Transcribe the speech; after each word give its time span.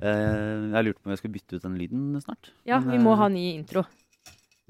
Eh, 0.00 0.70
jeg 0.72 0.86
lurte 0.86 1.02
på 1.02 1.10
om 1.10 1.12
jeg 1.14 1.20
skulle 1.20 1.36
bytte 1.36 1.58
ut 1.58 1.66
den 1.66 1.76
lyden 1.76 2.06
snart. 2.22 2.52
Ja, 2.68 2.78
Men, 2.80 2.94
vi 2.94 3.02
må 3.04 3.12
eh, 3.12 3.20
ha 3.20 3.28
ny 3.32 3.44
intro. 3.58 3.84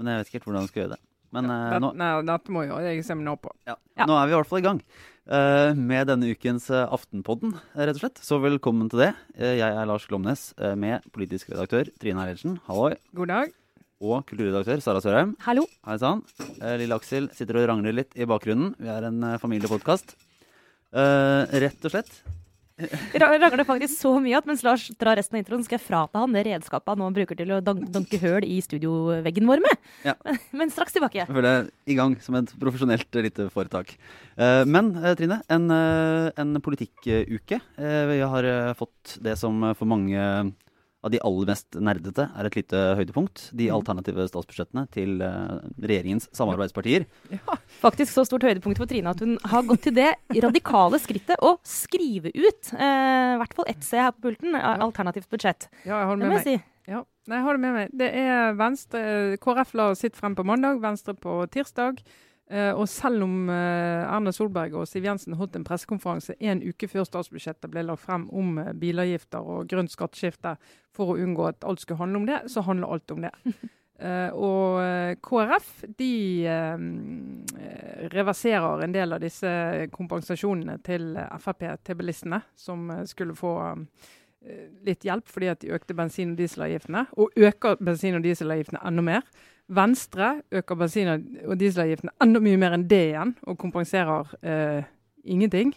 Men 0.00 0.10
jeg 0.10 0.18
vet 0.20 0.30
ikke 0.30 0.38
helt 0.40 0.48
hvordan 0.48 0.66
vi 0.66 0.72
skal 0.72 0.82
gjøre 0.84 0.96
det. 0.96 1.00
Men 1.30 1.46
ja, 1.46 1.58
Dette, 1.70 1.80
nå, 1.84 1.90
nei, 2.00 2.10
dette 2.26 2.50
må 2.56 2.64
jo 2.66 2.80
jeg 2.82 3.04
nå, 3.22 3.36
på. 3.38 3.52
ja, 3.68 3.76
Ja. 4.00 4.06
nå 4.08 4.16
er 4.18 4.26
vi 4.26 4.32
i 4.32 4.38
hvert 4.40 4.50
fall 4.50 4.58
i 4.58 4.66
gang 4.66 4.80
eh, 5.30 5.74
med 5.78 6.08
denne 6.10 6.32
ukens 6.32 6.66
eh, 6.74 6.88
Aftenpodden, 6.90 7.54
eh, 7.76 7.84
rett 7.86 7.94
og 7.94 8.02
slett. 8.02 8.18
Så 8.18 8.40
velkommen 8.42 8.90
til 8.90 9.04
det. 9.04 9.12
Eh, 9.38 9.54
jeg 9.60 9.70
er 9.70 9.86
Lars 9.86 10.08
Glomnes 10.10 10.48
eh, 10.58 10.74
med 10.74 11.06
politisk 11.14 11.52
redaktør 11.54 11.86
Trine 12.02 12.24
Eilertsen. 12.26 12.58
Halloi. 12.66 12.96
God 13.14 13.30
dag. 13.30 13.54
Og 14.00 14.22
kulturredaktør 14.24 14.80
Sara 14.80 15.00
Sørheim. 15.04 15.34
Hallo. 15.44 15.66
Hei 15.84 15.98
sann. 16.00 16.22
Eh, 16.40 16.78
Lille 16.80 16.96
Aksel 16.96 17.28
sitter 17.36 17.58
og 17.60 17.66
rangler 17.68 17.98
litt 17.98 18.16
i 18.16 18.24
bakgrunnen. 18.28 18.72
Vi 18.80 18.88
er 18.88 19.10
en 19.10 19.20
uh, 19.20 19.36
familiepodkast. 19.42 20.14
Uh, 20.88 21.44
rett 21.60 21.84
og 21.84 21.92
slett. 21.92 22.22
Ra- 23.20 23.28
Rangler 23.36 23.66
faktisk 23.68 23.98
så 24.00 24.14
mye 24.24 24.38
at 24.38 24.46
mens 24.48 24.62
Lars 24.64 24.86
drar 24.96 25.18
resten 25.20 25.36
av 25.36 25.42
introen, 25.42 25.64
skal 25.66 25.76
jeg 25.76 25.84
frata 25.84 26.22
han 26.22 26.32
det 26.32 26.46
redskapet 26.46 26.94
han 26.94 27.02
nå 27.02 27.10
bruker 27.12 27.36
til 27.36 27.52
å 27.52 27.58
danke 27.60 28.20
høl 28.22 28.46
i 28.46 28.56
studioveggen 28.64 29.48
vår 29.50 29.60
med. 29.66 29.82
Ja. 30.06 30.14
Men, 30.56 30.72
straks 30.72 30.96
tilbake. 30.96 31.20
Jeg 31.20 31.28
føler 31.28 31.50
jeg 31.50 31.68
i 31.92 31.98
gang 31.98 32.16
som 32.24 32.38
et 32.40 32.54
profesjonelt 32.62 33.20
eh, 33.20 33.26
lite 33.26 33.50
foretak. 33.52 33.92
Eh, 34.40 34.62
men 34.64 34.94
eh, 34.96 35.12
Trine, 35.18 35.42
en, 35.52 35.68
eh, 35.76 36.30
en 36.40 36.56
politikkuke. 36.64 37.60
Eh, 37.76 38.02
vi 38.14 38.18
har 38.32 38.48
eh, 38.48 38.72
fått 38.78 39.18
det 39.28 39.36
som 39.40 39.60
eh, 39.68 39.76
for 39.76 39.90
mange 39.90 40.24
av 41.00 41.12
de 41.14 41.20
aller 41.24 41.48
mest 41.48 41.76
nerdete 41.80 42.26
er 42.36 42.48
et 42.48 42.56
lite 42.58 42.80
høydepunkt. 42.98 43.46
De 43.56 43.70
alternative 43.72 44.26
statsbudsjettene 44.28 44.84
til 44.92 45.22
eh, 45.24 45.60
regjeringens 45.80 46.28
samarbeidspartier. 46.36 47.06
Ja. 47.32 47.56
Faktisk 47.80 48.12
så 48.12 48.26
stort 48.28 48.44
høydepunkt 48.44 48.80
for 48.80 48.90
Trine 48.90 49.14
at 49.14 49.22
hun 49.24 49.38
har 49.48 49.64
gått 49.68 49.86
til 49.88 49.96
det 49.96 50.10
radikale 50.44 51.00
skrittet 51.00 51.40
å 51.40 51.54
skrive 51.66 52.32
ut 52.34 52.72
eh, 52.76 53.36
i 53.36 53.38
hvert 53.40 53.56
fall 53.56 53.70
ett 53.72 53.86
C 53.86 54.00
her 54.00 54.12
på 54.16 54.28
pulten, 54.28 54.56
alternativt 54.56 55.30
budsjett. 55.32 55.70
Ja, 55.86 56.02
jeg 56.02 56.10
har 56.10 56.16
det 56.16 56.26
med 56.26 56.36
meg. 56.36 56.44
si. 56.44 56.58
Ja. 56.90 57.04
Jeg 57.30 57.44
har 57.46 57.56
det 57.56 57.62
med 57.62 57.76
meg. 57.76 57.92
Det 57.94 58.08
er 58.20 58.56
Venstre 58.58 59.02
KrF 59.40 59.76
la 59.78 59.92
sitt 59.98 60.16
frem 60.18 60.34
på 60.36 60.44
mandag, 60.46 60.80
Venstre 60.82 61.14
på 61.16 61.44
tirsdag. 61.52 62.00
Eh, 62.50 62.72
og 62.74 62.88
selv 62.90 63.22
om 63.22 63.50
eh, 63.52 64.02
Erna 64.10 64.32
Solberg 64.34 64.74
og 64.74 64.88
Siv 64.90 65.04
Jensen 65.06 65.36
holdt 65.38 65.54
en 65.54 65.64
pressekonferanse 65.66 66.34
en 66.42 66.62
uke 66.66 66.88
før 66.90 67.06
statsbudsjettet 67.06 67.70
ble 67.70 67.84
lagt 67.86 68.02
frem 68.02 68.24
om 68.34 68.56
eh, 68.58 68.72
bilavgifter 68.74 69.44
og 69.54 69.68
grønt 69.70 69.92
skatteskifte 69.94 70.56
for 70.96 71.12
å 71.12 71.20
unngå 71.22 71.46
at 71.46 71.66
alt 71.68 71.84
skulle 71.84 72.00
handle 72.00 72.22
om 72.22 72.26
det, 72.26 72.40
så 72.50 72.64
handler 72.66 72.96
alt 72.96 73.14
om 73.14 73.28
det. 73.28 73.34
Og 74.00 74.78
KrF 75.20 75.82
de 75.98 76.48
reverserer 78.08 78.84
en 78.86 78.94
del 78.94 79.12
av 79.12 79.20
disse 79.20 79.50
kompensasjonene 79.92 80.78
til 80.80 81.18
Frp 81.44 81.66
til 81.84 81.98
bilistene, 82.00 82.38
som 82.56 82.88
skulle 83.04 83.36
få 83.36 83.52
litt 84.88 85.04
hjelp 85.04 85.28
fordi 85.28 85.50
at 85.52 85.60
de 85.60 85.74
økte 85.76 85.92
bensin- 85.98 86.32
og 86.32 86.40
dieselavgiftene, 86.40 87.04
og 87.20 87.36
øker 87.36 87.76
bensin- 87.76 88.16
og 88.16 88.24
dieselavgiftene 88.24 88.80
enda 88.88 89.04
mer. 89.04 89.28
Venstre 89.70 90.42
øker 90.52 90.74
bensin- 90.74 91.46
og 91.46 91.60
dieselavgiften 91.60 92.10
enda 92.22 92.40
mye 92.42 92.58
mer 92.58 92.74
enn 92.74 92.88
det 92.90 93.02
igjen, 93.12 93.36
og 93.46 93.58
kompenserer 93.58 94.32
eh, 94.42 94.82
ingenting. 95.24 95.74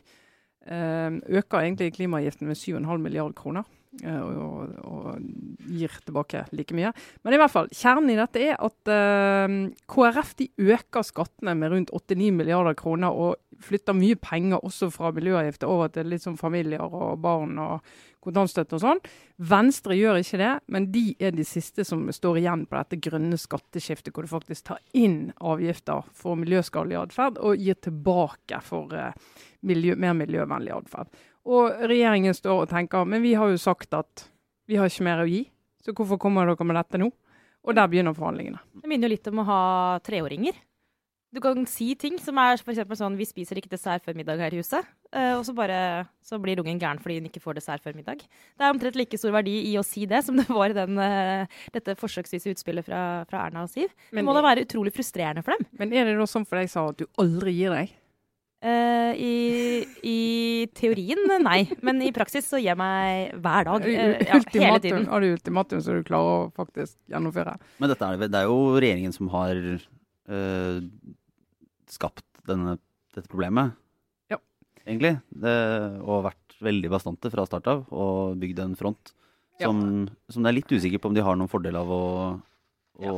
Eh, 0.66 1.20
øker 1.30 1.60
egentlig 1.60 1.94
klimaavgiften 1.94 2.48
med 2.48 2.58
7,5 2.58 2.98
milliard 2.98 3.36
kroner. 3.36 3.64
Eh, 4.02 4.20
Og, 4.20 4.74
og 4.84 5.20
gir 5.70 5.94
tilbake 6.06 6.46
like 6.52 6.76
mye. 6.76 6.94
Men 7.24 7.36
i 7.36 7.40
hvert 7.42 7.54
fall, 7.54 7.70
kjernen 7.74 8.14
i 8.14 8.20
dette 8.20 8.42
er 8.42 8.58
at 8.58 8.94
eh, 8.94 9.58
KrF 9.92 10.36
de 10.40 10.50
øker 10.74 11.06
skattene 11.08 11.56
med 11.60 11.74
rundt 11.74 11.94
8-9 11.94 12.32
milliarder 12.40 12.78
kroner, 12.80 13.14
og 13.14 13.38
flytter 13.64 13.96
mye 13.96 14.18
penger 14.20 14.64
også 14.66 14.90
fra 14.94 15.12
miljøavgifter 15.16 15.70
over 15.70 15.92
til 15.94 16.10
litt 16.12 16.26
sånn 16.26 16.40
familier 16.40 16.84
og 16.84 17.20
barn 17.24 17.60
og 17.62 17.94
kontantstøtte 18.24 18.78
og 18.78 18.84
sånn. 18.84 19.02
Venstre 19.52 19.98
gjør 19.98 20.22
ikke 20.22 20.40
det, 20.40 20.52
men 20.72 20.88
de 20.94 21.04
er 21.20 21.36
de 21.36 21.46
siste 21.48 21.86
som 21.88 22.06
står 22.14 22.40
igjen 22.42 22.66
på 22.70 22.80
dette 22.80 23.00
grønne 23.04 23.40
skatteskiftet, 23.40 24.14
hvor 24.14 24.26
du 24.26 24.32
faktisk 24.32 24.70
tar 24.70 24.82
inn 24.96 25.34
avgifter 25.44 26.08
for 26.18 26.40
miljøskadelig 26.40 27.00
atferd 27.02 27.42
og 27.44 27.60
gir 27.60 27.80
tilbake 27.84 28.62
for 28.64 28.96
eh, 28.98 29.16
miljø, 29.68 29.98
mer 30.00 30.16
miljøvennlig 30.18 30.76
atferd. 30.76 31.12
Og 31.46 31.88
regjeringen 31.90 32.36
står 32.38 32.64
og 32.64 32.70
tenker 32.72 33.08
men 33.08 33.24
vi 33.24 33.34
har 33.36 33.52
jo 33.52 33.60
sagt 33.60 33.94
at 33.98 34.28
vi 34.70 34.78
har 34.80 34.88
ikke 34.88 35.04
mer 35.04 35.24
å 35.24 35.28
gi, 35.28 35.44
så 35.84 35.92
hvorfor 35.92 36.20
kommer 36.22 36.48
dere 36.48 36.68
med 36.68 36.80
dette 36.80 37.02
nå? 37.02 37.10
Og 37.64 37.76
der 37.76 37.88
begynner 37.88 38.16
forhandlingene. 38.16 38.60
Det 38.80 38.90
minner 38.92 39.08
jo 39.08 39.16
litt 39.16 39.28
om 39.32 39.42
å 39.44 39.48
ha 39.48 39.64
treåringer. 40.04 40.56
Du 41.34 41.40
kan 41.42 41.64
si 41.66 41.96
ting 41.98 42.20
som 42.22 42.38
er 42.38 42.60
f.eks. 42.62 42.84
sånn 43.00 43.16
'vi 43.18 43.26
spiser 43.26 43.58
ikke 43.58 43.72
dessert 43.72 44.04
før 44.06 44.14
middag 44.14 44.38
her 44.38 44.54
i 44.54 44.60
huset', 44.62 44.86
eh, 45.12 45.34
og 45.34 45.42
så 45.48 45.56
bare 45.56 46.06
så 46.22 46.38
blir 46.38 46.62
ungen 46.62 46.78
gæren 46.78 47.02
fordi 47.02 47.18
hun 47.18 47.26
ikke 47.26 47.42
får 47.42 47.56
dessert 47.58 47.82
før 47.82 47.96
middag. 47.98 48.22
Det 48.22 48.62
er 48.62 48.70
omtrent 48.70 48.96
like 48.96 49.18
stor 49.18 49.32
verdi 49.34 49.74
i 49.74 49.74
å 49.80 49.84
si 49.84 50.06
det 50.06 50.24
som 50.24 50.38
det 50.38 50.46
var 50.48 50.70
i 50.70 50.78
den, 50.78 51.00
eh, 51.00 51.48
dette 51.74 51.98
forsøksvise 51.98 52.54
utspillet 52.54 52.86
fra, 52.86 53.26
fra 53.26 53.48
Erna 53.48 53.64
og 53.64 53.70
Siv. 53.70 53.90
Det 53.90 54.14
Men, 54.14 54.26
må 54.26 54.34
da 54.36 54.44
være 54.46 54.62
utrolig 54.68 54.94
frustrerende 54.94 55.44
for 55.44 55.58
dem. 55.58 55.66
men 55.74 55.94
er 55.94 56.06
det 56.06 56.18
da 56.20 56.30
sånn 56.30 56.46
for 56.46 56.60
deg, 56.60 56.70
Sara, 56.70 56.90
at 56.90 56.98
du 56.98 57.08
aldri 57.18 57.58
gir 57.58 57.72
deg? 57.72 57.90
Eh, 58.64 59.12
i, 59.20 59.34
I 60.08 60.20
teorien, 60.78 61.20
nei. 61.44 61.66
Men 61.84 62.00
i 62.06 62.14
praksis 62.16 62.46
så 62.48 62.62
gir 62.62 62.70
jeg 62.72 62.80
meg 62.80 63.34
hver 63.44 63.68
dag. 63.68 63.88
eh, 63.90 64.22
ja, 64.24 64.40
hele 64.40 64.80
tiden. 64.80 65.08
har 65.12 65.24
du 65.24 65.34
ultimatum 65.34 65.82
så 65.84 65.98
du 65.98 66.06
klarer 66.08 66.46
å 66.46 66.52
faktisk 66.56 66.96
gjennomføre? 67.12 67.58
Men 67.84 67.92
dette 67.92 68.08
er, 68.08 68.24
det 68.24 68.40
er 68.40 68.48
jo 68.48 68.78
regjeringen 68.78 69.16
som 69.16 69.28
har 69.34 69.60
uh, 70.32 70.78
skapt 71.92 72.24
denne, 72.48 72.78
dette 73.16 73.28
problemet. 73.28 73.76
Ja. 74.32 74.40
Egentlig. 74.86 75.18
Det, 75.28 75.58
og 76.00 76.24
vært 76.30 76.58
veldig 76.64 76.94
bastante 76.94 77.34
fra 77.34 77.44
start 77.50 77.68
av, 77.68 77.84
og 77.92 78.40
bygd 78.40 78.64
en 78.64 78.80
front 78.80 79.12
Ja. 79.60 79.68
som, 79.68 80.08
som 80.32 80.42
det 80.42 80.50
er 80.50 80.56
litt 80.58 80.72
usikker 80.72 81.04
på 81.04 81.12
om 81.12 81.18
de 81.18 81.22
har 81.22 81.36
noen 81.38 81.52
fordel 81.52 81.76
av 81.78 81.92
å, 81.92 82.04
å, 83.04 83.12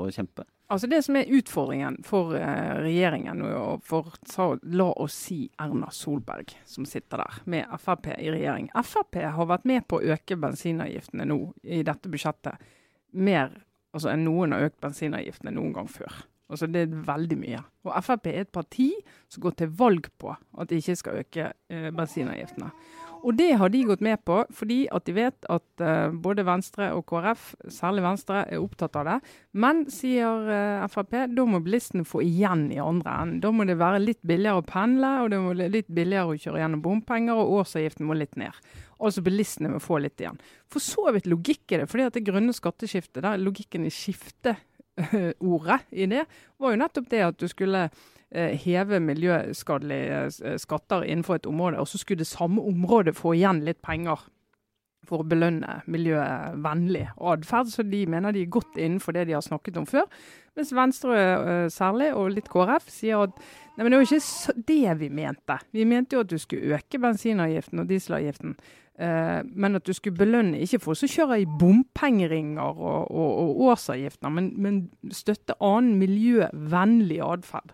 å 0.00 0.08
kjempe. 0.10 0.48
Altså 0.70 0.86
Det 0.86 1.00
som 1.02 1.16
er 1.18 1.30
utfordringen 1.34 1.96
for 2.06 2.36
eh, 2.38 2.76
regjeringen, 2.78 3.40
og 3.58 3.82
for 3.82 4.12
så, 4.22 4.52
la 4.62 4.86
oss 5.02 5.16
si 5.26 5.40
Erna 5.58 5.88
Solberg, 5.90 6.52
som 6.64 6.86
sitter 6.86 7.24
der 7.24 7.40
med 7.50 7.72
Frp 7.82 8.06
i 8.14 8.30
regjering. 8.30 8.68
Frp 8.86 9.18
har 9.34 9.48
vært 9.50 9.66
med 9.66 9.88
på 9.90 9.98
å 9.98 10.12
øke 10.14 10.38
bensinavgiftene 10.38 11.26
nå 11.26 11.40
i 11.66 11.82
dette 11.86 12.12
budsjettet 12.12 12.62
mer 13.18 13.50
altså, 13.90 14.12
enn 14.12 14.22
noen 14.28 14.54
har 14.54 14.68
økt 14.68 14.78
bensinavgiftene 14.84 15.56
noen 15.56 15.74
gang 15.74 15.90
før. 15.90 16.22
Altså 16.50 16.70
Det 16.70 16.86
er 16.86 17.02
veldig 17.06 17.38
mye. 17.42 17.64
Og 17.88 17.98
Frp 18.06 18.30
er 18.30 18.40
et 18.44 18.54
parti 18.54 18.92
som 19.26 19.42
går 19.42 19.58
til 19.58 19.74
valg 19.74 20.06
på 20.22 20.30
at 20.34 20.70
de 20.70 20.78
ikke 20.78 20.98
skal 21.02 21.24
øke 21.24 21.50
eh, 21.50 21.90
bensinavgiftene. 21.90 22.70
Og 23.20 23.36
det 23.36 23.50
har 23.60 23.68
de 23.72 23.82
gått 23.84 24.02
med 24.04 24.20
på 24.24 24.40
fordi 24.56 24.78
at 24.92 25.04
de 25.06 25.14
vet 25.16 25.48
at 25.52 25.82
uh, 25.84 26.12
både 26.12 26.44
Venstre 26.48 26.90
og 26.96 27.04
KrF, 27.10 27.50
særlig 27.72 28.04
Venstre, 28.04 28.44
er 28.48 28.62
opptatt 28.62 28.96
av 29.00 29.08
det. 29.08 29.16
Men, 29.52 29.84
sier 29.92 30.48
uh, 30.48 30.86
Frp, 30.90 31.16
da 31.34 31.46
må 31.48 31.60
bilistene 31.64 32.06
få 32.08 32.22
igjen 32.24 32.68
i 32.72 32.80
andre 32.82 33.16
enden. 33.22 33.40
Da 33.44 33.52
må 33.54 33.66
det 33.68 33.78
være 33.80 34.02
litt 34.02 34.22
billigere 34.26 34.62
å 34.62 34.66
pendle, 34.66 35.12
og 35.24 35.32
det 35.32 35.40
må 35.42 35.52
være 35.54 35.74
litt 35.76 35.90
billigere 35.92 36.32
å 36.32 36.38
kjøre 36.40 36.62
gjennom 36.62 36.84
bompenger, 36.84 37.36
og 37.36 37.60
årsavgiften 37.60 38.08
må 38.08 38.16
litt 38.18 38.38
ned. 38.40 38.56
Altså 39.00 39.24
bilistene 39.24 39.72
må 39.72 39.80
få 39.82 40.00
litt 40.04 40.20
igjen. 40.20 40.40
For 40.72 40.84
så 40.84 41.12
vidt 41.14 41.28
logikk 41.30 41.74
i 41.74 41.80
det, 41.80 41.88
fordi 41.90 42.08
at 42.08 42.16
det 42.16 42.26
grønne 42.26 42.54
skatteskiftet, 42.56 43.22
der 43.24 43.40
logikken 43.40 43.86
i 43.88 43.92
skifteordet 43.94 45.80
i 45.90 46.08
det, 46.10 46.24
var 46.60 46.74
jo 46.74 46.80
nettopp 46.82 47.12
det 47.12 47.22
at 47.24 47.40
du 47.40 47.48
skulle 47.48 47.86
eh, 47.88 48.08
heve 48.30 49.00
miljøskadelige 49.02 50.26
eh, 50.44 50.58
skatter 50.58 51.02
innenfor 51.02 51.40
et 51.40 51.48
område, 51.50 51.80
og 51.80 51.88
så 51.88 51.98
skulle 51.98 52.22
det 52.22 52.30
samme 52.30 52.62
området 52.62 53.16
få 53.18 53.34
igjen 53.34 53.64
litt 53.66 53.82
penger 53.82 54.22
for 55.08 55.22
å 55.22 55.26
belønne 55.26 55.80
miljøvennlig 55.90 57.06
atferd. 57.16 57.72
Så 57.72 57.84
de 57.88 58.04
mener 58.10 58.36
de 58.36 58.44
er 58.44 58.52
godt 58.52 58.78
innenfor 58.78 59.16
det 59.16 59.26
de 59.28 59.34
har 59.34 59.44
snakket 59.44 59.80
om 59.80 59.88
før. 59.88 60.06
Mens 60.58 60.74
Venstre 60.76 61.16
eh, 61.16 61.64
særlig, 61.72 62.12
og 62.14 62.34
litt 62.36 62.50
KrF, 62.52 62.90
sier 62.92 63.24
at 63.26 63.34
nei, 63.40 63.82
men 63.82 63.90
det 63.90 64.00
var 64.00 64.06
ikke 64.06 64.58
det 64.68 64.94
vi 65.00 65.10
mente. 65.22 65.58
Vi 65.74 65.88
mente 65.88 66.16
jo 66.16 66.22
at 66.24 66.30
du 66.30 66.38
skulle 66.38 66.76
øke 66.76 67.00
bensinavgiften 67.02 67.82
og 67.82 67.90
dieselavgiften. 67.90 68.56
Eh, 69.00 69.38
men 69.42 69.78
at 69.78 69.86
du 69.88 69.94
skulle 69.96 70.20
belønne 70.20 70.60
ikke 70.60 70.82
folk 70.84 71.00
som 71.00 71.10
kjører 71.10 71.42
i 71.42 71.50
bompengeringer 71.60 72.60
og, 72.76 73.10
og, 73.10 73.30
og 73.44 73.62
årsavgifter, 73.70 74.34
men, 74.36 74.52
men 74.60 74.82
støtte 75.16 75.56
annen 75.64 75.96
miljøvennlig 76.02 77.22
atferd. 77.24 77.72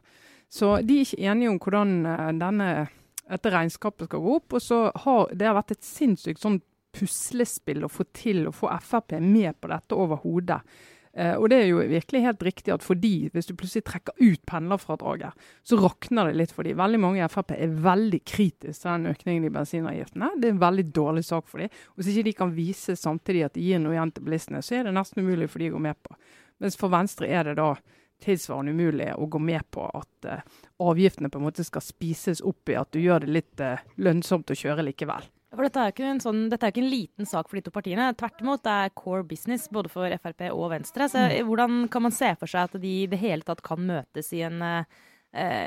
Så 0.48 0.76
de 0.87 1.00
er 1.00 1.06
ikke 1.06 1.28
enige 1.32 1.52
om 1.52 1.60
hvordan 1.62 1.94
eh, 2.06 2.32
denne, 2.40 2.70
dette 3.26 3.52
regnskapet 3.52 4.10
skal 4.10 4.25
gå 4.25 4.34
opp. 4.38 4.58
Og 4.58 4.62
så 4.62 4.81
har 5.04 5.32
det 5.34 5.48
har 5.48 5.58
vært 5.58 5.76
et 5.76 5.87
sinnssykt 5.87 6.43
sånn 6.43 6.60
puslespill 6.96 7.84
å 7.84 7.93
få 7.93 8.06
til 8.16 8.46
å 8.48 8.54
få 8.54 8.70
Frp 8.81 9.19
med 9.20 9.58
på 9.60 9.72
dette 9.72 9.96
over 9.98 10.22
hodet. 10.22 10.62
Eh, 11.16 11.32
og 11.32 11.48
det 11.48 11.58
er 11.62 11.70
jo 11.70 11.81
virkelig 11.81 12.20
helt 12.26 12.43
riktig 12.44 12.72
at 12.75 12.84
for 12.84 12.98
de, 13.00 13.31
hvis 13.32 13.48
du 13.48 13.54
plutselig 13.56 13.87
trekker 13.88 14.16
ut 14.20 14.43
pendlerfradraget, 14.48 15.46
så 15.64 15.78
rakner 15.81 16.28
det 16.28 16.38
litt 16.43 16.52
for 16.52 16.69
de. 16.69 16.75
Veldig 16.76 17.00
mange 17.00 17.22
i 17.22 17.28
Frp 17.32 17.54
er 17.56 17.76
veldig 17.87 18.20
kritiske 18.28 18.82
til 18.82 18.90
den 18.90 19.12
økningen 19.14 19.46
i 19.48 19.52
bensinavgiftene. 19.54 20.34
Det 20.37 20.50
er 20.50 20.56
en 20.56 20.64
veldig 20.64 20.87
dårlig 20.96 21.25
sak 21.28 21.48
for 21.48 21.64
de. 21.64 21.70
Og 21.94 22.02
hvis 22.02 22.12
ikke 22.12 22.28
de 22.28 22.34
kan 22.43 22.56
vise 22.56 22.98
samtidig 23.00 23.46
at 23.48 23.56
de 23.56 23.64
gir 23.64 23.81
noe 23.81 23.96
igjen 23.96 24.12
til 24.12 24.28
bilistene, 24.28 24.60
så 24.64 24.76
er 24.76 24.88
det 24.88 24.96
nesten 24.96 25.25
umulig 25.25 25.48
for 25.52 25.64
de 25.64 25.70
å 25.72 25.76
gå 25.78 25.84
med 25.88 26.00
på. 26.04 26.19
Mens 26.64 26.76
for 26.81 26.93
Venstre 26.93 27.32
er 27.32 27.48
det 27.48 27.56
da 27.60 27.72
tilsvarende 28.22 28.72
umulig 28.72 29.08
å 29.16 29.28
gå 29.30 29.40
med 29.42 29.64
på 29.74 29.84
at 29.94 30.28
uh, 30.28 30.60
avgiftene 30.82 31.30
på 31.32 31.40
en 31.40 31.46
måte 31.46 31.64
skal 31.66 31.84
spises 31.84 32.42
opp 32.44 32.72
i 32.72 32.78
at 32.78 32.92
du 32.94 33.00
gjør 33.02 33.26
det 33.26 33.32
litt 33.32 33.64
uh, 33.64 33.82
lønnsomt 34.00 34.52
å 34.52 34.56
kjøre 34.56 34.86
likevel. 34.86 35.26
For 35.56 35.64
dette 35.64 35.82
er, 35.88 35.92
jo 35.96 36.12
sånn, 36.20 36.40
dette 36.52 36.66
er 36.66 36.72
ikke 36.74 36.82
en 36.82 36.90
liten 36.92 37.28
sak 37.28 37.48
for 37.48 37.56
de 37.56 37.64
to 37.64 37.72
partiene. 37.72 38.10
Tvert 38.18 38.42
imot, 38.42 38.64
det 38.66 38.72
er 38.72 38.94
core 38.98 39.24
business 39.28 39.68
både 39.72 39.88
for 39.92 40.12
Frp 40.20 40.48
og 40.50 40.66
Venstre. 40.74 41.06
Så 41.08 41.22
mm. 41.22 41.36
hvordan 41.48 41.86
kan 41.92 42.04
man 42.04 42.14
se 42.14 42.32
for 42.40 42.50
seg 42.50 42.68
at 42.68 42.80
de 42.82 42.94
i 43.04 43.06
det 43.10 43.20
hele 43.22 43.46
tatt 43.46 43.62
kan 43.64 43.80
møtes 43.80 44.32
i, 44.36 44.42
en, 44.44 44.58
uh, 44.60 45.06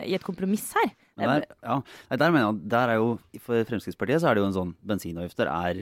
i 0.06 0.14
et 0.18 0.26
kompromiss 0.26 0.68
her? 0.78 0.92
Der, 1.20 1.48
ja, 1.66 1.80
der 2.22 2.36
mener 2.36 2.52
jeg 2.52 2.70
der 2.76 2.94
er 2.94 3.02
jo, 3.02 3.16
For 3.42 3.66
Fremskrittspartiet 3.72 4.22
så 4.22 4.30
er 4.30 4.38
det 4.38 4.44
jo 4.44 4.52
en 4.52 4.60
sånn 4.60 4.76
bensinavgifter 4.92 5.50
er 5.56 5.82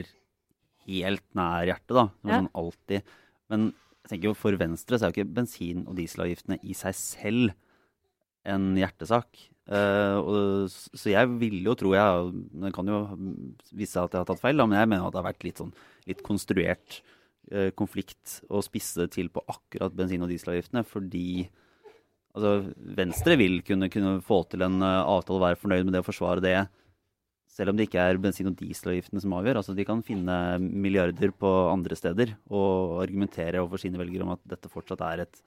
helt 0.88 1.26
nær 1.36 1.68
hjertet, 1.68 1.94
da. 1.98 2.08
Ja. 2.22 2.38
Sånn 2.38 2.50
alltid. 2.62 3.12
Men 3.52 3.68
jeg 4.08 4.14
tenker 4.14 4.30
jo 4.30 4.38
for 4.40 4.56
Venstre 4.56 4.96
så 4.96 5.04
er 5.04 5.10
jo 5.12 5.18
ikke 5.18 5.36
bensin- 5.36 5.84
og 5.84 5.98
dieselavgiftene 5.98 6.56
i 6.64 6.72
seg 6.76 6.94
selv 6.96 7.50
en 8.48 8.70
hjertesak. 8.78 9.28
Uh, 9.68 10.16
og, 10.22 10.72
så 10.72 11.10
jeg 11.12 11.28
vil 11.36 11.58
jo 11.60 11.74
tro 11.76 11.90
jeg 11.92 12.28
Det 12.56 12.70
kan 12.72 12.88
jo 12.88 13.02
vise 13.76 13.90
seg 13.92 14.06
at 14.06 14.14
jeg 14.16 14.22
har 14.22 14.28
tatt 14.30 14.40
feil, 14.40 14.56
da, 14.56 14.64
men 14.64 14.78
jeg 14.80 14.88
mener 14.88 15.04
at 15.04 15.12
det 15.12 15.20
har 15.20 15.26
vært 15.26 15.44
litt 15.44 15.60
sånn 15.60 15.74
litt 16.08 16.22
konstruert 16.24 17.02
uh, 17.52 17.68
konflikt 17.76 18.38
å 18.48 18.62
spisse 18.64 19.02
det 19.02 19.10
til 19.18 19.28
på 19.28 19.44
akkurat 19.44 19.92
bensin- 19.92 20.24
og 20.24 20.32
dieselavgiftene. 20.32 20.86
Fordi 20.88 21.28
altså, 22.32 22.54
Venstre 22.96 23.36
vil 23.36 23.60
kunne, 23.66 23.90
kunne 23.92 24.16
få 24.24 24.40
til 24.48 24.64
en 24.64 24.80
uh, 24.80 25.04
avtale 25.04 25.36
og 25.36 25.46
være 25.50 25.60
fornøyd 25.60 25.84
med 25.84 25.98
det 25.98 26.04
å 26.06 26.08
forsvare 26.08 26.44
det. 26.48 26.56
Selv 27.58 27.72
om 27.72 27.78
det 27.78 27.88
ikke 27.88 28.02
er 28.06 28.20
bensin- 28.22 28.46
og 28.46 28.54
dieselavgiftene 28.58 29.20
som 29.22 29.32
avgjør. 29.34 29.58
altså 29.58 29.74
De 29.74 29.86
kan 29.86 30.02
finne 30.06 30.34
milliarder 30.62 31.32
på 31.34 31.50
andre 31.72 31.96
steder 31.98 32.36
og 32.46 33.00
argumentere 33.02 33.58
overfor 33.58 33.82
sine 33.82 33.98
velgere 33.98 34.22
om 34.22 34.36
at 34.36 34.44
dette 34.46 34.70
fortsatt 34.70 35.02
er 35.02 35.24
et 35.24 35.40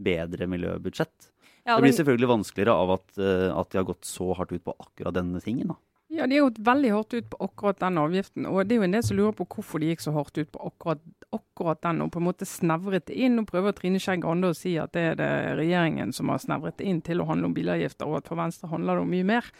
bedre 0.00 0.48
miljøbudsjett. 0.48 1.28
Ja, 1.66 1.76
det 1.76 1.84
blir 1.84 1.98
selvfølgelig 1.98 2.30
vanskeligere 2.30 2.72
av 2.72 2.94
at, 2.94 3.06
uh, 3.20 3.50
at, 3.52 3.68
de 3.68 3.80
har 3.82 3.84
gått 3.90 4.08
så 4.08 4.30
hardt 4.38 4.54
ut 4.54 4.64
på 4.64 4.72
akkurat 4.78 5.18
denne 5.18 5.42
tingen. 5.44 5.74
da. 5.74 5.76
Ja, 6.08 6.26
de 6.26 6.38
har 6.38 6.46
gått 6.48 6.62
veldig 6.64 6.90
hardt 6.94 7.12
ut 7.12 7.26
på 7.28 7.40
akkurat 7.44 7.82
den 7.82 8.00
avgiften. 8.00 8.46
Og 8.48 8.62
det 8.64 8.74
er 8.74 8.80
jo 8.80 8.86
en 8.86 8.96
del 8.96 9.04
som 9.04 9.18
lurer 9.18 9.34
på 9.36 9.44
hvorfor 9.52 9.82
de 9.82 9.90
gikk 9.90 10.06
så 10.06 10.14
hardt 10.16 10.40
ut 10.40 10.48
på 10.54 10.62
akkurat, 10.70 11.02
akkurat 11.36 11.82
den, 11.84 12.00
og 12.00 12.14
på 12.14 12.22
en 12.22 12.28
måte 12.30 12.48
snevret 12.48 13.10
det 13.10 13.18
inn. 13.20 13.36
Og 13.42 13.50
prøver 13.50 13.76
Trine 13.76 14.00
Skei 14.00 14.16
Grande 14.22 14.54
å 14.54 14.56
si 14.56 14.78
at 14.80 14.96
det 14.96 15.04
er 15.10 15.20
det 15.20 15.28
regjeringen 15.60 16.16
som 16.16 16.32
har 16.32 16.40
snevret 16.40 16.78
det 16.80 16.88
inn 16.88 17.04
til 17.04 17.20
å 17.20 17.28
handle 17.28 17.50
om 17.50 17.58
bilavgifter, 17.58 18.08
og 18.08 18.22
at 18.22 18.32
for 18.32 18.40
Venstre 18.40 18.72
handler 18.72 18.96
det 18.96 19.04
om 19.04 19.12
mye 19.12 19.28
mer. 19.28 19.52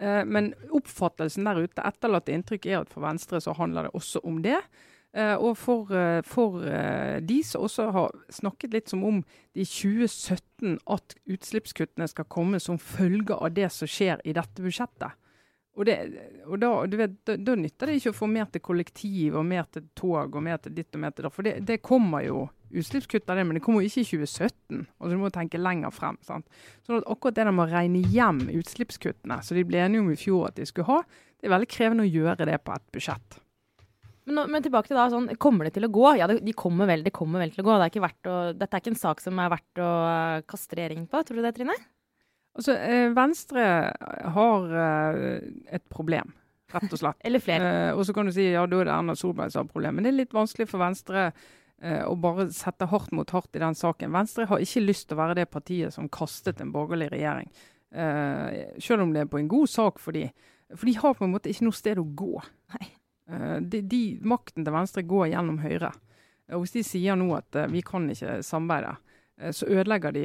Uh, 0.00 0.22
men 0.24 0.54
oppfattelsen 0.72 1.44
der 1.48 1.60
ute, 1.66 1.84
etterlatte 1.84 2.32
inntrykk 2.32 2.70
er 2.70 2.80
at 2.80 2.92
for 2.92 3.04
Venstre 3.04 3.40
så 3.44 3.52
handler 3.58 3.88
det 3.88 3.94
også 3.98 4.22
om 4.24 4.40
det. 4.44 4.58
Uh, 5.16 5.34
og 5.42 5.56
for, 5.58 5.90
uh, 5.90 6.20
for 6.24 6.62
de 7.26 7.40
som 7.44 7.66
også 7.66 7.88
har 7.92 8.14
snakket 8.32 8.76
litt 8.76 8.92
som 8.92 9.04
om 9.04 9.22
det 9.54 9.64
i 9.64 9.66
2017 9.66 10.78
at 10.86 11.16
utslippskuttene 11.26 12.06
skal 12.08 12.28
komme 12.30 12.60
som 12.62 12.78
følge 12.78 13.34
av 13.34 13.52
det 13.56 13.68
som 13.74 13.90
skjer 13.90 14.22
i 14.24 14.36
dette 14.36 14.62
budsjettet. 14.62 15.16
Og, 15.78 15.86
det, 15.86 15.94
og 16.50 16.58
da, 16.60 16.70
vet, 16.98 17.12
da, 17.28 17.36
da, 17.38 17.54
nytter 17.56 17.88
det 17.88 18.00
ikke 18.00 18.12
å 18.12 18.16
få 18.18 18.28
mer 18.28 18.48
til 18.50 18.62
kollektiv 18.64 19.36
og 19.38 19.44
mer 19.46 19.68
til 19.70 19.84
tog 19.96 20.34
og 20.34 20.42
mer 20.42 20.58
til 20.60 20.74
ditt 20.76 20.96
og 20.98 21.04
mer 21.04 21.14
til 21.14 21.26
det. 21.26 21.30
For 21.34 21.46
det, 21.46 21.52
det 21.68 21.78
kommer 21.86 22.24
jo 22.26 22.48
utslippskutt 22.70 23.30
av 23.30 23.38
det, 23.38 23.44
men 23.46 23.56
det 23.56 23.62
kommer 23.64 23.84
jo 23.84 23.90
ikke 23.90 24.02
i 24.02 24.08
2017. 24.08 24.80
Altså 24.98 25.12
Du 25.14 25.20
må 25.22 25.30
tenke 25.34 25.60
lenger 25.60 25.94
frem. 25.94 26.18
sant? 26.26 26.48
Så 26.86 26.98
akkurat 27.00 27.38
det 27.38 27.46
der 27.46 27.54
med 27.54 27.68
å 27.68 27.70
regne 27.70 28.02
hjem 28.02 28.42
utslippskuttene 28.58 29.40
så 29.46 29.56
de 29.56 29.66
ble 29.66 29.82
enige 29.84 30.02
om 30.02 30.10
i 30.12 30.18
fjor 30.18 30.50
at 30.50 30.58
de 30.58 30.66
skulle 30.68 30.90
ha, 30.90 31.04
det 31.40 31.48
er 31.48 31.54
veldig 31.54 31.70
krevende 31.70 32.04
å 32.04 32.10
gjøre 32.10 32.50
det 32.50 32.58
på 32.66 32.74
et 32.74 32.90
budsjett. 32.94 33.40
Men, 34.28 34.50
men, 34.52 34.62
tilbake 34.62 34.90
til 34.90 34.98
da, 34.98 35.06
sånn, 35.10 35.30
kommer 35.42 35.66
det 35.66 35.74
til 35.78 35.86
å 35.86 35.92
gå? 35.92 36.10
Ja, 36.20 36.28
det, 36.30 36.40
de 36.44 36.54
kommer 36.54 36.90
vel, 36.90 37.02
det 37.06 37.14
kommer 37.16 37.42
vel 37.42 37.54
til 37.54 37.64
å 37.64 37.70
gå. 37.70 37.78
Det 37.80 37.88
er 37.88 38.30
å, 38.30 38.36
dette 38.54 38.76
er 38.76 38.82
ikke 38.82 38.92
en 38.92 39.00
sak 39.00 39.22
som 39.24 39.38
er 39.42 39.54
verdt 39.54 39.80
å 39.82 39.88
uh, 39.88 40.42
kaste 40.50 40.78
regjeringen 40.78 41.08
på. 41.10 41.22
Tror 41.26 41.40
du 41.40 41.46
det, 41.46 41.54
Trine? 41.56 41.78
Altså, 42.58 42.74
eh, 42.74 43.08
Venstre 43.14 43.64
har 44.34 44.74
eh, 44.84 45.38
et 45.70 45.86
problem, 45.92 46.32
rett 46.72 46.90
og 46.90 47.00
slett. 47.00 47.20
Eller 47.26 47.42
flere. 47.42 47.70
Eh, 47.70 47.94
og 47.94 48.04
så 48.06 48.14
kan 48.16 48.28
du 48.28 48.34
si 48.34 48.50
ja, 48.50 48.66
da 48.66 48.80
er 48.80 48.90
det 48.90 48.94
Erna 48.96 49.16
Solberg 49.18 49.54
som 49.54 49.64
har 49.64 49.72
problem. 49.72 49.96
Men 49.96 50.06
det 50.06 50.12
er 50.12 50.20
litt 50.22 50.36
vanskelig 50.36 50.68
for 50.70 50.82
Venstre 50.82 51.30
å 51.80 52.12
bare 52.20 52.44
sette 52.52 52.84
hardt 52.90 53.08
mot 53.16 53.30
hardt 53.32 53.56
i 53.56 53.60
den 53.62 53.72
saken. 53.72 54.10
Venstre 54.12 54.44
har 54.50 54.60
ikke 54.60 54.82
lyst 54.82 55.06
til 55.08 55.16
å 55.16 55.20
være 55.22 55.38
det 55.38 55.46
partiet 55.48 55.94
som 55.94 56.10
kastet 56.12 56.58
en 56.60 56.74
borgerlig 56.74 57.06
regjering. 57.08 57.48
Selv 58.84 59.06
om 59.06 59.14
det 59.14 59.22
er 59.22 59.30
på 59.32 59.40
en 59.40 59.48
god 59.48 59.70
sak 59.72 60.02
for 60.04 60.12
de. 60.12 60.26
For 60.74 60.84
de 60.84 60.92
har 60.98 61.16
på 61.16 61.24
en 61.24 61.32
måte 61.32 61.48
ikke 61.48 61.64
noe 61.64 61.78
sted 61.78 61.96
å 61.96 62.04
gå. 62.04 62.34
Nei. 62.74 62.90
De, 63.64 63.80
de, 63.80 64.02
makten 64.20 64.68
til 64.68 64.76
Venstre 64.76 65.06
går 65.08 65.30
gjennom 65.30 65.62
Høyre. 65.64 65.94
Og 66.52 66.66
Hvis 66.66 66.76
de 66.76 66.84
sier 66.84 67.16
nå 67.16 67.30
at 67.38 67.62
vi 67.72 67.80
kan 67.80 68.12
ikke 68.12 68.42
samarbeide, 68.44 68.98
så 69.56 69.68
ødelegger 69.70 70.14
de 70.16 70.24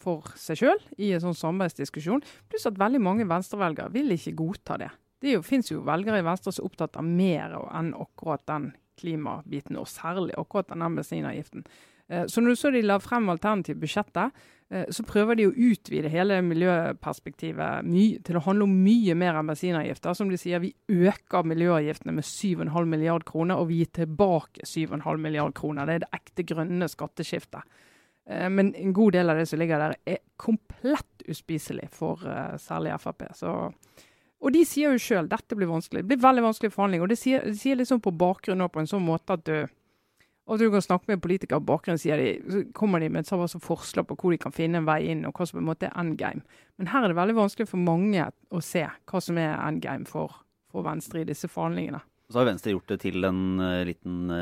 for 0.00 0.30
seg 0.40 0.62
sjøl 0.62 0.82
i 0.96 1.12
en 1.12 1.22
sånn 1.24 1.36
samarbeidsdiskusjon. 1.36 2.24
Pluss 2.48 2.68
at 2.70 2.80
veldig 2.80 3.02
mange 3.04 3.28
venstrevelgere 3.28 3.92
vil 3.94 4.14
ikke 4.14 4.36
godta 4.38 4.78
det. 4.80 4.90
Det 5.20 5.34
finnes 5.46 5.72
jo 5.72 5.82
velgere 5.86 6.22
i 6.22 6.26
Venstre 6.26 6.54
som 6.54 6.64
er 6.64 6.70
opptatt 6.70 6.98
av 7.00 7.06
mer 7.06 7.56
enn 7.74 7.90
akkurat 7.98 8.44
den 8.46 8.70
klimabiten, 8.98 9.78
og 9.78 9.90
særlig 9.90 10.36
akkurat 10.38 10.70
den 10.70 10.98
bensinavgiften. 10.98 11.66
Uh, 12.08 12.24
så 12.30 12.40
når 12.40 12.54
du 12.54 12.60
så 12.60 12.70
de 12.72 12.84
la 12.86 12.96
frem 13.02 13.28
alternativt 13.30 13.82
budsjettet, 13.82 14.38
Eh, 14.70 14.84
så 14.92 15.04
prøver 15.08 15.38
de 15.38 15.46
å 15.48 15.54
utvide 15.70 16.10
hele 16.12 16.42
miljøperspektivet 16.44 17.88
til 18.26 18.36
å 18.36 18.42
handle 18.44 18.66
om 18.66 18.74
mye 18.84 19.16
mer 19.16 19.38
enn 19.38 19.48
bensinavgifter. 19.48 20.16
Som 20.16 20.32
de 20.32 20.40
sier, 20.40 20.60
vi 20.60 20.74
øker 20.92 21.46
miljøavgiftene 21.48 22.12
med 22.18 22.26
7,5 22.28 22.90
milliard 22.90 23.24
kroner, 23.28 23.56
og 23.56 23.70
vi 23.70 23.80
gir 23.80 23.92
tilbake 24.02 24.66
7,5 24.68 25.22
milliard 25.24 25.56
kroner. 25.56 25.88
Det 25.88 25.94
er 25.94 26.04
det 26.04 26.12
ekte 26.20 26.46
grønne 26.52 26.90
skatteskiftet. 26.92 27.78
Eh, 28.28 28.48
men 28.52 28.74
en 28.74 28.92
god 28.92 29.16
del 29.16 29.30
av 29.30 29.40
det 29.40 29.46
som 29.48 29.60
ligger 29.60 29.82
der, 29.82 29.96
er 30.04 30.22
komplett 30.36 31.24
uspiselig 31.28 31.88
for 31.92 32.22
uh, 32.24 32.56
særlig 32.60 32.94
Frp. 33.02 33.26
Så, 33.36 33.54
og 34.38 34.54
de 34.54 34.62
sier 34.68 34.94
jo 34.94 35.02
sjøl 35.02 35.28
dette 35.28 35.56
blir 35.58 35.70
vanskelig. 35.70 36.04
Det 36.04 36.14
blir 36.14 36.24
veldig 36.24 36.46
vanskelig 36.46 36.72
forhandling. 36.74 37.04
Og 37.04 37.10
de 37.12 37.18
sier, 37.18 37.44
de 37.44 37.56
sier 37.58 37.76
liksom 37.76 38.00
på 38.04 38.14
bakgrunn 38.16 38.64
på 38.68 38.84
en 38.84 38.90
sånn 38.90 39.04
måte 39.04 39.36
at 39.36 39.44
du 39.48 39.58
at 40.48 40.62
du 40.62 40.70
kan 40.72 40.80
snakke 40.80 41.10
med 41.10 41.20
politikere 41.20 41.60
på 41.60 41.68
bakgrunnen, 41.68 42.00
sier 42.00 42.16
de, 42.16 42.28
så 42.48 42.62
kommer 42.72 43.02
de 43.02 43.10
med 43.12 43.26
et 43.26 43.28
sånt 43.28 43.64
forslag 43.64 44.06
på 44.08 44.16
hvor 44.16 44.32
de 44.32 44.38
kan 44.40 44.54
finne 44.54 44.80
en 44.80 44.86
vei 44.88 45.02
inn, 45.12 45.26
og 45.28 45.36
hva 45.36 45.44
som 45.44 45.58
på 45.58 45.60
en 45.60 45.68
måte 45.68 45.90
er 45.90 45.98
endgame. 46.00 46.40
Men 46.80 46.88
her 46.88 47.04
er 47.04 47.12
det 47.12 47.18
veldig 47.18 47.36
vanskelig 47.36 47.68
for 47.68 47.84
mange 47.84 48.24
å 48.24 48.62
se 48.64 48.86
hva 48.88 49.20
som 49.20 49.40
er 49.40 49.58
endgame 49.58 50.08
for, 50.08 50.38
for 50.72 50.86
Venstre 50.86 51.20
i 51.20 51.28
disse 51.28 51.50
forhandlingene. 51.52 52.00
Så 52.32 52.40
har 52.40 52.48
Venstre 52.48 52.72
gjort 52.72 52.88
det 52.92 53.00
til 53.04 53.28
en 53.28 53.42
uh, 53.60 53.84
liten 53.88 54.32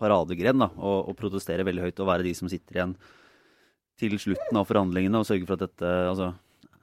paradegren 0.00 0.64
da, 0.64 0.70
og, 0.76 1.10
og 1.10 1.18
protestere 1.18 1.66
veldig 1.68 1.88
høyt 1.88 2.02
og 2.02 2.10
være 2.10 2.26
de 2.26 2.34
som 2.36 2.50
sitter 2.50 2.80
igjen 2.80 2.94
til 4.00 4.16
slutten 4.20 4.56
av 4.56 4.68
forhandlingene 4.68 5.20
og 5.20 5.28
sørge 5.28 5.46
for 5.48 5.58
at 5.58 5.66
dette 5.66 5.90
altså, 6.08 6.30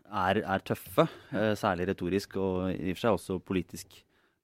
er, 0.07 0.43
er, 0.43 0.65
tøffe. 0.65 1.07
Uh, 1.33 1.53
særlig 1.57 1.89
retorisk 1.89 2.37
og 2.37 2.69
i 2.73 2.91
og 2.91 2.97
for 2.99 3.03
seg 3.03 3.17
også 3.17 3.39
politisk. 3.41 4.03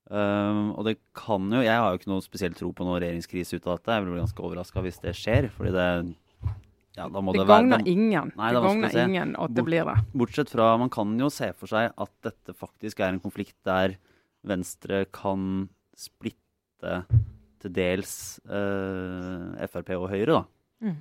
Um, 0.10 0.74
og 0.76 0.84
det 0.90 0.98
kan 1.16 1.46
jo 1.48 1.62
Jeg 1.64 1.80
har 1.80 1.94
jo 1.94 2.00
ikke 2.02 2.10
noe 2.12 2.22
spesielt 2.26 2.58
tro 2.60 2.74
på 2.76 2.86
noe 2.86 3.00
regjeringskrise 3.00 3.56
ut 3.56 3.68
av 3.70 3.78
dette. 3.78 3.96
Jeg 3.96 4.06
blir 4.06 4.20
ganske 4.20 4.46
overraska 4.50 4.84
hvis 4.84 5.00
det 5.06 5.16
skjer. 5.18 5.48
fordi 5.54 5.74
det 5.78 5.88
ja, 6.94 7.08
da 7.10 7.22
må 7.26 7.34
det, 7.34 7.42
det 7.42 7.50
gagner 7.50 7.82
ingen. 7.90 8.34
Nei, 8.38 8.52
det 8.54 8.62
gagner 8.62 8.98
ingen 9.02 9.32
at 9.42 9.54
det 9.58 9.64
blir 9.66 9.88
det. 9.88 9.96
Bortsett 10.14 10.52
fra 10.54 10.76
Man 10.78 10.92
kan 10.94 11.16
jo 11.18 11.30
se 11.34 11.50
for 11.58 11.72
seg 11.72 11.90
at 11.90 12.12
dette 12.26 12.54
faktisk 12.58 13.02
er 13.02 13.16
en 13.16 13.24
konflikt 13.24 13.58
der 13.66 13.98
Venstre 14.46 15.06
kan 15.16 15.70
splitte 15.98 17.06
til 17.64 17.74
dels 17.76 18.14
eh, 18.46 19.64
Frp 19.72 19.94
og 19.98 20.10
Høyre, 20.12 20.42
da. 20.42 20.44
Mm. 20.84 21.00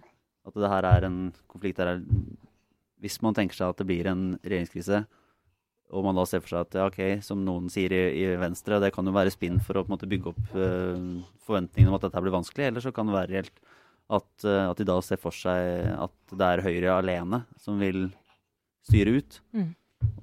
At 0.49 0.59
det 0.59 0.71
her 0.73 0.89
er 0.89 1.07
en 1.07 1.19
konflikt 1.51 1.79
der 1.79 2.01
Hvis 3.03 3.21
man 3.23 3.35
tenker 3.35 3.55
seg 3.55 3.73
at 3.73 3.83
det 3.83 3.87
blir 3.87 4.09
en 4.11 4.33
regjeringskrise, 4.43 5.05
og 5.93 6.07
man 6.07 6.17
da 6.17 6.25
ser 6.27 6.41
for 6.41 6.55
seg 6.55 6.65
at 6.65 6.77
ja, 6.79 6.87
ok, 6.89 7.23
som 7.25 7.43
noen 7.45 7.69
sier 7.73 7.93
i, 7.93 8.01
i, 8.23 8.25
Venstre, 8.41 8.79
det 8.81 8.93
kan 8.95 9.07
jo 9.07 9.13
være 9.15 9.35
spinn 9.35 9.59
for 9.61 9.77
å 9.77 9.83
på 9.85 9.91
en 9.91 9.95
måte, 9.97 10.09
bygge 10.09 10.31
opp 10.31 10.55
eh, 10.57 11.03
forventningene 11.45 11.93
om 11.93 11.99
at 11.99 12.07
dette 12.07 12.23
blir 12.25 12.35
vanskelig, 12.35 12.71
eller 12.71 12.85
så 12.85 12.95
kan 12.97 13.11
det 13.11 13.19
være 13.19 13.33
reelt 13.35 13.63
at, 14.13 14.31
uh, 14.45 14.71
at, 14.71 14.79
de 14.79 14.87
da 14.89 14.97
ser 15.05 15.21
for 15.21 15.35
seg 15.37 15.87
at 15.93 16.35
det 16.37 16.49
er 16.49 16.65
Høyre 16.65 16.97
alene 16.99 17.43
som 17.61 17.81
vil 17.81 18.07
styre 18.87 19.19
ut. 19.21 19.39
Mm. 19.57 19.71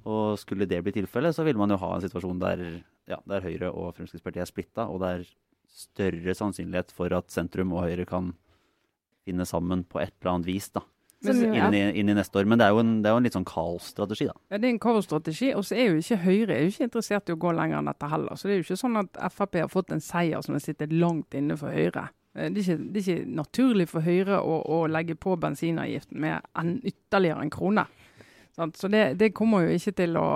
Og 0.10 0.40
skulle 0.42 0.68
det 0.70 0.82
bli 0.84 0.94
tilfellet, 0.96 1.36
så 1.36 1.46
vil 1.48 1.60
man 1.60 1.72
jo 1.72 1.80
ha 1.82 1.94
en 1.96 2.04
situasjon 2.04 2.42
der, 2.42 2.66
ja, 3.10 3.20
der 3.30 3.46
Høyre 3.46 3.72
og 3.72 3.94
Fremskrittspartiet 3.98 4.44
er 4.44 4.50
splitta, 4.50 4.88
og 4.90 5.02
det 5.04 5.14
er 5.14 5.30
større 5.70 6.36
sannsynlighet 6.36 6.94
for 6.96 7.14
at 7.16 7.32
sentrum 7.34 7.76
og 7.76 7.86
Høyre 7.88 8.08
kan 8.10 8.34
finne 9.28 9.46
sammen 9.48 9.86
på 9.86 10.02
et 10.02 10.16
eller 10.20 10.38
annet 10.38 10.50
vis. 10.50 10.72
da 10.74 10.86
inn 11.28 11.74
i, 11.74 11.80
inn, 12.00 12.10
i, 12.10 12.14
neste 12.14 12.40
år. 12.40 12.48
Men 12.48 12.60
det 12.60 12.68
er 12.68 12.74
jo 12.74 12.82
en, 12.84 12.94
det 13.04 13.10
er 13.10 13.16
jo 13.16 13.22
en 13.22 13.28
litt 13.28 13.36
sånn 13.36 13.48
kaosstrategi, 13.48 14.30
da. 14.30 14.36
Ja, 14.54 14.60
det 14.60 14.70
er 14.70 14.74
en 14.74 14.82
kaosstrategi. 14.84 15.50
Og 15.58 15.66
så 15.68 15.76
er 15.76 15.90
jo 15.90 16.00
ikke 16.00 16.20
Høyre 16.24 16.56
er 16.56 16.64
jo 16.64 16.72
ikke 16.74 16.88
interessert 16.88 17.30
i 17.30 17.36
å 17.36 17.42
gå 17.42 17.54
lenger 17.58 17.82
enn 17.82 17.92
dette 17.92 18.12
heller. 18.12 18.40
Så 18.40 18.48
det 18.48 18.56
er 18.56 18.62
jo 18.62 18.68
ikke 18.68 18.80
sånn 18.84 19.02
at 19.02 19.20
Frp 19.36 19.60
har 19.60 19.74
fått 19.74 19.94
en 19.96 20.04
seier 20.04 20.46
som 20.46 20.56
har 20.56 20.64
sittet 20.64 20.96
langt 20.96 21.36
inne 21.38 21.60
for 21.60 21.76
Høyre. 21.76 22.08
Eh, 22.36 22.48
det 22.48 22.64
er, 22.64 22.66
ikke, 22.66 22.80
det 22.86 23.02
er 23.02 23.10
ikke, 23.18 23.34
naturlig 23.42 23.90
for 23.92 24.08
Høyre 24.08 24.40
å, 24.40 24.62
å 24.64 24.80
legge 24.92 25.18
på 25.20 25.36
bensinavgiften 25.42 26.24
med 26.24 26.48
en, 26.60 26.78
ytterligere 26.88 27.46
en 27.46 27.54
krone. 27.54 27.88
Så 28.60 28.90
det, 28.92 29.14
det, 29.16 29.32
kommer 29.32 29.64
jo 29.64 29.76
ikke 29.78 29.94
til 29.96 30.18
å 30.20 30.30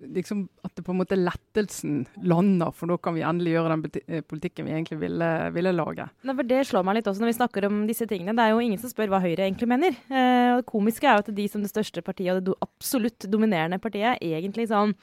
liksom, 0.00 0.48
at 0.62 0.74
det 0.76 0.84
på 0.84 0.92
en 0.92 1.00
måte 1.00 1.16
lettelsen 1.18 2.04
lander, 2.22 2.72
for 2.76 2.90
da 2.90 2.98
kan 3.00 3.16
vi 3.16 3.24
endelig 3.26 3.54
gjøre 3.54 3.74
den 3.74 4.00
eh, 4.06 4.24
politikken 4.26 4.68
vi 4.68 4.74
egentlig 4.74 4.98
ville, 5.00 5.30
ville 5.56 5.72
lage. 5.74 6.08
Nei, 6.26 6.36
for 6.36 6.50
Det 6.50 6.62
slår 6.68 6.86
meg 6.86 6.98
litt 6.98 7.10
også 7.10 7.24
når 7.24 7.32
vi 7.32 7.38
snakker 7.38 7.68
om 7.68 7.82
disse 7.88 8.08
tingene. 8.10 8.36
Det 8.36 8.44
er 8.44 8.54
jo 8.54 8.64
ingen 8.64 8.82
som 8.82 8.92
spør 8.92 9.12
hva 9.12 9.22
Høyre 9.24 9.46
egentlig 9.46 9.70
mener. 9.70 9.96
Eh, 10.10 10.50
og 10.54 10.62
det 10.62 10.70
komiske 10.70 11.08
er 11.08 11.18
jo 11.18 11.26
at 11.26 11.36
de 11.40 11.46
som 11.52 11.64
det 11.64 11.72
største 11.72 12.04
partiet, 12.04 12.34
og 12.36 12.44
det 12.44 12.58
absolutt 12.66 13.28
dominerende 13.32 13.80
partiet, 13.82 14.20
egentlig 14.24 14.68
sånn 14.72 14.94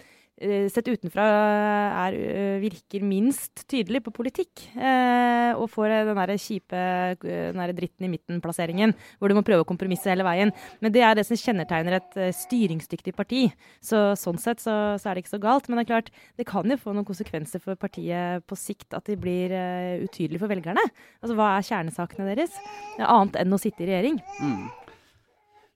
sett 0.42 0.88
utenfra 0.90 1.24
er, 2.08 2.16
eh, 2.18 2.60
virker 2.60 3.04
minst 3.06 3.68
tydelig 3.70 4.02
på 4.04 4.12
politikk. 4.12 4.66
Eh, 4.76 5.54
og 5.54 5.70
får 5.70 6.08
den 6.08 6.18
der 6.18 6.34
kjipe 6.42 6.74
eh, 6.76 7.16
den 7.22 7.62
der 7.62 7.74
dritten 7.74 8.08
i 8.08 8.12
midten-plasseringen, 8.12 8.94
hvor 9.20 9.30
du 9.30 9.36
må 9.38 9.44
prøve 9.46 9.64
å 9.64 9.70
kompromisse 9.70 10.10
hele 10.10 10.26
veien. 10.26 10.52
Men 10.82 10.92
det 10.92 11.04
er 11.06 11.16
det 11.16 11.28
som 11.28 11.38
kjennetegner 11.38 12.00
et 12.00 12.18
eh, 12.18 12.34
styringsdyktig 12.34 13.16
parti. 13.16 13.46
Så 13.82 14.16
sånn 14.20 14.42
sett 14.42 14.64
så, 14.64 14.98
så 14.98 15.10
er 15.10 15.16
det 15.16 15.26
ikke 15.26 15.36
så 15.38 15.44
galt. 15.44 15.70
Men 15.70 15.80
det 15.80 15.86
er 15.86 15.92
klart, 15.94 16.14
det 16.38 16.50
kan 16.50 16.68
jo 16.68 16.80
få 16.82 16.94
noen 16.94 17.08
konsekvenser 17.08 17.62
for 17.64 17.80
partiet 17.80 18.46
på 18.50 18.58
sikt 18.58 18.94
at 18.98 19.06
de 19.08 19.18
blir 19.20 19.54
uh, 19.54 20.02
utydelige 20.04 20.42
for 20.42 20.52
velgerne. 20.52 20.82
Altså 21.22 21.38
hva 21.38 21.54
er 21.58 21.68
kjernesakene 21.68 22.30
deres? 22.32 22.56
Er 22.98 23.10
annet 23.10 23.38
enn 23.42 23.56
å 23.56 23.62
sitte 23.62 23.86
i 23.86 23.92
regjering. 23.92 24.20
Mm. 24.42 24.83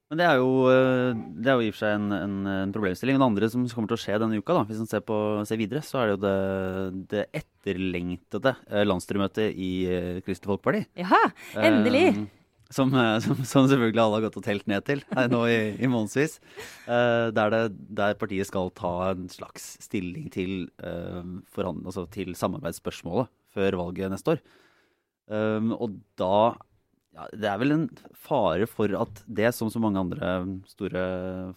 Men 0.08 0.22
det 0.22 0.24
er 0.24 0.38
jo, 0.40 0.52
eh, 0.72 1.18
det 1.36 1.50
er 1.52 1.58
jo 1.58 1.66
i 1.66 1.68
og 1.68 1.74
for 1.76 1.82
seg 1.82 1.98
en, 1.98 2.08
en, 2.16 2.36
en 2.48 2.72
problemstilling. 2.72 3.18
Det 3.20 3.26
andre 3.26 3.50
som 3.52 3.66
kommer 3.68 3.90
til 3.90 3.98
å 3.98 4.00
skje 4.00 4.16
denne 4.22 4.40
uka, 4.40 4.56
da, 4.56 4.64
hvis 4.68 4.80
man 4.80 4.88
ser, 4.88 5.02
ser 5.50 5.60
videre, 5.60 5.82
så 5.84 6.00
er 6.00 6.08
det 6.08 6.14
jo 6.14 6.20
det, 6.22 7.02
det 7.12 7.24
etterlengtede 7.42 8.54
eh, 8.70 8.86
landsstyremøtet 8.88 9.52
i 9.52 9.70
eh, 9.92 10.20
Kristelig 10.24 10.54
Folkeparti. 10.54 10.86
Jaha, 11.02 11.20
endelig! 11.60 12.06
Eh, 12.14 12.26
som, 12.72 12.92
som, 13.24 13.42
som 13.48 13.68
selvfølgelig 13.68 14.00
alle 14.00 14.16
har 14.16 14.24
gått 14.26 14.38
og 14.40 14.46
telt 14.48 14.64
ned 14.68 14.86
til 14.88 15.04
nå 15.32 15.42
i, 15.48 15.58
i 15.76 15.90
månedsvis. 15.92 16.38
Eh, 16.88 17.28
der, 17.36 17.52
det, 17.52 17.62
der 18.00 18.16
partiet 18.20 18.48
skal 18.48 18.72
ta 18.76 18.94
en 19.10 19.28
slags 19.32 19.74
stilling 19.84 20.32
til, 20.32 20.70
eh, 20.80 21.20
forhand, 21.52 21.84
altså 21.84 22.06
til 22.16 22.32
samarbeidsspørsmålet 22.38 23.28
før 23.52 23.76
valget 23.82 24.16
neste 24.16 24.38
år. 24.38 24.42
Um, 25.28 25.74
og 25.76 25.98
da 26.16 26.56
ja, 27.16 27.28
Det 27.32 27.48
er 27.50 27.60
vel 27.62 27.74
en 27.74 27.86
fare 28.14 28.66
for 28.70 28.92
at 29.00 29.22
det, 29.26 29.52
som 29.56 29.70
så 29.72 29.80
mange 29.82 30.00
andre 30.00 30.34
store 30.70 31.06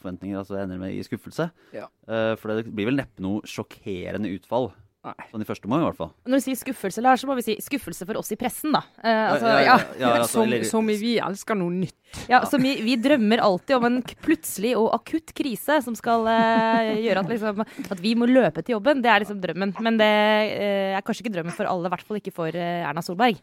forventninger, 0.01 0.39
altså 0.41 0.61
ender 0.61 0.79
med 0.81 0.95
i 0.95 1.03
skuffelse. 1.05 1.51
Ja. 1.75 1.89
Uh, 2.07 2.33
for 2.39 2.53
det 2.53 2.71
blir 2.71 2.89
vel 2.91 3.01
neppe 3.01 3.23
noe 3.23 3.43
sjokkerende 3.49 4.31
utfall. 4.35 4.71
Nei. 5.01 5.15
Sånn 5.31 5.41
i 5.41 5.45
første 5.49 5.65
omgang, 5.65 5.81
i 5.81 5.85
hvert 5.87 5.97
fall. 5.97 6.09
Når 6.29 6.37
du 6.37 6.43
sier 6.45 6.57
skuffelse, 6.59 7.01
Lars, 7.01 7.23
så 7.23 7.27
må 7.29 7.33
vi 7.39 7.43
si 7.47 7.55
skuffelse 7.65 8.05
for 8.05 8.19
oss 8.19 8.29
i 8.35 8.37
pressen, 8.37 8.75
da. 8.75 8.83
Uh, 9.01 9.31
altså, 9.31 9.47
ja, 9.49 9.55
ja, 9.57 9.63
ja, 9.65 9.95
ja, 9.97 10.11
altså, 10.19 10.43
som, 10.43 10.53
som 10.69 10.91
i 10.93 10.97
vi 11.01 11.15
elsker 11.25 11.57
noe 11.57 11.73
nytt. 11.73 11.97
Ja, 12.29 12.43
som 12.49 12.61
vi, 12.61 12.75
vi 12.85 12.99
drømmer 13.01 13.41
alltid 13.41 13.79
om 13.79 13.87
en 13.89 13.97
plutselig 14.21 14.75
og 14.77 14.91
akutt 14.93 15.33
krise 15.37 15.79
som 15.81 15.97
skal 15.97 16.29
uh, 16.29 16.91
gjøre 17.01 17.25
at, 17.25 17.33
liksom, 17.33 17.65
at 17.65 18.03
vi 18.03 18.13
må 18.13 18.29
løpe 18.29 18.61
til 18.61 18.77
jobben. 18.77 19.01
Det 19.01 19.09
er 19.09 19.25
liksom 19.25 19.41
drømmen. 19.41 19.73
Men 19.81 19.97
det 19.97 20.11
er 20.11 21.01
kanskje 21.01 21.25
ikke 21.25 21.33
drømmen 21.39 21.57
for 21.57 21.69
alle, 21.69 21.89
i 21.89 21.95
hvert 21.95 22.05
fall 22.05 22.21
ikke 22.21 22.37
for 22.37 22.61
Erna 22.61 23.01
Solberg. 23.05 23.41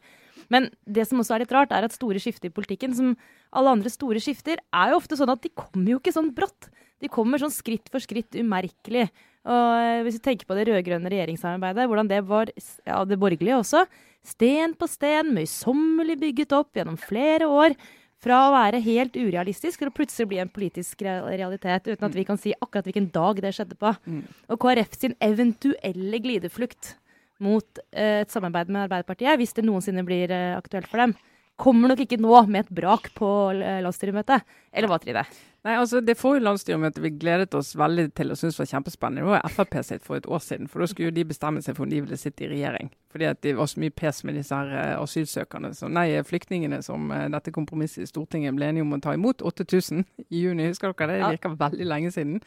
Men 0.52 0.70
det 0.88 1.06
som 1.08 1.20
også 1.20 1.36
er 1.36 1.44
litt 1.44 1.54
rart, 1.54 1.72
er 1.74 1.86
at 1.86 1.94
store 1.94 2.20
skifter 2.22 2.50
i 2.50 2.54
politikken, 2.54 2.94
som 2.96 3.14
alle 3.56 3.74
andre 3.76 3.92
store 3.92 4.20
skifter, 4.22 4.60
er 4.72 4.92
jo 4.92 5.00
ofte 5.00 5.18
sånn 5.18 5.32
at 5.32 5.44
de 5.44 5.52
kommer 5.52 5.94
jo 5.94 6.00
ikke 6.00 6.14
sånn 6.14 6.32
brått. 6.36 6.70
De 7.02 7.10
kommer 7.12 7.40
sånn 7.40 7.54
skritt 7.54 7.90
for 7.92 8.02
skritt 8.02 8.36
umerkelig. 8.38 9.06
Og 9.48 9.68
eh, 9.78 10.00
hvis 10.06 10.18
du 10.18 10.24
tenker 10.24 10.48
på 10.48 10.56
det 10.58 10.66
rød-grønne 10.68 11.12
regjeringssamarbeidet, 11.12 11.86
hvordan 11.88 12.10
det 12.10 12.24
var, 12.28 12.50
ja, 12.88 13.02
det 13.08 13.20
borgerlige 13.20 13.60
også, 13.60 13.84
sten 14.26 14.74
på 14.76 14.88
sten, 14.90 15.32
møysommelig 15.36 16.18
bygget 16.20 16.56
opp 16.56 16.76
gjennom 16.76 16.98
flere 17.00 17.48
år, 17.48 17.76
fra 18.18 18.38
å 18.48 18.54
være 18.54 18.80
helt 18.82 19.14
urealistisk 19.14 19.78
til 19.78 19.90
å 19.92 19.94
plutselig 19.94 20.26
bli 20.32 20.40
en 20.42 20.50
politisk 20.50 21.04
realitet, 21.06 21.86
uten 21.86 22.08
at 22.08 22.16
vi 22.16 22.24
kan 22.26 22.40
si 22.40 22.50
akkurat 22.56 22.88
hvilken 22.88 23.12
dag 23.14 23.38
det 23.44 23.52
skjedde 23.54 23.78
på. 23.78 23.92
Mm. 24.10 24.24
Og 24.50 24.58
KrF 24.64 24.96
sin 24.98 25.14
eventuelle 25.22 26.18
glideflukt 26.24 26.96
mot 27.44 27.82
eh, 27.92 28.22
et 28.22 28.32
samarbeid 28.32 28.70
med 28.72 28.86
Arbeiderpartiet, 28.86 29.38
hvis 29.40 29.54
det 29.56 29.66
noensinne 29.66 30.04
blir 30.06 30.32
eh, 30.34 30.56
aktuelt 30.58 30.88
for 30.90 31.02
dem, 31.02 31.14
kommer 31.58 31.90
nok 31.90 32.04
ikke 32.04 32.20
nå 32.22 32.44
med 32.50 32.66
et 32.66 32.74
brak 32.80 33.10
på 33.18 33.28
eh, 33.56 33.80
landsstyremøtet. 33.84 34.46
Eller 34.72 34.90
hva, 34.90 35.00
Trine? 35.02 35.24
Nei, 35.66 35.74
altså 35.74 36.00
Det 36.00 36.14
forrige 36.16 36.44
landsstyremøtet 36.46 37.02
vi 37.02 37.10
gledet 37.18 37.54
oss 37.58 37.72
veldig 37.76 38.12
til 38.14 38.30
og 38.30 38.38
syntes 38.38 38.60
var 38.60 38.68
kjempespennende, 38.70 39.24
det 39.24 39.32
var 39.32 39.50
Frp 39.50 39.74
sitt 39.82 40.04
for 40.06 40.16
et 40.16 40.28
år 40.30 40.38
siden. 40.38 40.68
For 40.70 40.80
da 40.80 40.86
skulle 40.86 41.10
jo 41.10 41.16
de 41.16 41.24
bestemme 41.26 41.62
seg 41.64 41.76
for 41.76 41.84
om 41.84 41.90
de 41.90 42.00
ville 42.04 42.16
sitte 42.16 42.46
i 42.46 42.50
regjering. 42.52 42.92
Fordi 43.10 43.24
at 43.24 43.40
det 43.42 43.56
var 43.56 43.66
så 43.66 43.80
mye 43.80 43.90
pes 43.90 44.22
med 44.24 44.36
disse 44.38 44.54
her 44.54 44.70
eh, 44.70 44.94
asylsøkerne. 45.00 45.72
Så 45.74 45.88
nei, 45.90 46.06
flyktningene 46.22 46.78
som 46.84 47.10
eh, 47.10 47.26
dette 47.32 47.52
kompromisset 47.56 48.04
i 48.04 48.08
Stortinget 48.08 48.54
ble 48.54 48.68
enige 48.68 48.86
om 48.86 48.94
å 48.94 49.00
ta 49.02 49.14
imot, 49.16 49.42
8000 49.42 50.04
i 50.28 50.44
juni. 50.44 50.68
Husker 50.68 50.92
dere 50.92 51.16
det? 51.16 51.22
Det 51.24 51.32
virker 51.38 51.56
veldig 51.64 51.88
lenge 51.88 52.12
siden. 52.14 52.38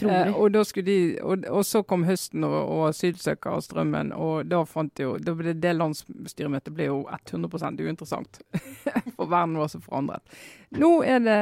Eh, 0.00 0.32
og, 0.32 0.56
de, 0.86 0.98
og, 1.20 1.44
og 1.50 1.66
så 1.68 1.82
kom 1.82 2.06
høsten 2.08 2.46
og, 2.48 2.56
og 2.62 2.88
asylsøkerstrømmen, 2.92 4.14
og 4.16 4.48
da 4.48 4.62
fant 4.68 5.02
jo 5.02 5.18
da 5.20 5.34
ble 5.36 5.52
Det 5.58 5.74
landsstyremøtet 5.76 6.74
ble 6.74 6.88
jo 6.88 7.02
100% 7.10 7.82
uinteressant. 7.84 8.40
For 9.16 9.28
verden 9.28 9.58
var 9.60 9.68
så 9.72 9.82
forandret. 9.84 10.24
Nå 10.74 10.90
er 11.06 11.20
det 11.22 11.40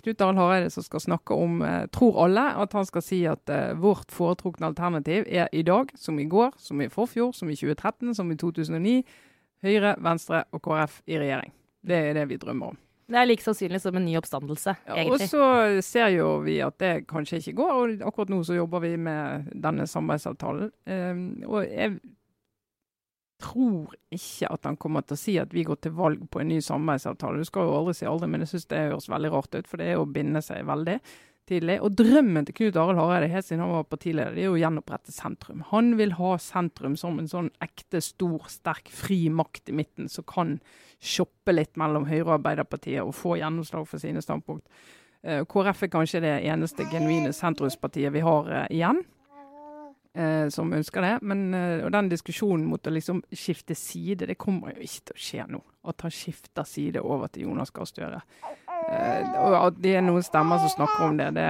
Knut 0.00 0.22
Arild 0.24 0.40
Hareide 0.40 0.70
som 0.74 0.82
skal 0.82 1.02
snakke 1.04 1.36
om, 1.38 1.60
eh, 1.62 1.86
tror 1.94 2.16
alle, 2.24 2.48
at 2.64 2.72
han 2.74 2.86
skal 2.86 3.04
si 3.04 3.20
at 3.30 3.50
eh, 3.52 3.74
vårt 3.78 4.10
foretrukne 4.10 4.72
alternativ 4.72 5.26
er 5.28 5.48
i 5.52 5.62
dag, 5.62 5.92
som 5.94 6.18
i 6.18 6.26
går, 6.26 6.56
som 6.58 6.80
i 6.82 6.88
forfjor, 6.90 7.30
som 7.36 7.50
i 7.50 7.56
2013, 7.56 8.14
som 8.18 8.32
i 8.32 8.36
2009. 8.36 9.02
Høyre, 9.62 9.94
Venstre 10.02 10.42
og 10.50 10.64
KrF 10.64 11.02
i 11.06 11.20
regjering. 11.22 11.52
Det 11.86 12.00
er 12.08 12.18
det 12.18 12.26
vi 12.32 12.40
drømmer 12.42 12.74
om. 12.74 12.80
Det 13.12 13.20
er 13.20 13.28
like 13.28 13.44
sannsynlig 13.44 13.80
som 13.82 13.96
en 13.98 14.04
ny 14.06 14.16
oppstandelse, 14.18 14.74
Ja, 14.88 15.04
og 15.04 15.20
så 15.20 15.46
ser 15.84 16.08
jo 16.14 16.38
vi 16.42 16.58
at 16.64 16.78
det 16.80 17.06
kanskje 17.10 17.38
ikke 17.38 17.58
går, 17.60 17.72
og 17.76 18.04
akkurat 18.08 18.30
nå 18.32 18.40
så 18.46 18.56
jobber 18.56 18.82
vi 18.82 18.96
med 18.96 19.50
denne 19.52 19.86
samarbeidsavtalen. 19.86 20.70
Um, 20.86 21.42
og 21.46 21.66
jeg 21.66 21.98
tror 23.42 23.96
ikke 24.14 24.48
at 24.54 24.68
han 24.68 24.78
kommer 24.80 25.04
til 25.06 25.16
å 25.16 25.20
si 25.20 25.34
at 25.40 25.52
vi 25.54 25.66
går 25.66 25.82
til 25.82 25.94
valg 25.98 26.22
på 26.30 26.42
en 26.42 26.50
ny 26.52 26.60
samarbeidsavtale. 26.64 27.42
Du 27.42 27.48
skal 27.48 27.68
jo 27.68 27.76
aldri 27.80 27.96
si 27.98 28.08
aldri, 28.08 28.30
men 28.30 28.44
jeg 28.44 28.54
syns 28.54 28.70
det 28.70 28.86
høres 28.86 29.10
veldig 29.12 29.34
rart 29.34 29.58
ut, 29.58 29.68
for 29.68 29.82
det 29.82 29.90
er 29.92 30.00
å 30.00 30.08
binde 30.08 30.42
seg 30.44 30.64
veldig 30.68 30.96
tidlig. 31.50 31.78
Og 31.82 31.96
drømmen 31.98 32.46
til 32.46 32.56
Knut 32.58 32.78
Arild 32.78 33.00
Hareide 33.02 33.30
helt 33.32 33.48
siden 33.48 33.64
han 33.64 33.74
var 33.74 33.88
partileder, 33.90 34.34
det 34.36 34.44
er 34.44 34.50
jo 34.50 34.56
å 34.56 34.62
gjenopprette 34.62 35.14
sentrum. 35.14 35.64
Han 35.72 35.94
vil 35.98 36.14
ha 36.18 36.32
sentrum 36.40 36.96
som 37.00 37.18
en 37.20 37.30
sånn 37.30 37.50
ekte, 37.64 38.02
stor, 38.04 38.48
sterk, 38.52 38.90
fri 38.94 39.24
makt 39.32 39.72
i 39.72 39.76
midten 39.82 40.10
som 40.12 40.26
kan 40.28 40.58
shoppe 41.02 41.54
litt 41.54 41.74
mellom 41.80 42.06
Høyre 42.06 42.28
og 42.28 42.36
Arbeiderpartiet 42.38 43.02
og 43.02 43.16
få 43.18 43.36
gjennomslag 43.40 43.88
for 43.90 44.02
sine 44.02 44.22
standpunkt. 44.22 44.68
Eh, 45.22 45.42
KrF 45.46 45.84
er 45.86 45.90
kanskje 45.90 46.22
det 46.22 46.36
eneste 46.50 46.86
genuine 46.90 47.34
sentrumspartiet 47.34 48.14
vi 48.14 48.22
har 48.22 48.50
eh, 48.50 48.68
igjen. 48.78 49.02
Eh, 50.14 50.48
som 50.52 50.72
ønsker 50.72 51.04
det. 51.04 51.12
Men 51.22 51.54
eh, 51.54 51.84
og 51.86 51.92
den 51.94 52.08
diskusjonen 52.12 52.66
mot 52.68 52.86
å 52.86 52.92
liksom 52.94 53.22
skifte 53.32 53.76
side, 53.78 54.26
det 54.30 54.38
kommer 54.40 54.74
jo 54.76 54.82
ikke 54.86 55.06
til 55.12 55.16
å 55.16 55.22
skje 55.28 55.46
nå. 55.52 55.62
At 55.88 56.04
han 56.06 56.14
skifter 56.14 56.66
side 56.68 57.00
over 57.02 57.28
til 57.32 57.48
Jonas 57.48 57.70
Gahr 57.74 57.88
Støre. 57.90 58.20
Eh, 58.42 59.32
og 59.42 59.56
at 59.60 59.80
det 59.82 59.96
er 59.98 60.04
noen 60.06 60.22
stemmer 60.26 60.58
som 60.62 60.72
snakker 60.76 61.08
om 61.10 61.16
det, 61.20 61.30
det 61.38 61.46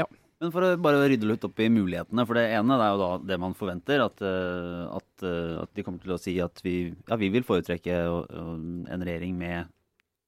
ja. 0.00 0.06
Men 0.42 0.50
for 0.52 0.66
å 0.66 0.72
bare 0.82 1.04
rydde 1.08 1.28
litt 1.30 1.44
opp 1.46 1.60
i 1.62 1.68
mulighetene. 1.72 2.24
For 2.26 2.36
det 2.36 2.48
ene 2.52 2.76
det 2.76 2.84
er 2.84 2.96
jo 2.96 2.98
da 3.00 3.10
det 3.30 3.38
man 3.40 3.54
forventer. 3.56 4.02
At, 4.04 4.20
eh, 4.20 4.82
at, 4.98 5.24
eh, 5.24 5.54
at 5.62 5.70
de 5.78 5.84
kommer 5.86 6.02
til 6.02 6.16
å 6.16 6.20
si 6.20 6.34
at 6.42 6.60
vi, 6.66 6.74
ja, 7.08 7.16
vi 7.16 7.30
vil 7.32 7.46
foretrekke 7.46 8.00
å- 8.10 8.26
å- 8.28 8.58
en 8.90 9.06
regjering 9.06 9.38
med 9.38 9.70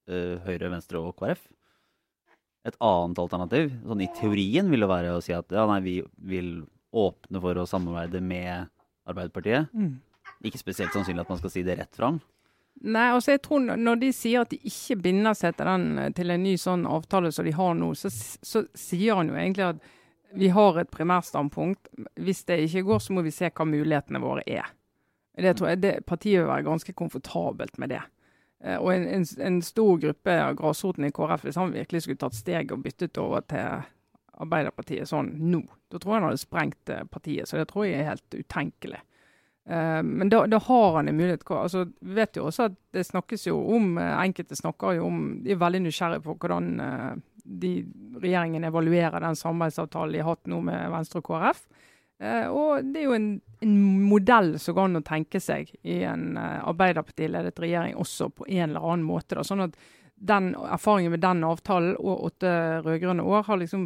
uh, 0.09 0.37
Høyre, 0.45 0.69
Venstre 0.71 1.01
og 1.03 1.17
KrF. 1.19 1.41
Et 2.67 2.75
annet 2.79 3.19
alternativ, 3.19 3.73
sånn 3.83 4.01
i 4.03 4.07
teorien, 4.15 4.69
vil 4.71 4.79
det 4.85 4.87
være 4.89 5.11
å 5.17 5.21
si 5.23 5.33
at 5.35 5.51
ja, 5.51 5.65
nei, 5.67 5.81
vi 5.83 5.95
vil 6.31 6.53
åpne 6.91 7.41
for 7.43 7.59
å 7.59 7.67
samarbeide 7.67 8.21
med 8.23 8.69
Arbeiderpartiet. 9.07 9.71
Ikke 10.45 10.61
spesielt 10.61 10.93
sannsynlig 10.95 11.25
at 11.25 11.31
man 11.31 11.39
skal 11.41 11.53
si 11.53 11.63
det 11.65 11.77
rett 11.79 11.95
fram. 11.95 12.19
Nei, 12.85 13.07
altså 13.09 13.33
jeg 13.33 13.41
tror 13.41 13.63
Når 13.73 14.01
de 14.01 14.09
sier 14.13 14.43
at 14.43 14.51
de 14.53 14.59
ikke 14.69 14.99
binder 15.01 15.33
seg 15.33 15.55
til, 15.57 15.65
den, 15.65 16.13
til 16.13 16.29
en 16.29 16.43
ny 16.43 16.53
sånn 16.61 16.85
avtale 16.85 17.31
som 17.33 17.47
de 17.47 17.55
har 17.57 17.73
nå, 17.73 17.93
så, 17.97 18.11
så 18.11 18.67
sier 18.77 19.17
han 19.17 19.31
jo 19.31 19.37
egentlig 19.37 19.65
at 19.71 19.87
vi 20.37 20.49
har 20.51 20.77
et 20.77 20.91
primærstandpunkt. 20.91 21.87
Hvis 22.19 22.43
det 22.45 22.59
ikke 22.65 22.83
går, 22.89 22.99
så 23.01 23.15
må 23.15 23.23
vi 23.25 23.33
se 23.33 23.49
hva 23.49 23.65
mulighetene 23.65 24.21
våre 24.21 24.43
er. 24.45 24.67
Det 25.37 25.53
tror 25.57 25.71
jeg 25.71 25.81
det, 25.81 25.93
Partiet 26.05 26.41
vil 26.41 26.49
være 26.49 26.65
ganske 26.67 26.93
komfortabelt 26.97 27.77
med 27.81 27.93
det. 27.93 28.01
Eh, 28.63 28.77
og 28.77 28.91
en, 28.93 29.05
en, 29.19 29.25
en 29.47 29.59
stor 29.61 29.99
gruppe 30.01 30.35
av 30.41 30.57
grasroten 30.57 31.05
i 31.07 31.11
KrF, 31.13 31.45
hvis 31.45 31.59
han 31.61 31.73
virkelig 31.73 32.03
skulle 32.03 32.21
tatt 32.21 32.37
steg 32.37 32.73
og 32.73 32.83
byttet 32.85 33.17
over 33.21 33.45
til 33.49 33.85
Arbeiderpartiet 34.37 35.09
sånn 35.09 35.31
nå, 35.49 35.63
da 35.91 35.99
tror 35.99 36.13
jeg 36.13 36.21
han 36.21 36.29
hadde 36.29 36.41
sprengt 36.41 36.91
eh, 36.93 37.05
partiet. 37.11 37.49
Så 37.49 37.59
det 37.59 37.69
tror 37.71 37.87
jeg 37.87 38.01
er 38.01 38.11
helt 38.11 38.35
utenkelig. 38.37 39.01
Uh, 39.67 39.99
men 39.99 40.29
da, 40.31 40.45
da 40.47 40.59
har 40.63 40.93
han 40.95 41.09
en 41.11 41.17
mulighet. 41.17 41.43
Altså, 41.51 41.85
vi 41.99 42.13
vet 42.15 42.39
jo 42.39 42.45
også 42.47 42.69
at 42.69 42.77
det 42.95 43.03
snakkes 43.03 43.49
jo 43.49 43.57
om 43.75 43.97
eh, 43.99 44.13
Enkelte 44.23 44.55
snakker 44.55 44.95
jo 44.95 45.09
om 45.09 45.17
De 45.43 45.51
er 45.51 45.59
veldig 45.59 45.81
nysgjerrige 45.83 46.23
på 46.23 46.37
hvordan 46.39 46.69
uh, 46.79 47.17
de, 47.43 47.73
regjeringen 48.21 48.63
evaluerer 48.67 49.23
den 49.23 49.35
samarbeidsavtalen 49.35 50.15
de 50.15 50.23
har 50.23 50.35
hatt 50.35 50.49
nå 50.51 50.61
med 50.69 50.87
Venstre 50.93 51.19
og 51.19 51.27
KrF. 51.27 51.67
Uh, 52.17 52.47
og 52.49 52.87
det 52.93 53.03
er 53.03 53.05
jo 53.05 53.17
en, 53.17 53.27
en 53.61 53.75
modell 54.07 54.55
som 54.61 54.77
går 54.77 54.89
an 54.89 55.01
å 55.01 55.05
tenke 55.05 55.41
seg 55.43 55.69
i 55.85 55.99
en 56.07 56.31
eh, 56.39 56.63
Arbeiderparti-ledet 56.65 57.59
regjering 57.61 57.97
også 57.99 58.31
på 58.33 58.47
en 58.47 58.71
eller 58.71 58.81
annen 58.81 59.05
måte. 59.05 59.37
Da. 59.37 59.45
Sånn 59.45 59.67
at 59.67 59.77
den 60.17 60.53
erfaringen 60.65 61.13
med 61.13 61.21
den 61.21 61.43
avtalen 61.45 61.93
og 62.01 62.31
åtte 62.31 62.51
rød-grønne 62.85 63.21
år 63.21 63.45
har 63.45 63.61
liksom 63.61 63.85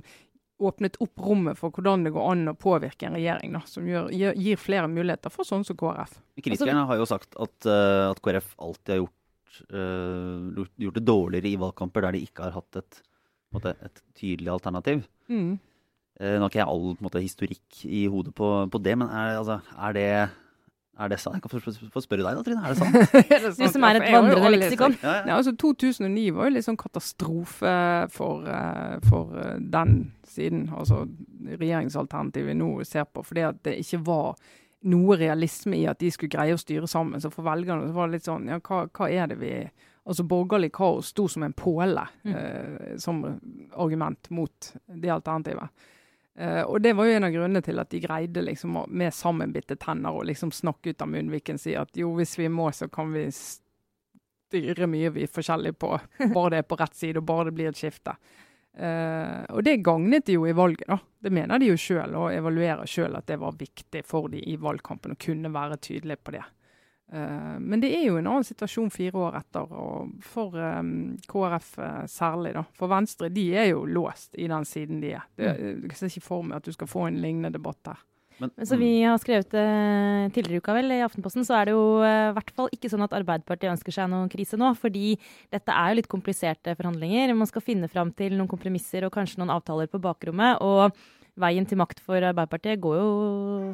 åpnet 0.61 0.97
opp 1.03 1.23
rommet 1.25 1.59
for 1.59 1.73
hvordan 1.73 2.05
det 2.05 2.13
går 2.15 2.27
an 2.33 2.51
å 2.51 2.57
påvirke 2.57 3.07
en 3.07 3.17
regjering. 3.17 3.55
Da, 3.57 3.63
som 3.69 3.87
gjør, 3.87 4.11
gir, 4.15 4.37
gir 4.37 4.59
flere 4.61 4.89
muligheter 4.91 5.33
for 5.33 5.47
sånn 5.47 5.65
som 5.67 5.77
KrF. 5.79 6.19
Kritikerne 6.41 6.85
har 6.89 7.01
jo 7.01 7.07
sagt 7.09 7.35
at, 7.41 7.55
uh, 7.67 8.11
at 8.11 8.21
KrF 8.23 8.53
alltid 8.61 8.93
har 8.93 9.01
gjort, 9.01 9.57
uh, 9.73 10.61
gjort, 10.85 10.99
det 10.99 11.05
dårligere 11.07 11.51
i 11.51 11.57
valgkamper 11.61 12.07
der 12.07 12.17
de 12.17 12.23
ikke 12.27 12.47
har 12.47 12.55
hatt 12.59 12.81
et, 12.81 13.01
måte, 13.55 13.75
et 13.81 14.03
tydelig 14.17 14.53
alternativ. 14.53 15.03
Mm. 15.31 15.57
Uh, 16.21 16.35
nå 16.35 16.45
har 16.45 16.51
ikke 16.51 16.61
jeg 16.61 16.71
all 16.75 16.87
måte, 17.01 17.23
historikk 17.23 17.81
i 17.87 18.05
hodet 18.11 18.35
på, 18.37 18.53
på 18.71 18.83
det, 18.85 18.97
men 19.01 19.09
er, 19.09 19.39
altså, 19.41 19.61
er 19.77 19.97
det 19.97 20.09
er 20.99 21.09
det 21.09 21.19
sant? 21.23 21.37
Jeg 21.37 21.43
kan 21.45 21.89
få 21.93 22.01
spørre 22.03 22.25
deg 22.25 22.37
da, 22.37 22.43
Trine. 22.45 22.61
Er 22.67 22.73
det 22.73 22.79
sant? 22.81 22.95
er 23.31 23.45
det 23.45 23.51
sant? 23.55 23.59
Du 23.61 23.73
som 23.73 23.85
er 23.87 23.99
et 23.99 24.07
vandrende 24.11 24.51
leksikon. 24.57 24.95
Ja, 25.01 25.13
ja. 25.15 25.27
ja, 25.31 25.37
altså 25.37 25.53
2009 25.55 26.25
var 26.35 26.49
jo 26.49 26.55
litt 26.57 26.67
sånn 26.67 26.79
katastrofe 26.79 27.75
for, 28.13 28.47
uh, 28.47 28.97
for 29.07 29.31
uh, 29.37 29.53
den 29.73 29.95
siden. 30.27 30.65
Altså 30.75 31.05
regjeringsalternativet 31.47 32.51
vi 32.51 32.57
nå 32.59 32.73
ser 32.87 33.07
på. 33.07 33.23
Fordi 33.25 33.47
at 33.47 33.63
det 33.65 33.77
ikke 33.81 34.01
var 34.11 34.35
noe 34.91 35.17
realisme 35.17 35.77
i 35.77 35.85
at 35.89 36.01
de 36.01 36.09
skulle 36.13 36.33
greie 36.33 36.57
å 36.57 36.59
styre 36.59 36.89
sammen. 36.89 37.21
Så 37.23 37.31
for 37.33 37.47
velgerne 37.47 37.87
så 37.87 37.95
var 37.95 38.09
det 38.09 38.19
litt 38.19 38.27
sånn 38.27 38.51
Ja, 38.51 38.59
hva, 38.65 38.83
hva 38.91 39.09
er 39.09 39.31
det 39.31 39.39
vi 39.41 39.55
Altså 40.01 40.23
borgerlig 40.25 40.71
kaos 40.73 41.11
sto 41.13 41.27
som 41.29 41.43
en 41.45 41.53
påle 41.53 42.01
mm. 42.25 42.31
eh, 42.33 42.93
som 42.97 43.19
argument 43.77 44.31
mot 44.33 44.71
det 44.97 45.11
alternativet. 45.13 45.69
Uh, 46.39 46.63
og 46.63 46.79
det 46.81 46.93
var 46.95 47.07
jo 47.07 47.15
en 47.17 47.27
av 47.27 47.33
grunnene 47.33 47.61
til 47.65 47.81
at 47.81 47.89
de 47.91 47.99
greide 47.99 48.43
liksom 48.45 48.77
med 48.87 49.11
sammenbitte 49.13 49.75
tenner 49.81 50.15
å 50.15 50.23
liksom 50.23 50.53
snakke 50.55 50.93
ut 50.93 51.03
av 51.03 51.09
munnviken 51.11 51.59
si 51.59 51.75
at 51.75 51.91
jo, 51.99 52.13
hvis 52.15 52.37
vi 52.39 52.47
må, 52.47 52.69
så 52.71 52.87
kan 52.91 53.11
vi 53.11 53.25
styre 53.31 54.87
mye 54.87 55.11
vi 55.11 55.25
er 55.27 55.33
forskjellige 55.33 55.79
på. 55.81 55.91
Bare 56.35 56.53
det 56.55 56.61
er 56.61 56.69
på 56.69 56.79
rett 56.79 56.95
side, 56.95 57.19
og 57.19 57.27
bare 57.27 57.49
det 57.49 57.55
blir 57.57 57.71
et 57.71 57.79
skifte. 57.79 58.15
Uh, 58.71 59.43
og 59.51 59.65
det 59.67 59.81
gagnet 59.83 60.29
de 60.29 60.37
jo 60.37 60.47
i 60.47 60.55
valget, 60.55 60.87
da. 60.87 60.97
Det 61.21 61.33
mener 61.35 61.59
de 61.59 61.73
jo 61.73 61.77
sjøl, 61.79 62.15
og 62.15 62.31
evaluerer 62.33 62.87
sjøl 62.87 63.19
at 63.19 63.27
det 63.27 63.37
var 63.41 63.59
viktig 63.59 64.05
for 64.07 64.31
de 64.31 64.39
i 64.47 64.55
valgkampen 64.59 65.13
å 65.13 65.19
kunne 65.19 65.51
være 65.51 65.79
tydelige 65.83 66.23
på 66.23 66.37
det. 66.37 66.45
Uh, 67.11 67.57
men 67.59 67.81
det 67.83 67.89
er 67.91 68.05
jo 68.05 68.19
en 68.19 68.29
annen 68.29 68.45
situasjon 68.47 68.91
fire 68.93 69.19
år 69.19 69.35
etter, 69.41 69.73
og 69.75 70.13
for 70.23 70.55
um, 70.55 71.17
KrF 71.27 71.73
uh, 71.81 72.05
særlig. 72.07 72.53
da. 72.55 72.63
For 72.77 72.91
Venstre 72.91 73.27
de 73.33 73.49
er 73.59 73.73
jo 73.73 73.83
låst 73.83 74.37
i 74.39 74.47
den 74.47 74.67
siden 74.67 75.01
de 75.03 75.17
er. 75.17 75.25
Det, 75.35 75.51
mm. 75.57 75.83
Jeg 75.89 75.99
ser 75.99 76.13
ikke 76.13 76.29
for 76.29 76.47
meg 76.47 76.61
at 76.61 76.69
du 76.69 76.71
skal 76.75 76.87
få 76.87 77.09
en 77.09 77.19
lignende 77.19 77.51
debatt 77.57 77.81
der. 77.89 77.99
Men, 78.41 78.49
så 78.65 78.77
vi 78.79 79.03
har 79.03 79.19
skrevet 79.21 79.51
uh, 79.53 80.31
tidligere 80.33 80.57
i 80.57 80.63
uka 80.63 80.73
vel, 80.73 80.95
i 80.95 81.03
Aftenposten, 81.05 81.45
så 81.45 81.59
er 81.59 81.67
det 81.67 81.75
jo 81.75 81.83
i 81.99 82.31
hvert 82.37 82.55
fall 82.55 82.71
ikke 82.73 82.89
sånn 82.89 83.03
at 83.05 83.13
Arbeiderpartiet 83.19 83.73
ønsker 83.75 83.93
seg 83.93 84.07
noen 84.09 84.31
krise 84.31 84.57
nå. 84.57 84.71
Fordi 84.79 85.17
dette 85.51 85.75
er 85.75 85.91
jo 85.91 85.99
litt 85.99 86.11
kompliserte 86.11 86.77
forhandlinger. 86.79 87.35
Man 87.37 87.49
skal 87.49 87.65
finne 87.65 87.91
fram 87.91 88.15
til 88.15 88.39
noen 88.39 88.49
kompromisser 88.49 89.05
og 89.05 89.13
kanskje 89.13 89.43
noen 89.43 89.53
avtaler 89.59 89.91
på 89.91 89.99
bakrommet. 90.01 90.63
og 90.63 90.95
veien 91.39 91.65
til 91.67 91.79
makt 91.79 92.01
for 92.03 92.19
Arbeiderpartiet 92.19 92.81
går 92.83 92.97
jo 92.99 93.11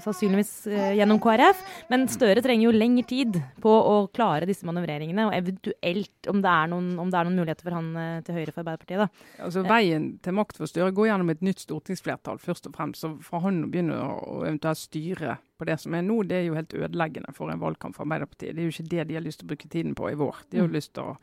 sannsynligvis 0.04 0.52
eh, 0.70 0.92
gjennom 1.00 1.20
KrF. 1.22 1.64
Men 1.92 2.06
Støre 2.12 2.44
trenger 2.46 2.68
jo 2.68 2.76
lengre 2.76 3.06
tid 3.10 3.40
på 3.64 3.72
å 3.72 3.96
klare 4.14 4.48
disse 4.50 4.68
manøvreringene, 4.68 5.28
og 5.30 5.36
eventuelt 5.38 6.30
om 6.32 6.44
det 6.44 6.54
er 6.54 6.70
noen, 6.72 6.92
det 6.98 7.20
er 7.20 7.30
noen 7.30 7.40
muligheter 7.42 7.68
for 7.68 7.78
han 7.80 7.90
eh, 7.98 8.20
til 8.28 8.38
høyre 8.38 8.54
for 8.54 8.64
Arbeiderpartiet. 8.64 9.04
da. 9.04 9.42
Altså 9.48 9.66
Veien 9.68 10.10
til 10.24 10.38
makt 10.38 10.62
for 10.62 10.70
Støre 10.70 10.94
går 10.96 11.12
gjennom 11.12 11.34
et 11.34 11.44
nytt 11.46 11.66
stortingsflertall, 11.66 12.42
først 12.44 12.70
og 12.70 12.78
fremst. 12.78 13.02
Så 13.04 13.14
for 13.26 13.46
han 13.46 13.64
å 13.66 13.72
begynne 13.72 13.98
å 13.98 14.40
eventuelt 14.44 14.84
styre 14.84 15.40
på 15.58 15.66
det 15.66 15.80
som 15.82 15.98
er 15.98 16.06
nå, 16.06 16.22
det 16.30 16.42
er 16.42 16.48
jo 16.52 16.58
helt 16.58 16.78
ødeleggende 16.78 17.34
for 17.36 17.50
en 17.50 17.62
valgkamp 17.62 17.98
for 17.98 18.06
Arbeiderpartiet. 18.06 18.54
Det 18.54 18.64
er 18.64 18.70
jo 18.70 18.76
ikke 18.76 18.92
det 18.94 19.10
de 19.10 19.18
har 19.18 19.26
lyst 19.26 19.42
til 19.42 19.50
å 19.50 19.54
bruke 19.56 19.74
tiden 19.74 19.98
på 19.98 20.12
i 20.12 20.18
vår. 20.20 20.46
De 20.52 20.60
har 20.60 20.68
jo 20.68 20.72
mm. 20.72 20.78
lyst 20.78 20.94
til 20.98 21.10
å 21.10 21.18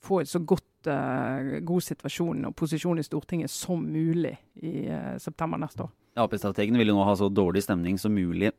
få 0.00 0.22
et 0.22 0.30
så 0.30 0.40
godt, 0.40 0.64
god 0.86 1.84
situasjon 1.84 2.46
og 2.48 2.54
posisjon 2.56 2.98
i 2.98 3.04
Stortinget 3.04 3.52
som 3.52 3.82
mulig 3.84 4.32
i 4.62 4.86
uh, 4.88 5.16
september 5.20 5.60
neste 5.60 5.84
år. 5.84 5.92
Ap-strategene 6.20 6.80
vil 6.80 6.90
jo 6.92 6.96
nå 6.98 7.04
ha 7.06 7.14
så 7.18 7.28
dårlig 7.30 7.62
stemning 7.66 7.98
som 8.00 8.14
mulig 8.14 8.50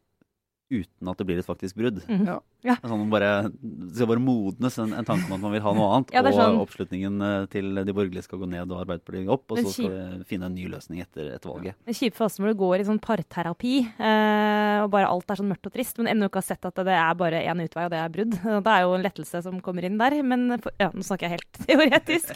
uten 0.71 1.11
at 1.11 1.19
det 1.19 1.27
blir 1.27 1.41
et 1.41 1.47
faktisk 1.47 1.77
brudd. 1.77 2.01
Mm. 2.07 2.25
Ja. 2.65 2.75
Sånn 2.85 3.07
bare, 3.09 3.49
det 3.51 3.95
skal 3.95 4.09
bare 4.11 4.21
modnes 4.21 4.77
en, 4.81 4.93
en, 4.93 5.05
tanke 5.07 5.25
om 5.27 5.35
at 5.37 5.43
man 5.43 5.53
vil 5.55 5.63
ha 5.65 5.73
noe 5.75 5.89
annet. 5.95 6.13
Ja, 6.15 6.23
sånn. 6.27 6.57
Og 6.59 6.67
oppslutningen 6.67 7.25
eh, 7.25 7.45
til 7.51 7.81
de 7.81 7.95
borgerlige 7.95 8.25
skal 8.27 8.41
gå 8.41 8.49
ned 8.49 8.69
og 8.69 8.83
Arbeiderpartiet 8.83 9.31
opp. 9.33 9.47
Og 9.53 9.61
så 9.61 9.73
skal 9.73 9.95
vi 9.95 10.27
finne 10.29 10.49
en 10.49 10.57
ny 10.57 10.67
løsning 10.71 11.01
etter, 11.03 11.31
etter 11.35 11.51
valget. 11.51 11.79
En 11.89 11.97
kjip 11.97 12.17
fasen 12.17 12.45
hvor 12.45 12.53
du 12.53 12.59
går 12.61 12.83
i 12.83 12.87
sånn 12.87 13.01
parterapi, 13.01 13.75
eh, 13.89 14.77
og 14.83 14.91
bare 14.93 15.09
alt 15.09 15.33
er 15.33 15.41
sånn 15.41 15.49
mørkt 15.51 15.71
og 15.71 15.75
trist, 15.75 15.97
men 15.99 16.11
ennå 16.13 16.29
ikke 16.29 16.41
har 16.41 16.47
sett 16.51 16.69
at 16.69 16.83
det 16.85 16.97
er 16.97 17.17
bare 17.17 17.41
én 17.41 17.63
utvei, 17.65 17.87
og 17.87 17.93
det 17.93 18.01
er 18.01 18.13
brudd. 18.13 18.37
Det 18.61 18.69
er 18.77 18.83
jo 18.85 18.93
en 18.93 19.03
lettelse 19.03 19.41
som 19.43 19.57
kommer 19.63 19.85
inn 19.87 19.97
der. 19.99 20.13
Men 20.23 20.55
ja, 20.79 20.91
nå 20.93 21.03
snakker 21.05 21.27
jeg 21.27 21.39
helt 21.39 21.61
teoretisk. 21.67 22.33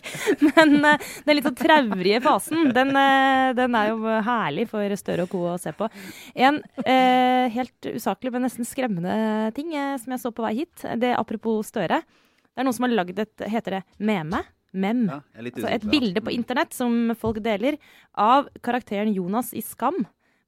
Men 0.49 0.77
eh, 0.81 1.11
den 1.27 1.39
litt 1.39 1.47
sånn 1.47 1.59
traurige 1.59 2.21
fasen, 2.25 2.71
den, 2.75 2.91
eh, 2.99 3.51
den, 3.57 3.77
er 3.77 3.91
jo 3.91 4.17
herlig 4.25 4.67
for 4.71 4.95
Støre 4.95 5.25
og 5.25 5.31
co. 5.31 5.43
å 5.51 5.57
se 5.61 5.73
på. 5.75 5.89
En 6.35 6.61
eh, 6.85 7.51
helt 7.53 7.89
usaklig, 7.91 8.24
men 8.33 8.45
nesten 8.45 8.67
skremmende 8.67 9.15
ting 9.57 9.73
eh, 9.75 9.95
som 10.01 10.15
jeg 10.15 10.23
så 10.23 10.31
på 10.35 10.45
vei 10.45 10.53
hit. 10.61 10.85
Det 11.01 11.13
Apropos 11.17 11.71
Støre. 11.71 12.01
Det 12.01 12.61
er 12.63 12.67
noen 12.67 12.77
som 12.77 12.87
har 12.87 12.95
lagd 12.95 13.19
et 13.19 13.47
Heter 13.51 13.79
det 13.79 13.83
meme? 13.99 14.43
Mem. 14.75 15.05
Ja, 15.07 15.21
altså 15.39 15.69
et 15.71 15.85
bilde 15.87 16.19
på 16.19 16.33
internett 16.35 16.73
som 16.75 17.13
folk 17.15 17.37
deler, 17.39 17.77
av 18.11 18.49
karakteren 18.59 19.13
Jonas 19.15 19.53
i 19.55 19.61
Skam. 19.63 20.01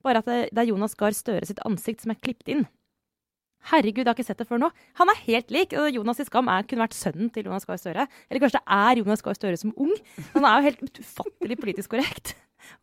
Bare 0.04 0.20
at 0.20 0.28
det, 0.28 0.40
det 0.52 0.66
er 0.66 0.74
Jonas 0.74 0.98
Gahr 1.00 1.16
Støre 1.16 1.48
sitt 1.48 1.62
ansikt 1.64 2.04
som 2.04 2.12
er 2.12 2.20
klippet 2.20 2.52
inn. 2.52 2.66
Herregud, 3.72 4.04
jeg 4.04 4.08
har 4.08 4.16
ikke 4.16 4.28
sett 4.28 4.40
det 4.40 4.48
før 4.48 4.62
nå. 4.62 4.70
Han 5.00 5.12
er 5.12 5.22
helt 5.26 5.52
lik. 5.52 5.74
Jonas 5.96 6.22
i 6.24 6.28
Skam 6.28 6.52
er, 6.52 6.68
kunne 6.68 6.86
vært 6.86 6.96
sønnen 6.96 7.32
til 7.34 7.48
Jonas 7.48 7.68
Gahr 7.68 7.80
Støre. 7.82 8.08
Eller 8.28 8.44
kanskje 8.44 8.60
det 8.60 8.78
er 8.78 9.02
Jonas 9.02 9.24
Gahr 9.26 9.40
Støre 9.40 9.60
som 9.60 9.74
ung. 9.76 9.96
Han 10.36 10.48
er 10.48 10.60
jo 10.60 10.68
helt 10.70 11.02
ufattelig 11.02 11.60
politisk 11.64 11.96
korrekt. 11.96 12.36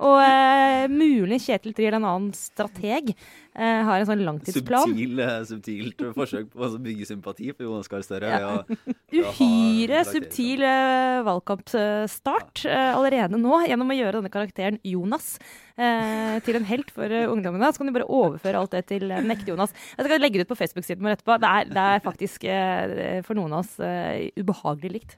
Og 0.03 0.19
uh, 0.19 0.85
mulig 0.91 1.39
Kjetil 1.45 1.75
Trier, 1.77 1.95
en 1.95 2.07
annen 2.09 2.33
strateg, 2.35 3.13
uh, 3.55 3.83
har 3.87 4.01
en 4.01 4.09
sånn 4.09 4.25
langtidsplan. 4.27 4.91
Subtil, 4.91 5.21
uh, 5.23 5.37
subtilt 5.47 6.03
forsøk 6.17 6.49
på 6.51 6.67
å 6.67 6.81
bygge 6.83 7.07
sympati 7.09 7.53
for 7.53 7.69
Jonas 7.69 7.91
Gahr 7.93 8.03
Støre. 8.07 8.33
Ja. 8.33 8.55
Uhyre 9.21 10.03
subtil 10.09 10.65
valgkampstart 11.29 12.65
allerede 12.67 13.39
nå, 13.39 13.61
gjennom 13.69 13.93
å 13.95 13.99
gjøre 13.99 14.19
denne 14.19 14.33
karakteren 14.33 14.81
Jonas 14.87 15.37
til 15.75 16.59
en 16.59 16.67
helt 16.67 16.91
for 16.95 17.11
ungdommene. 17.31 17.71
Så 17.71 17.81
kan 17.81 17.91
du 17.91 17.95
bare 17.95 18.11
overføre 18.11 18.59
alt 18.59 18.75
det 18.75 18.85
til 18.91 19.07
Nekte-Jonas. 19.11 19.75
Jeg 19.95 20.09
skal 20.09 20.23
legge 20.23 20.41
det 20.41 20.49
ut 20.49 20.53
på 20.53 20.59
Facebook-siden 20.59 21.07
vår 21.07 21.17
etterpå. 21.17 21.39
Det 21.43 21.51
er, 21.51 21.71
det 21.71 21.87
er 21.95 22.05
faktisk 22.05 22.47
for 23.27 23.39
noen 23.39 23.55
av 23.55 23.63
oss 23.63 23.75
ubehagelig 24.39 24.95
likt. 24.99 25.17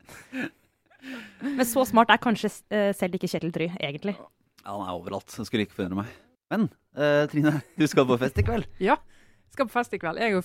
Men 1.40 1.68
så 1.68 1.84
smart 1.88 2.12
er 2.12 2.20
kanskje 2.20 2.52
selv 2.96 3.16
ikke 3.16 3.32
Kjetil 3.32 3.56
Try, 3.56 3.70
egentlig. 3.80 4.16
Ja, 4.66 4.72
han 4.74 4.88
er 4.88 4.96
overalt. 4.98 5.30
Jeg 5.30 5.46
skulle 5.46 5.62
ikke 5.62 5.78
forundre 5.78 6.02
meg. 6.02 6.14
Men 6.50 6.66
uh, 6.98 7.22
Trine, 7.30 7.60
du 7.78 7.86
skal 7.86 8.06
på 8.08 8.16
fest 8.18 8.40
i 8.42 8.44
kveld? 8.46 8.66
ja, 8.88 8.96
skal 9.54 9.68
på 9.68 9.76
fest 9.76 9.94
i 9.94 10.00
kveld. 10.02 10.18
Jeg 10.18 10.34
og 10.34 10.44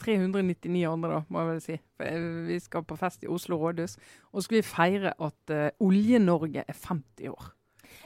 399 0.00 0.86
andre, 0.88 1.10
da, 1.12 1.20
må 1.28 1.42
jeg 1.42 1.50
vel 1.50 1.60
si. 1.64 1.76
Eh, 2.06 2.28
vi 2.48 2.56
skal 2.64 2.86
på 2.88 2.96
fest 2.96 3.26
i 3.26 3.30
Oslo 3.30 3.60
rådhus. 3.60 3.98
Og 4.32 4.40
så 4.40 4.46
skal 4.48 4.60
vi 4.60 4.66
feire 4.66 5.12
at 5.12 5.52
uh, 5.52 5.66
Olje-Norge 5.86 6.64
er 6.64 6.78
50 6.88 7.28
år. 7.34 7.52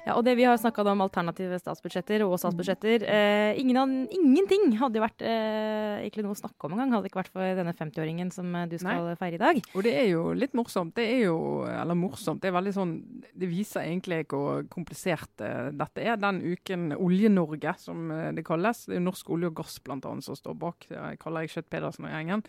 Ja, 0.04 0.18
og 0.18 0.24
det 0.26 0.34
Vi 0.36 0.44
har 0.44 0.58
snakka 0.60 0.84
om 0.84 1.00
alternative 1.00 1.56
statsbudsjetter 1.56 2.22
og 2.26 2.36
statsbudsjetter. 2.36 3.06
Eh, 3.08 3.58
ingen, 3.60 4.04
ingenting 4.12 4.74
hadde 4.76 5.00
jo 5.00 5.04
vært 5.04 5.24
eh, 5.24 6.02
egentlig 6.02 6.26
noe 6.26 6.36
å 6.36 6.40
snakke 6.42 6.68
om 6.68 6.74
engang, 6.74 6.92
hadde 6.92 7.06
det 7.06 7.12
ikke 7.12 7.22
vært 7.22 7.32
for 7.32 7.60
denne 7.60 7.72
50-åringen 7.72 8.32
som 8.34 8.50
eh, 8.52 8.66
du 8.68 8.76
skal 8.76 9.00
Nei. 9.08 9.14
feire 9.16 9.38
i 9.38 9.40
dag. 9.40 9.62
Og 9.72 9.86
det 9.86 9.94
er 9.96 10.10
jo 10.10 10.26
litt 10.36 10.52
morsomt. 10.58 10.92
Det 10.98 11.06
er 11.08 11.24
jo, 11.30 11.38
eller 11.70 11.96
morsomt, 11.96 12.42
det 12.42 12.50
er 12.50 12.56
veldig 12.58 12.74
sånn 12.76 12.92
Det 13.32 13.48
viser 13.48 13.86
egentlig 13.86 14.20
hvor 14.28 14.68
komplisert 14.68 15.40
eh, 15.40 15.72
dette 15.72 16.04
er. 16.04 16.20
Den 16.20 16.42
uken 16.44 16.92
Olje-Norge, 16.98 17.74
som 17.80 18.12
uh, 18.12 18.28
det 18.36 18.44
kalles. 18.44 18.84
Det 18.84 18.98
er 18.98 19.00
jo 19.00 19.08
Norsk 19.08 19.32
olje 19.32 19.54
og 19.54 19.58
gass 19.62 19.80
blant 19.84 20.04
annet 20.10 20.28
som 20.28 20.36
står 20.36 20.60
bak. 20.60 20.84
Det 20.90 21.16
kaller 21.24 21.46
jeg 21.46 21.56
Kjøtt-Pedersen 21.56 22.10
og 22.10 22.12
gjengen. 22.12 22.44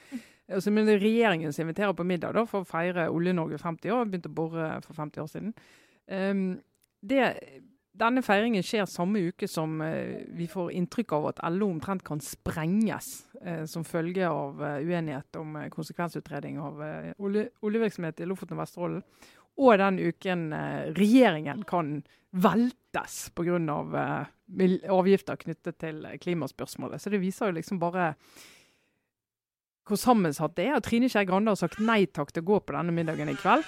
Og 0.51 0.61
så 0.61 0.75
er 0.75 0.93
regjeringen 0.99 1.55
som 1.55 1.63
inviterer 1.63 1.95
på 1.95 2.05
middag 2.05 2.35
da, 2.35 2.43
for 2.49 2.67
å 2.67 2.67
feire 2.67 3.07
Olje-Norge 3.15 3.63
50 3.63 3.95
år. 3.95 4.07
Begynte 4.11 4.31
å 4.33 4.39
bore 4.43 4.71
for 4.83 4.99
50 4.99 5.23
år 5.23 5.31
siden. 5.31 5.59
Um, 6.05 6.47
det, 7.05 7.25
denne 7.95 8.23
feiringen 8.25 8.63
skjer 8.65 8.87
samme 8.89 9.21
uke 9.29 9.47
som 9.49 9.79
eh, 9.83 10.25
vi 10.35 10.47
får 10.51 10.73
inntrykk 10.75 11.15
av 11.17 11.29
at 11.31 11.41
LO 11.53 11.69
omtrent 11.71 12.03
kan 12.07 12.21
sprenges 12.23 13.27
eh, 13.41 13.63
som 13.69 13.85
følge 13.87 14.27
av 14.27 14.59
uh, 14.61 14.81
uenighet 14.83 15.39
om 15.39 15.55
uh, 15.55 15.69
konsekvensutredning 15.71 16.59
av 16.59 16.81
uh, 16.81 17.13
olje, 17.23 17.47
oljevirksomhet 17.65 18.19
i 18.19 18.27
Lofoten 18.29 18.57
og 18.57 18.65
Vesterålen. 18.65 19.05
Og 19.55 19.77
den 19.79 20.01
uken 20.03 20.49
regjeringen 20.97 21.61
kan 21.63 22.01
veltes 22.35 23.29
pga. 23.31 23.55
Uh, 23.95 24.25
avgifter 24.91 25.39
knyttet 25.39 25.79
til 25.79 26.03
klimaspørsmålet. 26.21 26.99
Så 26.99 27.09
det 27.13 27.23
viser 27.23 27.49
jo 27.49 27.55
liksom 27.61 27.79
bare 27.79 28.11
hvor 29.87 30.01
sammensatt 30.01 30.57
det 30.59 30.67
er. 30.67 30.75
Og 30.75 30.83
Trine 30.83 31.07
Skei 31.07 31.23
Grande 31.29 31.55
har 31.55 31.61
sagt 31.61 31.79
nei 31.79 32.03
takk 32.11 32.35
til 32.35 32.43
å 32.43 32.51
gå 32.51 32.63
på 32.65 32.75
denne 32.75 32.91
middagen 32.91 33.31
i 33.31 33.39
kveld. 33.39 33.63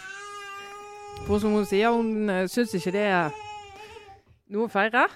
For 1.25 1.39
som 1.41 1.55
hun 1.57 1.65
sier, 1.67 1.89
hun 1.91 2.29
uh, 2.29 2.45
syns 2.51 2.75
ikke 2.77 2.93
det 2.95 3.07
er 3.09 3.31
noe 4.53 4.67
å 4.67 4.71
feire. 4.71 5.07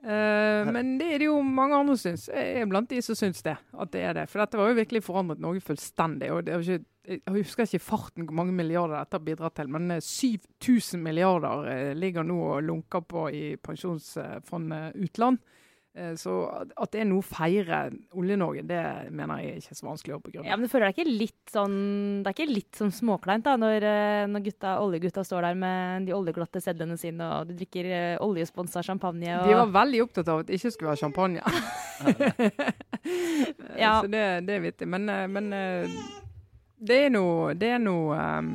Uh, 0.00 0.64
men 0.72 0.94
det 0.96 1.10
er 1.12 1.20
det 1.20 1.26
jo 1.28 1.40
mange 1.44 1.76
andre 1.76 1.96
som 1.98 2.14
syns. 2.14 2.28
Jeg 2.32 2.62
er 2.62 2.68
blant 2.70 2.88
de 2.88 3.00
som 3.04 3.18
syns 3.18 3.42
det. 3.44 3.56
At 3.76 3.92
det 3.92 4.04
er 4.06 4.16
det. 4.16 4.26
For 4.30 4.40
dette 4.40 4.60
var 4.60 4.70
jo 4.70 4.78
virkelig 4.78 5.02
forandret 5.04 5.42
Norge 5.42 5.60
fullstendig. 5.64 6.30
og 6.32 6.48
ikke, 6.48 6.80
Jeg 7.04 7.34
husker 7.34 7.66
ikke 7.66 7.82
farten 7.84 8.24
hvor 8.24 8.38
mange 8.38 8.54
milliarder 8.56 8.96
dette 8.96 9.18
har 9.18 9.26
bidratt 9.26 9.56
til, 9.58 9.68
men 9.68 9.90
eh, 9.90 10.00
7000 10.00 11.02
milliarder 11.02 11.68
eh, 11.68 11.92
ligger 11.96 12.24
nå 12.24 12.38
og 12.54 12.62
lunker 12.64 13.04
på 13.04 13.28
i 13.28 13.44
pensjonsfondet 13.56 14.96
utland. 14.96 15.40
Eh, 15.98 16.12
Så 16.14 16.30
at 16.76 16.92
det 16.92 17.00
er 17.02 17.06
noe 17.10 17.22
feire 17.26 17.80
Olje-Norge, 18.14 18.62
det 18.62 18.82
mener 19.10 19.40
jeg 19.42 19.56
ikke 19.58 19.72
er 19.74 19.78
så 19.80 19.86
vanskelig 19.88 20.14
å 20.14 20.20
begrunne. 20.22 20.46
Ja, 20.46 20.54
men 20.54 20.68
du 20.68 20.70
føler 20.70 20.86
deg 20.86 21.00
ikke 21.00 21.16
litt 21.18 21.50
sånn 21.50 21.74
Det 22.22 22.30
er 22.30 22.36
ikke 22.36 22.54
litt 22.54 22.78
sånn 22.78 22.92
småkleint 22.94 23.42
da, 23.48 23.56
når, 23.58 23.82
eh, 23.90 24.26
når 24.30 24.44
gutta, 24.46 24.76
oljegutta 24.84 25.24
står 25.26 25.48
der 25.48 25.58
med 25.58 26.06
de 26.06 26.14
oljeglatte 26.14 26.62
sedlene 26.62 26.94
sine, 27.00 27.26
og 27.40 27.50
du 27.50 27.56
drikker 27.58 27.90
eh, 27.90 28.16
oljesponsa 28.22 28.84
champagne 28.86 29.34
og 29.40 29.48
De 29.50 29.58
var 29.58 29.74
veldig 29.80 30.04
opptatt 30.06 30.30
av 30.30 30.44
at 30.44 30.46
det 30.52 30.60
ikke 30.60 30.70
skulle 30.76 30.92
være 30.94 31.02
champagne. 31.02 31.42
Ja. 33.78 33.98
Så 34.02 34.06
det, 34.12 34.24
det 34.46 34.54
er 34.54 34.60
vittig. 34.64 34.86
Men, 34.88 35.06
men 35.32 35.50
det 36.80 36.96
er 37.06 37.10
noe 37.12 37.54
Det 37.58 37.74
er 37.74 37.80
noe 37.82 38.16
eh, 38.16 38.50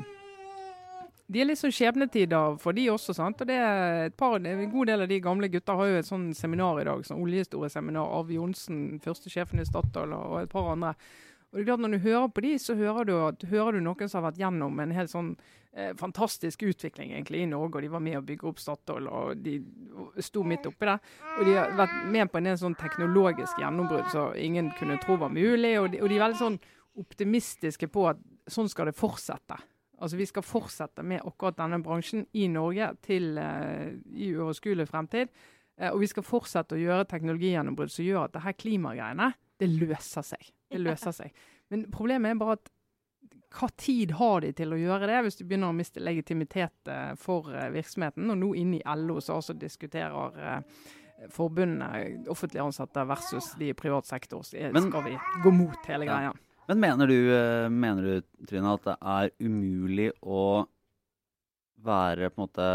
De 1.25 1.41
er 1.41 1.47
litt 1.49 1.57
sånn 1.57 1.73
skjebnetider 1.73 2.57
for 2.61 2.77
de 2.77 2.83
også, 2.93 3.15
sant. 3.17 3.39
Og 3.41 3.49
det 3.49 3.57
er 3.57 4.09
et 4.11 4.17
par, 4.17 4.38
en 4.38 4.65
god 4.69 4.91
del 4.91 5.05
av 5.05 5.09
de 5.09 5.21
gamle 5.23 5.49
gutta 5.49 5.73
har 5.79 5.89
jo 5.89 6.01
et 6.01 6.09
sånn 6.09 6.27
seminar 6.38 6.81
i 6.81 6.85
dag, 6.85 7.01
sånn 7.07 7.23
oljehistorieseminar. 7.23 8.11
Arve 8.19 8.38
Johnsen, 8.38 8.99
første 9.01 9.33
sjefen 9.33 9.63
i 9.63 9.65
Statoil, 9.65 10.13
og 10.13 10.43
et 10.43 10.51
par 10.51 10.69
andre. 10.75 10.93
Og 11.49 11.57
det 11.57 11.63
er 11.63 11.69
klart 11.71 11.81
Når 11.85 11.91
du 11.95 11.99
hører 12.03 12.27
på 12.27 12.41
de, 12.43 12.53
så 12.59 12.75
hører 12.75 13.07
du, 13.07 13.13
at, 13.25 13.43
hører 13.49 13.77
du 13.77 13.81
noen 13.81 14.09
som 14.09 14.19
har 14.19 14.29
vært 14.29 14.41
gjennom 14.43 14.79
en 14.83 14.93
helt 14.93 15.09
sånn 15.09 15.29
eh, 15.73 15.93
fantastisk 15.97 16.65
utvikling 16.67 17.13
egentlig 17.15 17.41
i 17.41 17.49
Norge. 17.49 17.79
og 17.79 17.85
De 17.85 17.93
var 17.95 18.03
med 18.05 18.19
å 18.19 18.25
bygge 18.27 18.49
opp 18.51 18.61
Statoil, 18.61 19.07
og 19.09 19.41
de 19.41 19.57
sto 20.21 20.43
midt 20.45 20.67
oppi 20.69 20.91
det. 20.91 20.97
Og 21.39 21.45
de 21.47 21.55
har 21.57 21.77
vært 21.79 22.01
med 22.11 22.29
på 22.29 22.41
en 22.41 22.51
del 22.51 22.59
sånn 22.61 22.77
teknologisk 22.77 23.61
gjennombrudd 23.63 24.11
som 24.13 24.35
ingen 24.38 24.69
kunne 24.77 24.99
tro 25.01 25.17
var 25.17 25.33
mulig. 25.33 25.77
Og 25.79 25.89
de, 25.95 26.03
og 26.03 26.11
de 26.11 26.19
er 26.19 26.27
veldig 26.27 26.43
sånn 26.43 26.59
optimistiske 27.01 27.89
på 27.89 28.09
at 28.11 28.19
sånn 28.51 28.69
skal 28.69 28.91
det 28.91 28.99
fortsette. 28.99 29.57
Altså 29.99 30.17
Vi 30.17 30.27
skal 30.29 30.45
fortsette 30.45 31.03
med 31.03 31.23
akkurat 31.25 31.58
denne 31.60 31.81
bransjen 31.84 32.25
i 32.36 32.47
Norge 32.51 32.91
til 33.05 33.36
uh, 33.39 33.91
i 34.12 34.31
uoverskuelig 34.36 34.88
fremtid. 34.89 35.31
Uh, 35.79 35.91
og 35.93 36.01
vi 36.03 36.10
skal 36.12 36.25
fortsette 36.27 36.75
å 36.75 36.81
gjøre 36.81 37.08
teknologigjennombrudd 37.12 37.93
som 37.93 38.08
gjør 38.08 38.27
at 38.27 38.36
det 38.36 38.45
her 38.45 38.58
klimagreiene, 38.60 39.31
det 39.60 39.69
løser 39.71 40.25
seg. 40.25 40.49
Det 40.71 40.81
løser 40.81 41.15
seg. 41.15 41.45
Men 41.71 41.88
problemet 41.93 42.34
er 42.34 42.41
bare 42.41 42.58
at 42.60 42.71
hva 43.55 43.69
tid 43.79 44.12
har 44.19 44.41
de 44.43 44.49
til 44.51 44.75
å 44.75 44.79
gjøre 44.79 45.08
det, 45.08 45.21
hvis 45.23 45.39
du 45.39 45.45
begynner 45.45 45.71
å 45.71 45.77
miste 45.77 46.03
legitimitet 46.03 46.91
uh, 46.91 47.13
for 47.19 47.47
virksomheten? 47.71 48.27
Og 48.34 48.41
nå 48.41 48.51
inne 48.60 48.81
i 48.81 48.97
LO 48.99 49.21
så 49.23 49.39
altså 49.39 49.55
diskuterer 49.55 50.60
forbundet 51.31 52.27
offentlig 52.27 52.60
ansatte 52.60 53.05
versus 53.08 53.53
de 53.55 53.69
i 53.71 53.77
privat 53.77 54.08
sektor. 54.10 54.43
Skal 54.43 55.05
vi 55.05 55.15
gå 55.43 55.53
mot 55.55 55.88
hele 55.88 56.10
greia. 56.10 56.34
Men 56.69 56.82
mener 56.82 57.08
du, 57.08 57.17
eh, 57.36 57.69
mener 57.69 58.04
du, 58.04 58.45
Trine, 58.49 58.73
at 58.73 58.86
det 58.88 58.95
er 59.01 59.32
umulig 59.39 60.10
å 60.21 60.65
være 61.86 62.32
på 62.32 62.41
en 62.41 62.47
måte 62.47 62.69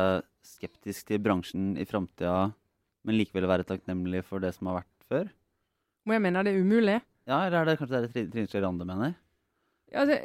skeptisk 0.46 1.08
til 1.10 1.22
bransjen 1.22 1.72
i 1.80 1.86
framtida, 1.88 2.52
men 3.04 3.18
likevel 3.18 3.48
være 3.50 3.66
takknemlig 3.66 4.22
for 4.28 4.42
det 4.42 4.52
som 4.54 4.70
har 4.70 4.82
vært 4.82 5.08
før? 5.10 5.32
Må 6.06 6.14
jeg 6.14 6.24
mene 6.24 6.44
det 6.46 6.54
er 6.54 6.62
umulig? 6.62 7.00
Ja, 7.26 7.42
eller 7.46 7.60
er 7.60 7.70
det 7.70 7.80
kanskje 7.80 8.04
det 8.06 8.28
Trine 8.30 8.50
Skei 8.50 8.62
Rande 8.62 8.86
mener? 8.86 9.16
Ja, 9.90 10.04
det, 10.06 10.20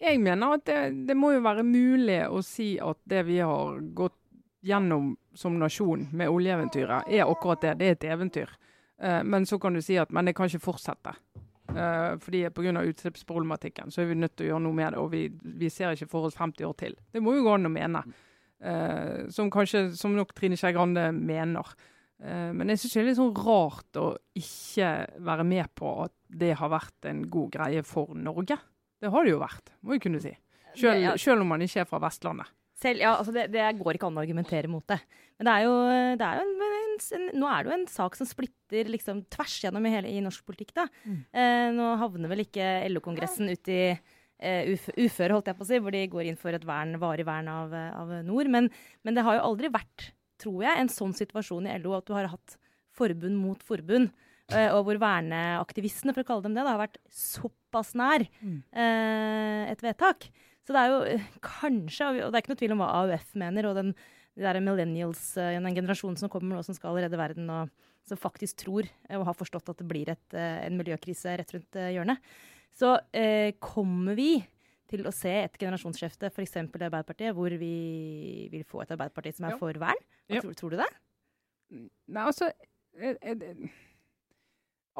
jeg 0.00 0.20
mener 0.24 0.56
at 0.56 0.64
det, 0.64 0.78
det 1.08 1.16
må 1.16 1.34
jo 1.34 1.44
være 1.44 1.64
mulig 1.66 2.22
å 2.24 2.40
si 2.44 2.72
at 2.80 2.98
det 3.04 3.26
vi 3.28 3.36
har 3.44 3.82
gått 3.96 4.16
gjennom 4.64 5.12
som 5.36 5.58
nasjon 5.60 6.06
med 6.16 6.28
oljeeventyret, 6.28 7.08
er 7.08 7.28
akkurat 7.28 7.62
det. 7.64 7.74
Det 7.80 7.86
er 7.86 7.96
et 7.96 8.08
eventyr. 8.16 8.56
Eh, 9.00 9.22
men 9.24 9.46
så 9.46 9.58
kan 9.60 9.76
du 9.76 9.82
si 9.84 9.96
at 10.00 10.12
men 10.12 10.28
det 10.28 10.34
kan 10.36 10.48
ikke 10.48 10.64
fortsette. 10.64 11.14
Uh, 11.76 12.16
fordi 12.22 12.42
Pga. 12.54 12.82
utslippsproblematikken 12.90 13.92
så 13.92 14.02
er 14.02 14.10
vi 14.10 14.18
nødt 14.18 14.34
til 14.36 14.48
å 14.48 14.50
gjøre 14.54 14.64
noe 14.66 14.76
med 14.76 14.92
det. 14.94 14.98
Og 15.02 15.10
vi, 15.12 15.22
vi 15.60 15.70
ser 15.72 15.94
ikke 15.94 16.10
for 16.10 16.28
oss 16.28 16.38
50 16.38 16.66
år 16.66 16.76
til. 16.80 16.96
Det 17.12 17.22
må 17.22 17.36
jo 17.36 17.46
gå 17.46 17.54
an 17.54 17.70
å 17.70 17.72
mene. 17.72 18.02
Uh, 18.60 19.28
som 19.32 19.50
kanskje, 19.52 19.86
som 19.96 20.12
nok 20.16 20.34
Trine 20.36 20.58
Skei 20.60 20.74
Grande 20.76 21.06
mener. 21.16 21.72
Uh, 22.20 22.50
men 22.56 22.72
jeg 22.74 22.82
syns 22.82 22.96
det 22.96 23.02
er 23.02 23.08
litt 23.08 23.20
sånn 23.20 23.34
rart 23.38 24.00
å 24.00 24.10
ikke 24.36 24.90
være 25.30 25.46
med 25.48 25.70
på 25.78 25.94
at 26.04 26.14
det 26.40 26.52
har 26.60 26.72
vært 26.72 27.08
en 27.10 27.24
god 27.32 27.54
greie 27.56 27.84
for 27.86 28.12
Norge. 28.18 28.58
Det 29.00 29.08
har 29.10 29.24
det 29.24 29.32
jo 29.32 29.40
vært, 29.40 29.72
må 29.80 29.96
vi 29.96 30.02
kunne 30.04 30.20
si. 30.22 30.34
Selv, 30.76 31.00
Ja. 31.00 31.16
selv 31.18 31.42
om 31.42 31.48
man 31.50 31.62
ikke 31.64 31.80
er 31.82 31.88
fra 31.88 31.98
Vestlandet. 32.02 32.50
Selv, 32.80 33.00
ja, 33.02 33.16
altså 33.16 33.32
det, 33.34 33.48
det 33.52 33.64
går 33.80 33.96
ikke 33.96 34.08
an 34.08 34.16
å 34.16 34.22
argumentere 34.22 34.68
mot 34.70 34.84
det. 34.88 35.00
Men 35.40 35.48
det 35.48 35.54
er 35.56 35.64
jo, 35.66 35.72
det 36.20 36.26
er 36.28 36.38
jo 36.38 36.44
en, 36.46 36.52
en, 37.16 37.26
nå 37.40 37.48
er 37.50 37.64
det 37.64 37.70
jo 37.70 37.76
en 37.78 37.90
sak 37.90 38.16
som 38.18 38.28
splitter 38.28 38.90
liksom 38.92 39.24
tvers 39.32 39.58
gjennom 39.64 39.86
i, 39.86 39.92
hele, 39.94 40.12
i 40.12 40.22
norsk 40.24 40.44
politikk. 40.46 40.72
da. 40.76 40.86
Eh, 41.06 41.68
nå 41.76 41.92
havner 42.00 42.32
vel 42.32 42.44
ikke 42.46 42.72
LO-kongressen 42.92 43.50
ut 43.52 43.72
i 43.72 43.82
Uh, 44.40 44.72
uf 44.72 44.86
uføre, 44.96 45.34
holdt 45.36 45.50
jeg 45.50 45.56
på 45.58 45.64
å 45.66 45.68
si, 45.68 45.78
hvor 45.84 45.92
de 45.92 46.00
går 46.08 46.30
inn 46.30 46.38
for 46.40 46.56
et 46.56 46.62
vern, 46.64 46.94
varig 46.96 47.26
vern 47.28 47.48
av, 47.52 47.74
eh, 47.76 47.90
av 47.92 48.12
nord. 48.24 48.48
Men, 48.48 48.70
men 49.04 49.16
det 49.16 49.24
har 49.26 49.36
jo 49.36 49.42
aldri 49.50 49.68
vært, 49.68 50.06
tror 50.40 50.62
jeg, 50.64 50.80
en 50.80 50.88
sånn 50.88 51.12
situasjon 51.12 51.68
i 51.68 51.74
LO 51.82 51.92
at 51.98 52.06
du 52.08 52.14
har 52.16 52.30
hatt 52.32 52.54
forbund 52.96 53.36
mot 53.36 53.60
forbund. 53.68 54.14
Uh, 54.48 54.72
og 54.78 54.86
hvor 54.86 54.98
verneaktivistene, 55.02 56.14
for 56.16 56.24
å 56.24 56.30
kalle 56.30 56.46
dem 56.46 56.56
det, 56.56 56.64
da, 56.64 56.72
har 56.72 56.80
vært 56.80 56.96
såpass 57.12 57.92
nær 58.00 58.24
uh, 58.24 59.60
et 59.68 59.84
vedtak. 59.84 60.30
Så 60.64 60.72
det 60.74 60.80
er 60.80 60.94
jo 60.94 61.20
kanskje, 61.44 62.08
og 62.08 62.24
og 62.24 62.32
det 62.32 62.40
er 62.40 62.42
ikke 62.42 62.54
noe 62.54 62.62
tvil 62.64 62.74
om 62.78 62.82
hva 62.82 62.90
AUF 63.02 63.36
mener, 63.44 63.68
og 63.68 63.76
den, 63.76 63.92
de 64.36 64.44
der 64.46 64.60
millennials, 64.62 65.36
eh, 65.36 65.58
den 65.60 65.74
generasjonen 65.76 66.18
som 66.20 66.30
kommer 66.32 66.56
nå 66.56 66.62
som 66.64 66.74
skal 66.76 66.96
redde 67.00 67.18
verden, 67.18 67.50
og 67.50 67.70
som 68.06 68.16
faktisk 68.20 68.62
tror 68.64 68.86
eh, 69.08 69.18
og 69.18 69.26
har 69.28 69.36
forstått 69.36 69.68
at 69.72 69.82
det 69.82 69.88
blir 69.90 70.08
et, 70.12 70.34
eh, 70.34 70.64
en 70.66 70.78
miljøkrise 70.78 71.36
rett 71.40 71.52
rundt 71.56 71.80
hjørnet. 71.94 72.18
Så 72.72 72.94
eh, 73.12 73.52
kommer 73.60 74.14
vi 74.18 74.32
til 74.90 75.04
å 75.06 75.12
se 75.14 75.30
et 75.44 75.58
generasjonsskifte, 75.58 76.30
f.eks. 76.32 76.56
i 76.56 76.62
Arbeiderpartiet, 76.64 77.34
hvor 77.36 77.50
vi 77.60 78.48
vil 78.50 78.64
få 78.66 78.82
et 78.82 78.90
Arbeiderparti 78.90 79.34
som 79.36 79.46
er 79.46 79.54
Ja. 79.54 79.58
for 79.60 79.72
vern? 79.78 80.00
Tror, 80.30 80.54
tror 80.58 80.70
du 80.74 80.76
det? 80.80 80.88
Nei, 81.70 82.24
altså 82.24 82.48
eh, 82.98 83.14
eh, 83.22 83.70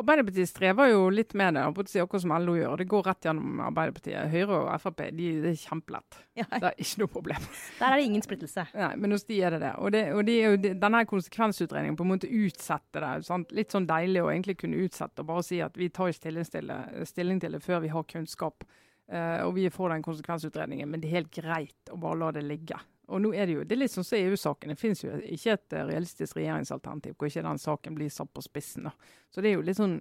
Arbeiderpartiet 0.01 0.49
strever 0.49 0.91
jo 0.91 1.05
litt 1.13 1.35
med 1.37 1.57
det, 1.57 1.63
akkurat 1.69 2.23
som 2.23 2.33
LO 2.41 2.55
gjør. 2.57 2.81
Det 2.81 2.87
går 2.89 3.05
rett 3.05 3.27
gjennom 3.29 3.61
Arbeiderpartiet. 3.69 4.31
Høyre 4.33 4.61
og 4.63 4.69
Frp 4.81 5.03
de, 5.17 5.29
det 5.45 5.53
er 5.53 5.59
kjempelett. 5.61 6.21
Ja, 6.41 6.47
Det 6.51 6.71
er 6.71 6.77
ikke 6.81 7.03
noe 7.03 7.13
problem. 7.13 7.49
der 7.79 7.87
er 7.91 8.01
det 8.01 8.07
ingen 8.09 8.25
splittelse. 8.25 8.67
Nei, 8.73 8.93
men 8.97 9.13
hos 9.13 9.27
de 9.29 9.41
er 9.45 9.57
det 9.57 9.63
det. 9.65 9.73
Og, 9.77 9.93
det, 9.93 10.05
og 10.17 10.23
de, 10.27 10.75
denne 10.81 11.03
konsekvensutredningen 11.11 11.99
på 11.99 12.07
en 12.07 12.13
måte 12.15 12.31
utsette 12.31 13.03
det. 13.05 13.15
Sant? 13.29 13.53
Litt 13.57 13.75
sånn 13.77 13.89
deilig 13.91 14.25
å 14.25 14.31
egentlig 14.33 14.57
kunne 14.63 14.81
utsette 14.87 15.21
og 15.21 15.33
bare 15.33 15.45
si 15.47 15.61
at 15.65 15.77
vi 15.77 15.91
tar 15.93 16.15
stilling 16.17 16.49
til 16.49 16.73
det, 16.73 16.81
stilling 17.11 17.43
til 17.43 17.59
det 17.59 17.65
før 17.65 17.85
vi 17.85 17.93
har 17.93 18.09
kunnskap. 18.09 18.65
Uh, 19.11 19.43
og 19.43 19.57
vi 19.57 19.67
får 19.75 19.91
den 19.91 20.05
konsekvensutredningen, 20.07 20.87
men 20.87 21.03
det 21.03 21.09
er 21.09 21.19
helt 21.19 21.33
greit 21.35 21.91
å 21.91 21.99
bare 21.99 22.21
la 22.21 22.29
det 22.37 22.45
ligge. 22.47 22.79
Og 23.11 23.23
nå 23.23 23.33
er 23.35 23.49
det 23.49 23.57
jo, 23.57 23.65
det 23.67 23.75
er 23.75 23.83
litt 23.83 23.93
sånn 23.93 24.07
som 24.07 24.15
så 24.15 24.21
EU-saken. 24.21 24.73
Det 24.73 24.79
finnes 24.79 25.03
jo 25.03 25.17
ikke 25.35 25.57
et 25.57 25.75
eh, 25.75 25.87
realistisk 25.89 26.39
regjeringsalternativ 26.39 27.17
hvor 27.19 27.31
ikke 27.31 27.45
den 27.47 27.61
saken 27.61 27.97
blir 27.99 28.13
satt 28.15 28.31
på 28.35 28.45
spissen. 28.45 28.87
da. 28.87 28.95
Så 29.35 29.43
det 29.43 29.51
er 29.51 29.59
jo 29.59 29.65
litt 29.67 29.81
sånn, 29.81 29.97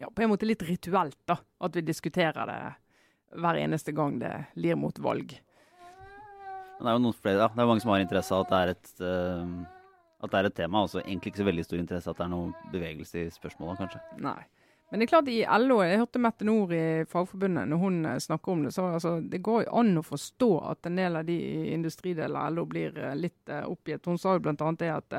ja, 0.00 0.08
på 0.08 0.24
en 0.24 0.32
måte 0.32 0.48
litt 0.48 0.64
rituelt 0.64 1.18
da, 1.28 1.36
at 1.36 1.76
vi 1.76 1.84
diskuterer 1.84 2.48
det 2.48 2.60
hver 3.40 3.60
eneste 3.60 3.92
gang 3.94 4.16
det 4.22 4.32
lir 4.58 4.78
mot 4.80 4.96
valg. 4.98 5.36
Men 6.78 6.86
det 6.86 6.92
er 6.92 6.96
jo 6.96 7.04
noen 7.04 7.18
flere, 7.18 7.42
da. 7.42 7.50
Det 7.52 7.62
er 7.62 7.68
mange 7.68 7.84
som 7.84 7.92
har 7.92 8.00
interesse 8.02 8.34
av 8.34 8.46
at 8.46 8.50
det 8.50 8.60
er 8.60 8.72
et, 8.72 8.92
uh, 9.04 10.22
at 10.24 10.32
det 10.32 10.38
er 10.38 10.48
et 10.48 10.56
tema. 10.62 10.80
Altså 10.86 11.02
egentlig 11.02 11.34
ikke 11.34 11.42
så 11.42 11.48
veldig 11.50 11.66
stor 11.66 11.82
interesse 11.82 12.14
at 12.14 12.22
det 12.22 12.24
er 12.24 12.32
noe 12.32 12.70
bevegelse 12.72 13.26
i 13.26 13.34
spørsmålet, 13.34 13.82
kanskje. 13.84 14.00
Nei. 14.24 14.40
Men 14.90 15.00
det 15.00 15.06
er 15.06 15.12
klart 15.12 15.30
i 15.30 15.38
LO, 15.62 15.76
jeg 15.86 16.00
hørte 16.00 16.22
Mette 16.22 16.46
Nord 16.46 16.72
i 16.74 17.04
Fagforbundet 17.10 17.68
når 17.70 17.78
hun 17.78 18.00
eh, 18.10 18.18
snakker 18.22 18.52
om 18.52 18.64
det, 18.66 18.72
så 18.74 18.88
altså, 18.96 19.14
det 19.22 19.38
går 19.46 19.64
jo 19.64 19.76
an 19.82 20.00
å 20.00 20.02
forstå 20.02 20.50
at 20.72 20.90
en 20.90 20.98
del 20.98 21.20
av 21.20 21.28
de 21.28 21.36
i 21.38 21.70
industrideler 21.76 22.40
av 22.42 22.56
LO 22.56 22.66
blir 22.70 22.98
eh, 22.98 23.14
litt 23.18 23.52
eh, 23.52 23.62
oppgitt. 23.70 24.08
Hun 24.10 24.18
sa 24.18 24.34
jo 24.34 24.42
bl.a. 24.44 24.74
det 24.80 24.90
at 24.96 25.18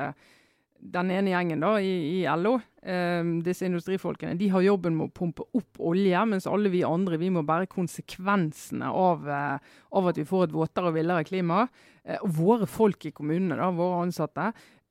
den 0.82 1.12
ene 1.14 1.30
gjengen 1.30 1.62
da 1.62 1.76
i, 1.80 1.92
i 2.18 2.22
LO, 2.38 2.56
eh, 2.82 3.22
disse 3.46 3.66
industrifolkene, 3.68 4.34
de 4.38 4.50
har 4.50 4.64
jobben 4.66 4.96
med 4.98 5.08
å 5.08 5.14
pumpe 5.14 5.46
opp 5.54 5.80
olje, 5.92 6.24
mens 6.26 6.48
alle 6.50 6.72
vi 6.72 6.82
andre 6.86 7.20
vi 7.22 7.30
må 7.32 7.44
bære 7.46 7.70
konsekvensene 7.70 8.90
av, 8.90 9.28
eh, 9.30 9.72
av 9.94 10.10
at 10.10 10.18
vi 10.18 10.26
får 10.28 10.48
et 10.48 10.56
våtere 10.56 10.90
og 10.90 10.98
villere 10.98 11.26
klima. 11.28 11.64
Eh, 12.04 12.18
våre 12.26 12.66
folk 12.66 13.06
i 13.06 13.14
kommunene, 13.14 13.60
da, 13.60 13.70
våre 13.70 14.02
ansatte, 14.08 14.50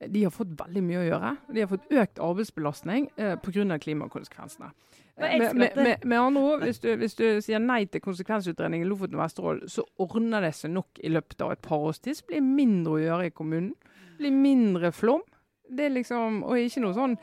de 0.09 0.23
har 0.23 0.33
fått 0.33 0.53
veldig 0.57 0.81
mye 0.83 1.01
å 1.01 1.05
gjøre. 1.05 1.31
De 1.53 1.61
har 1.63 1.69
fått 1.69 1.91
økt 1.91 2.21
arbeidsbelastning 2.23 3.09
eh, 3.15 3.35
pga. 3.41 3.77
klimakonsekvensene. 3.79 4.71
Eh, 5.17 5.37
Med, 5.37 5.55
med, 5.55 5.75
med, 5.75 6.05
med 6.05 6.19
andre 6.19 6.41
ord, 6.41 6.63
hvis 6.65 6.79
du, 6.79 6.95
hvis 6.97 7.15
du 7.15 7.25
sier 7.41 7.59
nei 7.59 7.85
til 7.85 8.01
konsekvensutredning 8.01 8.81
i 8.81 8.87
Lofoten 8.89 9.19
og 9.19 9.25
Vesterålen, 9.25 9.69
så 9.69 9.85
ordner 10.01 10.41
det 10.41 10.55
seg 10.57 10.73
nok 10.73 11.01
i 11.03 11.11
løpet 11.11 11.41
av 11.45 11.51
et 11.51 11.61
par 11.61 11.83
års 11.91 11.99
tid. 11.99 12.17
Så 12.17 12.25
blir 12.25 12.39
det 12.41 12.47
mindre 12.47 12.95
å 12.95 13.03
gjøre 13.03 13.27
i 13.29 13.35
kommunen. 13.35 13.75
Det 14.15 14.23
blir 14.23 14.33
mindre 14.39 14.91
flom. 14.95 15.21
Det 15.69 15.85
er 15.85 15.93
liksom, 15.93 16.41
og 16.43 16.57
ikke 16.57 16.83
noe 16.83 16.97
sånn 16.97 17.19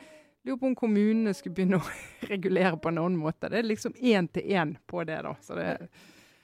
Lurer 0.47 0.55
på 0.55 0.69
om 0.69 0.75
kommunene 0.79 1.33
skulle 1.35 1.57
begynne 1.57 1.81
å 1.81 1.89
regulere 2.31 2.77
på 2.79 2.87
en 2.93 3.01
annen 3.01 3.17
måte. 3.19 3.49
Det 3.51 3.59
er 3.59 3.65
liksom 3.67 3.91
én 3.99 4.29
til 4.31 4.45
én 4.55 4.77
på 4.87 5.03
det, 5.03 5.17
da. 5.25 5.33
Så 5.43 5.57
det, 5.57 5.89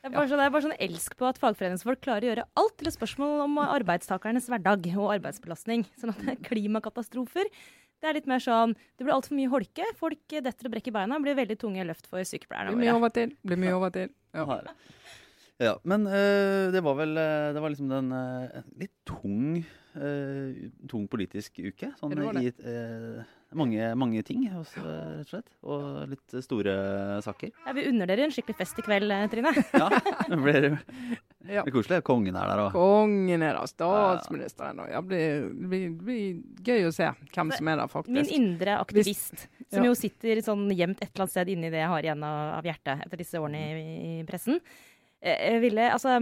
Det 0.06 0.12
er 0.12 0.20
bare, 0.20 0.30
sånn, 0.30 0.38
det 0.38 0.46
er 0.46 0.52
bare 0.54 0.66
sånn 0.68 0.82
elsk 0.86 1.16
på 1.18 1.26
at 1.26 1.40
fagforeningsfolk 1.42 2.02
klarer 2.06 2.28
å 2.28 2.30
gjøre 2.30 2.44
alt 2.62 2.76
til 2.78 2.90
et 2.92 2.94
spørsmål 2.94 3.40
om 3.48 3.56
arbeidstakernes 3.64 4.46
hverdag 4.52 4.86
og 4.94 5.08
arbeidsbelastning. 5.16 5.88
Sånn 5.98 6.12
at 6.14 6.44
klimakatastrofer 6.46 7.50
Det 7.50 8.10
er 8.12 8.14
litt 8.20 8.28
mer 8.30 8.44
sånn 8.44 8.76
Det 8.76 9.02
blir 9.08 9.16
altfor 9.16 9.34
mye 9.40 9.50
holke. 9.50 9.88
Folk 9.98 10.36
eh, 10.36 10.44
detter 10.46 10.70
og 10.70 10.76
brekker 10.76 10.94
beina. 10.94 11.18
Det 11.18 11.26
blir 11.26 11.40
veldig 11.40 11.58
tunge 11.58 11.88
løft 11.90 12.06
for 12.12 12.22
sykepleierne 12.22 12.76
Blir 12.76 12.84
mye 12.84 12.92
våre. 12.94 13.02
overtid. 13.02 13.34
Blir 13.50 13.62
mye 13.64 13.74
overtid. 13.80 14.14
Ja. 14.38 14.60
Ja, 15.64 15.74
men 15.88 16.06
øh, 16.06 16.70
det 16.76 16.84
var 16.86 16.98
vel 17.00 17.18
øh, 17.18 17.54
Det 17.56 17.62
var 17.64 17.74
liksom 17.74 17.90
den 17.90 18.12
øh, 18.14 18.62
litt 18.84 18.94
tung 19.10 19.66
øh, 19.96 20.70
tung 20.92 21.08
politisk 21.12 21.60
uke. 21.64 21.92
Sånn 22.00 22.14
i 22.42 22.50
uh, 22.52 23.24
mange, 23.56 23.88
mange 23.96 24.24
ting, 24.28 24.46
også, 24.60 24.82
rett 24.84 25.22
og 25.24 25.30
slett. 25.32 25.52
Og 25.64 26.10
litt 26.12 26.36
store 26.44 26.74
saker. 27.24 27.52
Ja, 27.66 27.74
vi 27.78 27.86
unner 27.92 28.10
dere 28.10 28.26
en 28.28 28.34
skikkelig 28.36 28.58
fest 28.60 28.82
i 28.82 28.86
kveld, 28.86 29.12
eh, 29.16 29.28
Trine. 29.32 29.54
Ja, 29.74 29.88
det 30.30 30.40
blir, 30.42 30.68
Ja. 31.46 31.62
blir 31.62 31.76
koselig. 31.76 32.02
Kongen 32.08 32.36
er 32.36 32.50
der 32.50 32.64
òg. 32.64 32.72
Kongen 32.74 33.44
er 33.46 33.54
der, 33.60 33.70
statsministeren 33.70 34.80
òg. 34.82 34.90
ja, 34.92 35.02
det, 35.06 35.22
blir, 35.62 35.90
det, 35.92 35.92
blir, 36.02 36.40
gøy 36.66 36.88
å 36.90 36.94
se 36.96 37.12
hvem 37.36 37.54
som 37.54 37.70
er 37.70 37.78
der, 37.84 37.92
faktisk. 37.92 38.16
Min 38.18 38.32
indre 38.34 38.80
aktivist, 38.82 39.46
som 39.72 39.84
Ja. 39.84 39.92
jo 39.92 39.94
sitter 40.00 40.42
sånn 40.46 40.66
gjemt 40.74 41.00
et 41.04 41.12
eller 41.14 41.26
annet 41.28 41.36
sted 41.38 41.54
inni 41.54 41.70
det 41.70 41.84
jeg 41.84 41.92
har 41.94 42.08
igjen 42.10 42.26
av, 42.26 42.42
av 42.60 42.66
hjertet 42.72 43.06
etter 43.06 43.22
disse 43.22 43.40
årene 43.40 43.62
i, 43.78 43.86
i 44.20 44.24
pressen. 44.28 44.58
Eh, 45.22 45.54
Jeg 45.54 45.62
ville, 45.64 45.86
altså 45.94 46.18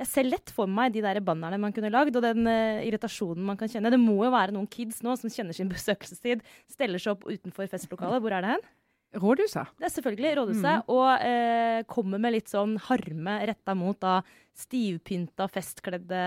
jeg 0.00 0.08
ser 0.08 0.28
lett 0.28 0.52
for 0.54 0.70
meg 0.70 0.94
de 0.94 1.02
der 1.04 1.20
bannerne 1.24 1.58
man 1.60 1.74
kunne 1.76 1.90
lagd, 1.92 2.16
og 2.16 2.24
den 2.24 2.46
uh, 2.48 2.82
irritasjonen 2.86 3.44
man 3.44 3.58
kan 3.60 3.70
kjenne. 3.70 3.92
Det 3.92 4.00
må 4.00 4.22
jo 4.24 4.30
være 4.32 4.54
noen 4.56 4.68
kids 4.70 5.02
nå 5.04 5.16
som 5.20 5.32
kjenner 5.32 5.56
sin 5.56 5.70
besøkelsestid, 5.72 6.44
steller 6.72 7.02
seg 7.02 7.16
opp 7.16 7.26
utenfor 7.28 7.68
festlokalet. 7.70 8.22
Hvor 8.24 8.36
er 8.36 8.46
det 8.46 8.54
hen? 8.56 8.70
Rådhuset. 9.12 9.74
Det 9.76 9.84
er 9.84 9.92
selvfølgelig 9.92 10.30
Rådhuset. 10.38 10.86
Og 10.92 11.04
uh, 11.04 11.80
kommer 11.90 12.22
med 12.22 12.38
litt 12.38 12.48
sånn 12.48 12.78
harme 12.88 13.34
retta 13.50 13.74
mot 13.76 13.98
da 14.00 14.20
stivpynta, 14.56 15.46
festkledde 15.52 16.22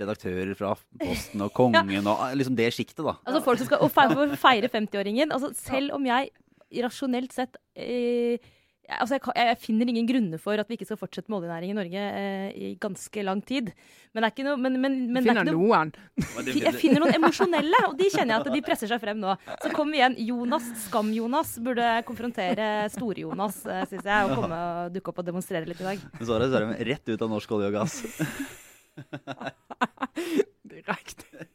Redaktører 0.00 0.52
fra 0.56 0.74
Aftenposten 0.74 1.44
og 1.44 1.52
kongen 1.56 2.00
og 2.04 2.12
ah, 2.12 2.32
liksom 2.36 2.56
det 2.58 2.70
sjiktet, 2.76 3.00
da. 3.06 3.14
Altså 3.24 3.40
folk 3.44 3.60
som 3.60 3.68
skal 3.70 3.92
feire, 3.92 4.16
for 4.16 4.34
å 4.36 4.40
feire 4.40 4.72
50-åringen. 4.72 5.32
Altså 5.36 5.52
selv 5.56 5.96
om 5.96 6.08
jeg 6.08 6.32
rasjonelt 6.84 7.32
sett 7.36 7.56
eh, 7.74 8.36
jeg- 8.36 8.56
altså 8.98 9.16
jeg, 9.16 9.22
jeg 9.36 9.58
finner 9.62 9.90
ingen 9.92 10.08
grunner 10.08 10.38
for 10.42 10.60
at 10.60 10.68
vi 10.70 10.74
ikke 10.78 10.88
skal 10.88 10.98
fortsette 11.00 11.30
med 11.30 11.38
oljenæring 11.40 11.70
i 11.72 11.76
Norge 11.76 12.02
eh, 12.20 12.48
i 12.54 12.56
ganske 12.80 13.24
lang 13.26 13.40
tid. 13.46 13.66
Men 14.10 14.18
det 14.24 14.28
er 14.28 14.34
ikke 14.34 14.46
noe 14.48 14.58
men, 14.60 14.72
men, 14.82 14.92
men 15.14 15.20
det 15.22 15.30
er 15.30 15.30
Finner 15.30 15.50
ikke 15.50 15.56
noe 15.56 15.68
noen. 15.68 15.88
jeg 16.64 16.74
finner 16.80 17.00
noen 17.04 17.18
emosjonelle, 17.20 17.80
og 17.88 17.94
de 18.00 18.06
kjenner 18.10 18.32
jeg 18.34 18.40
at 18.42 18.50
de 18.56 18.64
presser 18.66 18.88
seg 18.90 18.98
frem 19.02 19.18
nå. 19.22 19.30
Så 19.62 19.68
kom 19.76 19.88
igjen. 19.94 20.14
Jonas, 20.30 20.66
Skam-Jonas, 20.86 21.50
burde 21.64 21.86
konfrontere 22.08 22.66
Store-Jonas, 22.96 23.56
eh, 23.66 23.84
syns 23.92 24.06
jeg, 24.10 24.20
og 24.26 24.28
komme 24.42 24.58
og 24.70 24.96
dukke 24.96 25.08
opp 25.14 25.22
og 25.22 25.30
demonstrere 25.30 25.68
litt 25.68 25.82
i 25.84 25.88
dag. 25.92 25.98
Men 26.18 26.24
så 26.28 26.32
er 26.38 26.48
det 26.48 26.64
rett 26.90 27.06
ut 27.14 27.26
av 27.28 27.32
norsk 27.36 27.48
olje 27.58 27.70
og 27.70 27.74
gass. 27.80 27.94
Direkte. 30.70 31.46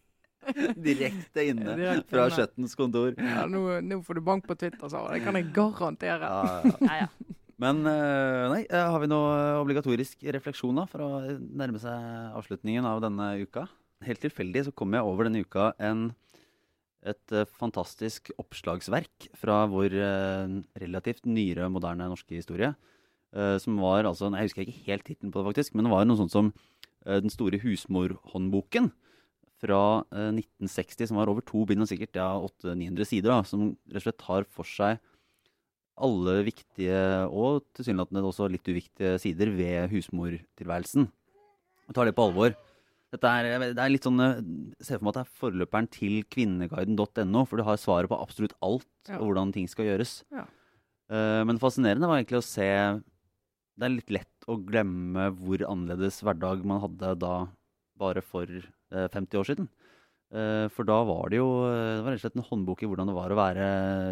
Direkte 0.77 1.45
inne 1.49 1.75
Direkt 1.77 2.11
fra. 2.11 2.27
Skjøttens 2.33 2.75
kontor. 2.77 3.15
Ja, 3.17 3.45
nå, 3.49 3.63
nå 3.85 3.99
får 4.05 4.19
du 4.19 4.25
bank 4.25 4.45
på 4.47 4.57
Twitter, 4.59 4.89
Sara. 4.91 5.15
Det 5.15 5.23
kan 5.25 5.37
jeg 5.39 5.49
garantere. 5.55 6.29
Ja, 6.29 6.99
ja. 7.05 7.07
Men 7.61 7.85
eh, 7.87 8.45
nei, 8.51 8.61
eh, 8.67 8.89
har 8.91 8.99
vi 8.99 9.07
noe 9.07 9.61
obligatorisk 9.61 10.25
refleksjon 10.35 10.75
da, 10.81 10.83
for 10.91 11.05
å 11.05 11.09
nærme 11.39 11.79
seg 11.79 12.35
avslutningen 12.35 12.87
av 12.89 12.99
denne 13.05 13.29
uka? 13.43 13.65
Helt 14.03 14.21
tilfeldig 14.25 14.65
så 14.67 14.73
kom 14.75 14.95
jeg 14.95 15.07
over 15.07 15.29
denne 15.29 15.45
uka 15.45 15.69
en, 15.79 16.09
et 17.07 17.35
eh, 17.35 17.47
fantastisk 17.61 18.33
oppslagsverk 18.41 19.29
fra 19.39 19.63
vår 19.71 19.95
relativt 20.81 21.23
nyere, 21.29 21.71
moderne 21.71 22.11
norske 22.11 22.35
historie. 22.35 22.73
som 23.59 23.79
var 23.79 24.05
altså, 24.05 24.29
Jeg 24.31 24.47
husker 24.47 24.61
ikke 24.63 24.91
helt 24.91 25.03
tittelen 25.03 25.31
på 25.31 25.39
det, 25.39 25.47
faktisk, 25.49 25.75
men 25.75 25.85
det 25.85 25.91
var 25.91 26.05
noe 26.05 26.15
sånt 26.15 26.31
som 26.31 26.53
Den 27.03 27.29
store 27.29 27.59
husmorhåndboken 27.59 28.91
fra 29.61 29.81
eh, 30.11 30.31
1960, 30.33 31.09
som 31.09 31.19
var 31.19 31.31
over 31.31 31.43
to 31.45 31.63
bind 31.67 31.83
og 31.83 31.89
sikkert 31.89 32.17
ja, 32.19 32.29
800-900 32.63 33.09
sider, 33.09 33.31
da, 33.31 33.41
som 33.47 33.67
rett 33.91 34.01
og 34.01 34.05
slett 34.05 34.21
tar 34.21 34.47
for 34.51 34.69
seg 34.69 34.99
alle 35.95 36.39
viktige 36.47 36.97
og 37.31 37.63
tilsynelatende 37.77 38.23
også 38.27 38.49
litt 38.51 38.67
uviktige 38.67 39.15
sider 39.21 39.51
ved 39.55 39.89
husmortilværelsen. 39.93 41.08
Og 41.88 41.95
tar 41.95 42.10
det 42.10 42.15
på 42.17 42.25
alvor. 42.27 42.55
Dette 43.13 43.31
er, 43.31 43.62
det 43.77 43.79
er 43.79 43.91
litt 43.93 44.03
sånn 44.03 44.19
eh, 44.19 44.39
Se 44.84 44.97
for 44.97 45.05
meg 45.05 45.13
at 45.13 45.17
det 45.19 45.23
er 45.23 45.38
forløperen 45.39 45.88
til 45.93 46.15
kvinneguiden.no, 46.34 47.45
for 47.47 47.62
du 47.62 47.63
har 47.67 47.79
svaret 47.79 48.12
på 48.12 48.17
absolutt 48.19 48.55
alt 48.65 48.88
Ja. 49.08 49.19
og 49.19 49.29
hvordan 49.29 49.53
ting 49.53 49.67
skal 49.71 49.86
gjøres. 49.88 50.23
Ja. 50.34 50.43
Eh, 51.13 51.43
men 51.47 51.62
fascinerende 51.62 52.10
var 52.10 52.17
egentlig 52.19 52.41
å 52.41 52.47
se 52.47 52.65
Det 53.77 53.86
er 53.86 53.93
litt 53.93 54.10
lett 54.12 54.47
å 54.49 54.58
glemme 54.65 55.29
hvor 55.38 55.62
annerledes 55.69 56.19
hverdag 56.25 56.65
man 56.67 56.81
hadde 56.84 57.13
da 57.21 57.36
bare 57.99 58.21
for 58.25 58.49
eh, 58.49 59.08
50 59.13 59.39
år 59.39 59.47
siden. 59.47 59.69
Eh, 60.36 60.65
for 60.73 60.84
da 60.89 60.97
var 61.08 61.29
det 61.31 61.38
jo 61.39 61.47
eh, 61.69 61.99
det 61.99 62.03
var 62.03 62.12
rett 62.15 62.19
og 62.19 62.25
slett 62.25 62.39
en 62.41 62.49
håndbok 62.49 62.81
i 62.84 62.89
hvordan 62.89 63.12
det 63.12 63.15
var 63.15 63.31
å 63.31 63.38
være 63.39 63.67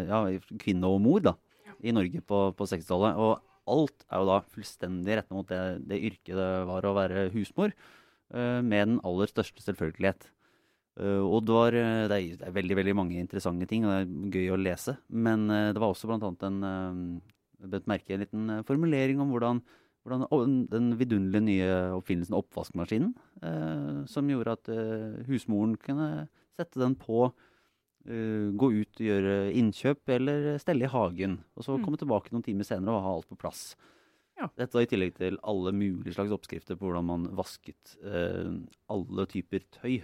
ja, 0.08 0.20
kvinne 0.62 0.88
og 0.88 1.02
mor 1.04 1.20
da, 1.26 1.34
i 1.84 1.92
Norge 1.94 2.22
på, 2.24 2.40
på 2.56 2.68
60-tallet. 2.70 3.18
Og 3.20 3.42
alt 3.70 4.06
er 4.08 4.20
jo 4.20 4.28
da 4.28 4.38
fullstendig 4.54 5.18
retta 5.18 5.36
mot 5.36 5.48
det, 5.48 5.60
det 5.88 6.00
yrket 6.10 6.36
det 6.36 6.48
var 6.68 6.86
å 6.86 6.96
være 6.96 7.28
husmor, 7.34 7.74
eh, 8.34 8.60
med 8.60 8.90
den 8.90 8.98
aller 9.06 9.30
største 9.30 9.64
selvfølgelighet. 9.64 10.28
Eh, 11.00 11.22
og 11.22 11.46
det, 11.46 11.54
var, 11.56 11.78
eh, 11.78 12.02
det, 12.10 12.18
er, 12.18 12.40
det 12.40 12.48
er 12.48 12.58
veldig 12.58 12.80
veldig 12.80 12.96
mange 13.00 13.20
interessante 13.20 13.68
ting, 13.70 13.86
og 13.86 13.94
det 13.94 14.02
er 14.02 14.36
gøy 14.36 14.52
å 14.54 14.60
lese. 14.60 14.98
Men 15.08 15.48
det 15.48 15.80
var 15.80 15.94
også 15.94 16.12
annet 16.16 16.44
en 16.50 16.60
bet 17.64 17.88
merke 17.88 18.12
en 18.12 18.20
liten 18.20 18.52
formulering 18.68 19.22
om 19.22 19.32
hvordan, 19.32 19.62
hvordan 20.04 20.58
den 20.68 20.92
vidunderlige 21.00 21.46
nye 21.46 21.68
oppfinnelsen 21.96 22.36
oppvaskmaskinen, 22.36 23.14
som 24.10 24.28
gjorde 24.28 24.56
at 24.58 24.68
husmoren 25.30 25.72
kunne 25.80 26.26
sette 26.58 26.82
den 26.82 26.92
på, 27.00 27.30
eh, 28.06 28.50
gå 28.54 28.68
ut 28.72 29.00
og 29.00 29.06
gjøre 29.08 29.34
innkjøp 29.56 30.12
eller 30.16 30.58
stelle 30.62 30.86
i 30.86 30.92
hagen. 30.92 31.38
Og 31.56 31.64
så 31.64 31.78
Mm. 31.78 31.84
komme 31.84 31.98
tilbake 32.00 32.32
noen 32.32 32.44
timer 32.44 32.64
senere 32.64 32.94
og 32.94 33.02
ha 33.02 33.14
alt 33.14 33.28
på 33.28 33.38
plass. 33.38 33.76
Ja. 34.36 34.48
Dette 34.58 34.82
i 34.82 34.86
tillegg 34.86 35.14
til 35.14 35.38
alle 35.42 35.72
mulige 35.72 36.14
slags 36.14 36.32
oppskrifter 36.34 36.76
på 36.76 36.88
hvordan 36.88 37.04
man 37.06 37.26
vasket 37.36 37.96
uh, 38.02 38.50
alle 38.90 39.26
typer 39.30 39.62
tøy. 39.70 40.02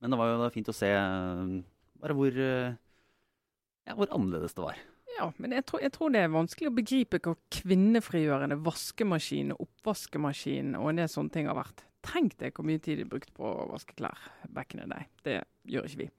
Men 0.00 0.10
det 0.10 0.18
var 0.18 0.32
jo 0.32 0.50
fint 0.50 0.68
å 0.68 0.74
se 0.74 0.90
uh, 0.90 1.62
bare 2.00 2.14
hvor, 2.18 2.34
ja, 2.34 3.94
hvor 3.94 4.10
annerledes 4.10 4.54
det 4.54 4.64
var. 4.64 4.76
Ja, 5.18 5.32
men 5.38 5.50
jeg 5.54 5.64
tror, 5.66 5.80
jeg 5.82 5.92
tror 5.94 6.12
det 6.14 6.20
er 6.22 6.34
vanskelig 6.34 6.68
å 6.70 6.74
begripe 6.76 7.18
hva 7.24 7.34
kvinnefrigjørende 7.50 8.58
vaskemaskin 8.62 9.54
og 9.54 9.64
oppvaskemaskin 9.66 10.76
og 10.78 10.90
en 10.90 11.00
del 11.02 11.10
sånne 11.10 11.34
ting 11.34 11.48
har 11.50 11.58
vært. 11.58 11.82
Tenk 12.06 12.36
deg 12.38 12.54
hvor 12.54 12.66
mye 12.68 12.78
tid 12.82 13.00
de 13.02 13.08
brukte 13.08 13.34
på 13.34 13.42
å 13.42 13.66
vaske 13.72 13.96
klær 13.98 14.18
back 14.54 14.74
in 14.74 14.84
the 14.84 14.86
day. 14.92 15.08
Det 15.26 15.40
gjør 15.66 15.88
ikke 15.88 16.02
vi. 16.04 16.10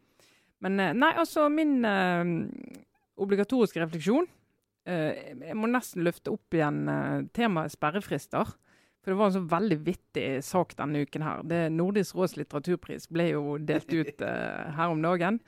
Men 0.66 0.80
eh, 0.80 0.96
nei, 0.98 1.12
altså 1.20 1.48
min 1.52 1.80
eh, 1.88 2.34
obligatoriske 3.20 3.82
refleksjon 3.84 4.28
eh, 4.90 5.36
Jeg 5.46 5.58
må 5.58 5.70
nesten 5.72 6.04
løfte 6.06 6.34
opp 6.36 6.56
igjen 6.56 6.84
eh, 6.92 7.28
temaet 7.36 7.76
sperrefrister. 7.76 8.56
For 9.00 9.14
det 9.14 9.18
var 9.20 9.30
en 9.30 9.36
så 9.38 9.42
veldig 9.48 9.78
vittig 9.86 10.26
sak 10.44 10.74
denne 10.76 11.06
uken 11.08 11.24
her. 11.24 11.44
Det 11.48 11.60
Nordisk 11.72 12.18
råds 12.20 12.36
litteraturpris 12.36 13.08
ble 13.16 13.30
jo 13.32 13.56
delt 13.64 13.94
ut 13.96 14.24
uh, 14.26 14.68
her 14.78 14.92
om 14.92 15.02
dagen 15.06 15.40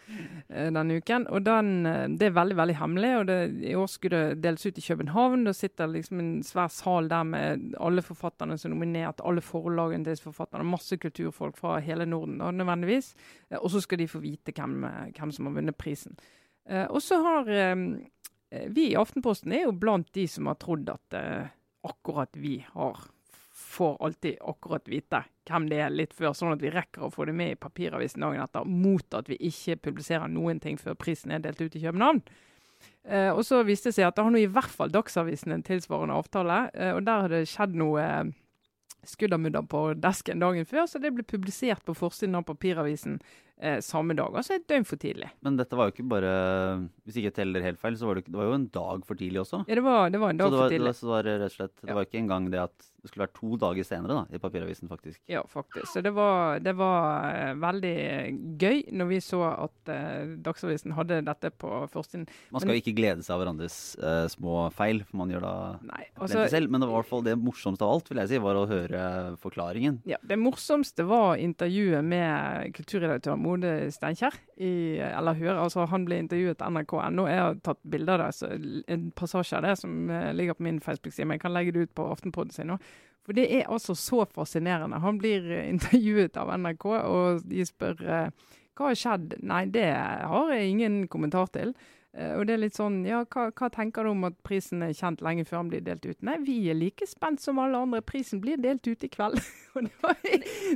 uh, 0.47 0.69
denne 0.71 0.99
uken. 1.01 1.27
Og 1.27 1.43
den, 1.43 1.71
eh, 1.85 2.05
det 2.15 2.29
er 2.29 2.37
veldig 2.37 2.57
veldig 2.61 2.77
hemmelig. 2.79 3.11
og 3.19 3.25
det, 3.27 3.39
I 3.67 3.75
år 3.75 3.91
skulle 3.91 4.21
det 4.21 4.41
deles 4.45 4.65
ut 4.65 4.79
i 4.79 4.85
København. 4.85 5.43
Da 5.49 5.55
sitter 5.57 5.91
liksom 5.91 6.23
en 6.23 6.33
svær 6.47 6.71
sal 6.71 7.11
der 7.11 7.27
med 7.27 7.75
alle 7.79 8.05
forfatterne 8.05 8.55
som 8.57 8.71
er 8.71 8.75
nominert, 8.77 9.23
alle 9.25 9.43
forlagene 9.43 10.07
til 10.07 10.23
forfatterne, 10.31 10.67
masse 10.71 10.95
kulturfolk 10.97 11.59
fra 11.59 11.79
hele 11.83 12.07
Norden 12.07 12.39
da, 12.39 12.53
nødvendigvis. 12.55 13.13
Og 13.59 13.67
så 13.75 13.83
skal 13.83 13.99
de 13.99 14.07
få 14.07 14.23
vite 14.23 14.55
hvem, 14.55 14.85
hvem 15.17 15.35
som 15.35 15.51
har 15.51 15.59
vunnet 15.59 15.77
prisen. 15.77 16.15
Uh, 16.69 16.87
og 16.93 17.01
så 17.03 17.17
har 17.23 17.49
eh, 17.49 18.67
vi 18.69 18.91
i 18.91 18.99
Aftenposten 18.99 19.53
er 19.55 19.65
jo 19.65 19.73
blant 19.75 20.11
de 20.15 20.27
som 20.29 20.49
har 20.51 20.59
trodd 20.61 20.89
at 20.91 21.17
uh, 21.17 21.49
akkurat 21.87 22.37
vi 22.37 22.59
har 22.73 23.07
får 23.71 23.97
alltid 24.03 24.37
akkurat 24.51 24.87
vite 24.91 25.23
hvem 25.49 25.67
det 25.71 25.79
er 25.81 25.93
litt 25.93 26.13
før, 26.15 26.35
sånn 26.37 26.53
at 26.53 26.61
vi 26.61 26.71
rekker 26.73 27.07
å 27.07 27.11
få 27.13 27.25
det 27.29 27.35
med 27.37 27.55
i 27.55 27.59
papiravisen 27.59 28.23
dagen 28.23 28.43
etter, 28.43 28.67
mot 28.67 29.17
at 29.17 29.31
vi 29.31 29.39
ikke 29.49 29.79
publiserer 29.87 30.31
noen 30.31 30.61
ting 30.63 30.79
før 30.79 30.97
prisen 30.99 31.33
er 31.33 31.43
delt 31.43 31.61
ut 31.63 31.75
i 31.75 31.83
København. 31.83 32.21
Eh, 33.03 33.29
og 33.31 33.43
så 33.45 33.61
viste 33.65 33.89
det 33.89 33.97
seg 33.97 34.07
at 34.07 34.17
det 34.17 34.25
har 34.25 34.33
nå 34.33 34.41
i 34.41 34.49
hvert 34.49 34.73
fall 34.73 34.91
Dagsavisen 34.93 35.53
en 35.53 35.65
tilsvarende 35.65 36.17
avtale, 36.17 36.63
eh, 36.73 36.93
og 36.95 37.03
der 37.07 37.25
har 37.25 37.33
det 37.33 37.47
skjedd 37.49 37.77
noe 37.77 38.03
eh, 38.03 38.31
skuddermudder 39.07 39.65
på 39.69 39.85
desken 39.97 40.41
dagen 40.41 40.67
før, 40.69 40.85
så 40.89 41.01
det 41.01 41.13
ble 41.15 41.25
publisert 41.25 41.83
på 41.87 41.97
forsiden 41.97 42.37
av 42.37 42.45
papiravisen 42.49 43.19
eh, 43.61 43.79
samme 43.85 44.15
dag. 44.17 44.33
Altså 44.35 44.57
et 44.57 44.67
døgn 44.69 44.85
for 44.89 44.99
tidlig. 45.01 45.29
Men 45.45 45.57
dette 45.61 45.77
var 45.79 45.89
jo 45.89 45.95
ikke 45.95 46.07
bare 46.11 46.31
Hvis 47.05 47.17
ikke 47.21 47.29
jeg 47.31 47.37
teller 47.39 47.65
helt 47.65 47.79
feil, 47.81 47.95
så 47.99 48.07
var 48.09 48.19
det, 48.19 48.25
det 48.29 48.37
var 48.39 48.49
jo 48.51 48.57
en 48.59 48.67
dag 48.73 49.05
for 49.07 49.19
tidlig 49.19 49.41
også. 49.45 49.63
Ja, 49.69 49.75
det 49.79 49.83
var, 49.85 50.09
det 50.13 50.19
var 50.21 50.29
en 50.35 50.37
dag 50.41 50.51
det 50.51 50.57
var, 50.57 50.65
for 50.65 50.69
det, 50.71 50.77
tidlig. 50.79 50.91
var, 50.91 50.97
så 50.99 51.05
det 51.07 51.13
var 51.15 51.29
rett 51.31 51.45
og 51.49 51.55
slett 51.57 51.75
Det 51.81 51.89
Ja. 51.91 51.97
var 51.97 52.05
ikke 52.09 52.21
engang 52.21 52.49
det 52.53 52.61
at 52.67 52.87
det 53.01 53.09
skulle 53.09 53.25
være 53.25 53.33
to 53.33 53.55
dager 53.57 53.83
senere 53.87 54.13
da, 54.13 54.23
i 54.29 54.37
papiravisen, 54.37 54.85
faktisk. 54.87 55.17
Ja, 55.25 55.39
faktisk. 55.49 55.87
Så 55.89 56.03
det 56.05 56.11
var, 56.13 56.59
det 56.61 56.75
var 56.77 57.33
eh, 57.33 57.53
veldig 57.57 57.93
gøy 58.61 58.83
når 58.93 59.07
vi 59.09 59.17
så 59.25 59.39
at 59.49 59.89
eh, 59.89 60.35
Dagsavisen 60.45 60.93
hadde 60.93 61.17
dette 61.25 61.49
på 61.57 61.71
førstesiden. 61.89 62.27
Man 62.53 62.61
skal 62.61 62.75
jo 62.77 62.81
ikke 62.83 62.93
glede 62.99 63.25
seg 63.25 63.33
av 63.33 63.41
hverandres 63.41 63.77
eh, 63.97 64.27
små 64.29 64.67
feil, 64.77 65.01
for 65.09 65.17
man 65.23 65.33
gjør 65.33 65.41
da 65.47 65.53
Nei, 65.89 66.03
altså, 66.13 66.45
selv. 66.53 66.69
Men 66.69 66.83
det 66.85 66.91
var 66.91 66.99
i 66.99 67.01
hvert 67.01 67.09
fall 67.09 67.25
det 67.25 67.35
morsomste 67.41 67.87
av 67.87 67.95
alt, 67.95 68.11
vil 68.13 68.21
jeg 68.21 68.31
si, 68.35 68.41
var 68.45 68.59
å 68.61 68.67
høre 68.69 69.01
forklaringen. 69.41 69.97
ja, 70.05 70.21
det 70.21 70.37
morsomste 70.37 71.07
var 71.09 71.41
intervjuet 71.41 72.05
med 72.05 72.69
kulturredaktør 72.77 73.41
Frode 73.51 73.91
Steinkjer. 73.91 74.33
I, 74.57 74.97
eller 74.99 75.33
hør, 75.33 75.57
altså 75.65 75.85
Han 75.85 76.05
ble 76.07 76.21
intervjuet 76.23 76.61
av 76.63 76.71
NRK.no. 76.71 77.27
Jeg 77.27 77.41
har 77.41 77.59
tatt 77.65 77.81
bilde 77.83 78.15
av 78.15 78.23
det. 78.23 78.31
Så 78.37 78.51
en 78.87 79.07
passasje 79.11 79.57
av 79.57 79.65
det 79.67 79.75
som 79.81 80.09
eh, 80.09 80.31
ligger 80.33 80.55
på 80.55 80.63
min 80.63 80.79
Facebook-side. 80.81 81.27
Men 81.27 81.35
jeg 81.35 81.45
kan 81.45 81.55
legge 81.55 81.75
det 81.75 81.87
ut 81.87 81.95
på 81.95 82.07
Aftenpodden 82.13 82.55
sin 82.55 82.71
nå. 82.71 82.79
For 83.25 83.37
det 83.37 83.49
er 83.53 83.69
altså 83.69 83.93
så 83.95 84.23
fascinerende. 84.25 85.01
Han 85.03 85.19
blir 85.19 85.51
eh, 85.51 85.69
intervjuet 85.73 86.37
av 86.39 86.53
NRK, 86.57 86.85
og 86.87 87.47
de 87.47 87.65
spør 87.67 88.05
eh, 88.07 88.51
hva 88.77 88.87
har 88.87 88.97
skjedd? 88.97 89.41
Nei, 89.43 89.65
det 89.69 89.89
har 89.91 90.53
jeg 90.55 90.69
ingen 90.71 91.01
kommentar 91.11 91.51
til. 91.51 91.75
Og 92.11 92.41
det 92.43 92.57
er 92.57 92.59
litt 92.59 92.75
sånn, 92.75 93.05
ja, 93.07 93.21
hva, 93.31 93.45
hva, 93.55 93.67
tenker 93.71 94.03
du 94.03 94.09
om 94.11 94.25
at 94.27 94.35
prisen 94.43 94.81
er 94.83 94.91
kjent 94.91 95.21
lenge 95.23 95.45
før 95.47 95.61
den 95.61 95.69
blir 95.71 95.83
delt 95.85 96.03
ut? 96.03 96.17
Nei, 96.27 96.33
vi 96.43 96.57
er 96.67 96.75
like 96.75 97.05
spent 97.07 97.39
som 97.39 97.59
alle 97.61 97.79
andre. 97.79 98.01
Prisen 98.03 98.41
blir 98.43 98.59
delt 98.59 98.83
ut 98.87 99.05
i 99.05 99.09
kveld. 99.11 99.37
det, 99.75 99.93
var, 100.03 100.17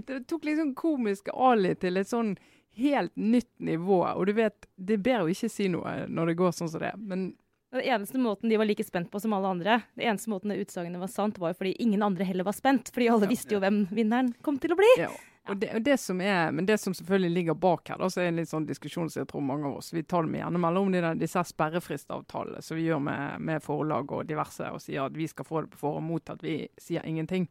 det, 0.07 0.21
tok 0.31 0.47
liksom 0.47 0.71
komiske 0.79 1.35
Ali 1.35 1.73
til 1.81 1.99
et 1.99 2.11
sånn 2.11 2.35
helt 2.77 3.15
nytt 3.15 3.51
nivå. 3.59 4.01
Og 4.13 4.27
du 4.27 4.35
vet, 4.38 4.67
det 4.75 4.97
er 4.97 5.03
bedre 5.07 5.25
å 5.25 5.33
ikke 5.33 5.51
si 5.51 5.67
noe 5.71 6.05
når 6.07 6.31
det 6.31 6.39
går 6.39 6.55
sånn 6.55 6.71
som 6.71 6.83
det. 6.83 6.93
Men 6.97 7.29
den 7.75 7.85
eneste 7.91 8.19
måten 8.21 8.49
de 8.49 8.57
var 8.57 8.67
like 8.69 8.83
spent 8.83 9.11
på 9.11 9.19
som 9.19 9.33
alle 9.35 9.51
andre, 9.51 9.79
det 9.99 10.07
eneste 10.07 10.31
måten 10.31 10.53
det 10.53 10.61
utsagnet 10.63 11.01
var 11.01 11.11
sant, 11.11 11.39
var 11.41 11.51
jo 11.51 11.59
fordi 11.59 11.75
ingen 11.83 12.03
andre 12.05 12.27
heller 12.27 12.47
var 12.47 12.55
spent. 12.55 12.91
Fordi 12.93 13.09
alle 13.11 13.27
ja, 13.27 13.33
visste 13.33 13.57
jo 13.57 13.63
hvem 13.63 13.85
vinneren 13.91 14.33
kom 14.45 14.59
til 14.61 14.75
å 14.75 14.79
bli. 14.79 14.91
Ja. 15.01 15.11
Og 15.47 15.59
det, 15.61 15.69
og 15.77 15.83
det, 15.85 15.97
som 16.01 16.21
er, 16.25 16.49
men 16.51 16.65
det 16.65 16.79
som 16.81 16.93
selvfølgelig 16.93 17.31
ligger 17.31 17.57
bak 17.61 17.89
her, 17.91 17.99
da, 18.01 18.07
så 18.09 18.23
er 18.23 18.31
en 18.31 18.39
litt 18.39 18.49
sånn 18.49 18.65
diskusjon 18.65 19.11
som 19.13 19.21
jeg 19.21 19.29
tror 19.29 19.43
mange 19.45 19.67
av 19.69 19.75
oss 19.77 19.91
vi 19.93 20.01
tar 20.01 20.25
med 20.25 20.39
gjerne 20.39 20.61
mellom 20.63 20.89
de 20.89 21.03
der, 21.03 21.19
disse 21.21 21.43
sperrefristavtalene 21.45 22.63
som 22.65 22.79
vi 22.79 22.88
gjør 22.88 23.03
med, 23.05 23.43
med 23.45 23.61
forlag 23.61 24.09
og 24.15 24.25
diverse, 24.25 24.71
og 24.73 24.81
sier 24.81 25.05
at 25.05 25.17
vi 25.17 25.27
skal 25.29 25.45
få 25.45 25.61
det 25.61 25.75
på 25.75 25.83
forhånd 25.83 26.09
mot 26.09 26.33
at 26.33 26.41
vi 26.41 26.63
sier 26.81 27.05
ingenting 27.05 27.45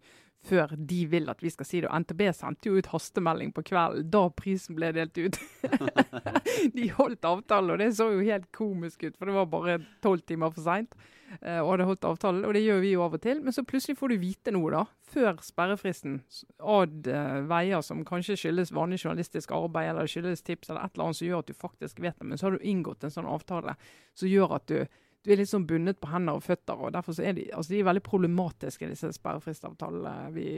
før 0.44 0.74
de 0.76 1.00
vil 1.10 1.30
at 1.32 1.42
vi 1.42 1.52
skal 1.52 1.68
si 1.68 1.80
det. 1.80 1.88
Og 1.88 2.04
NTB 2.04 2.26
sendte 2.36 2.70
jo 2.70 2.78
ut 2.78 2.90
hastemelding 2.92 3.54
på 3.56 3.64
kvelden 3.70 4.08
da 4.12 4.26
prisen 4.36 4.76
ble 4.78 4.92
delt 4.96 5.18
ut. 5.18 5.38
de 6.76 6.88
holdt 6.98 7.28
avtalen, 7.28 7.74
og 7.74 7.82
det 7.82 7.92
så 7.96 8.10
jo 8.12 8.24
helt 8.24 8.50
komisk 8.54 9.06
ut, 9.06 9.18
for 9.18 9.30
det 9.30 9.36
var 9.36 9.52
bare 9.52 9.78
tolv 10.04 10.24
timer 10.28 10.54
for 10.54 10.66
seint. 10.66 10.96
Uh, 11.40 11.58
og 11.64 11.72
hadde 11.72 11.86
holdt 11.88 12.06
avtalen, 12.06 12.44
og 12.46 12.54
det 12.54 12.62
gjør 12.62 12.82
vi 12.84 12.92
jo 12.92 13.02
av 13.02 13.16
og 13.16 13.22
til. 13.24 13.40
Men 13.42 13.54
så 13.56 13.64
plutselig 13.66 13.98
får 13.98 14.12
du 14.12 14.20
vite 14.22 14.52
noe, 14.54 14.70
da, 14.74 14.84
før 15.10 15.40
sperrefristen, 15.42 16.20
ad 16.60 17.08
uh, 17.10 17.40
veier 17.50 17.82
som 17.84 18.04
kanskje 18.06 18.36
skyldes 18.38 18.74
vanlig 18.76 19.00
journalistisk 19.02 19.54
arbeid, 19.56 19.90
eller 19.92 20.10
skyldes 20.10 20.44
tips, 20.46 20.70
eller 20.70 20.84
et 20.84 20.94
eller 20.94 21.08
annet 21.08 21.20
som 21.20 21.28
gjør 21.30 21.42
at 21.42 21.50
du 21.50 21.58
faktisk 21.58 22.04
vet 22.04 22.20
det. 22.20 22.28
Men 22.28 22.40
så 22.40 22.48
har 22.48 22.58
du 22.58 22.68
inngått 22.74 23.06
en 23.06 23.16
sånn 23.16 23.30
avtale 23.30 23.74
som 24.14 24.30
gjør 24.30 24.58
at 24.60 24.68
du 24.70 24.78
du 25.24 25.32
er 25.32 25.40
litt 25.40 25.50
sånn 25.50 25.66
bundet 25.68 26.00
på 26.00 26.10
hender 26.12 26.38
og 26.38 26.44
føtter. 26.44 26.76
og 26.76 26.94
derfor 26.94 27.16
er 27.24 27.36
de, 27.36 27.48
altså 27.56 27.74
de 27.74 27.80
er 27.80 27.90
veldig 27.90 28.04
problematiske, 28.04 28.88
disse 28.90 29.12
sperrefristavtalene 29.16 30.32
vi, 30.34 30.48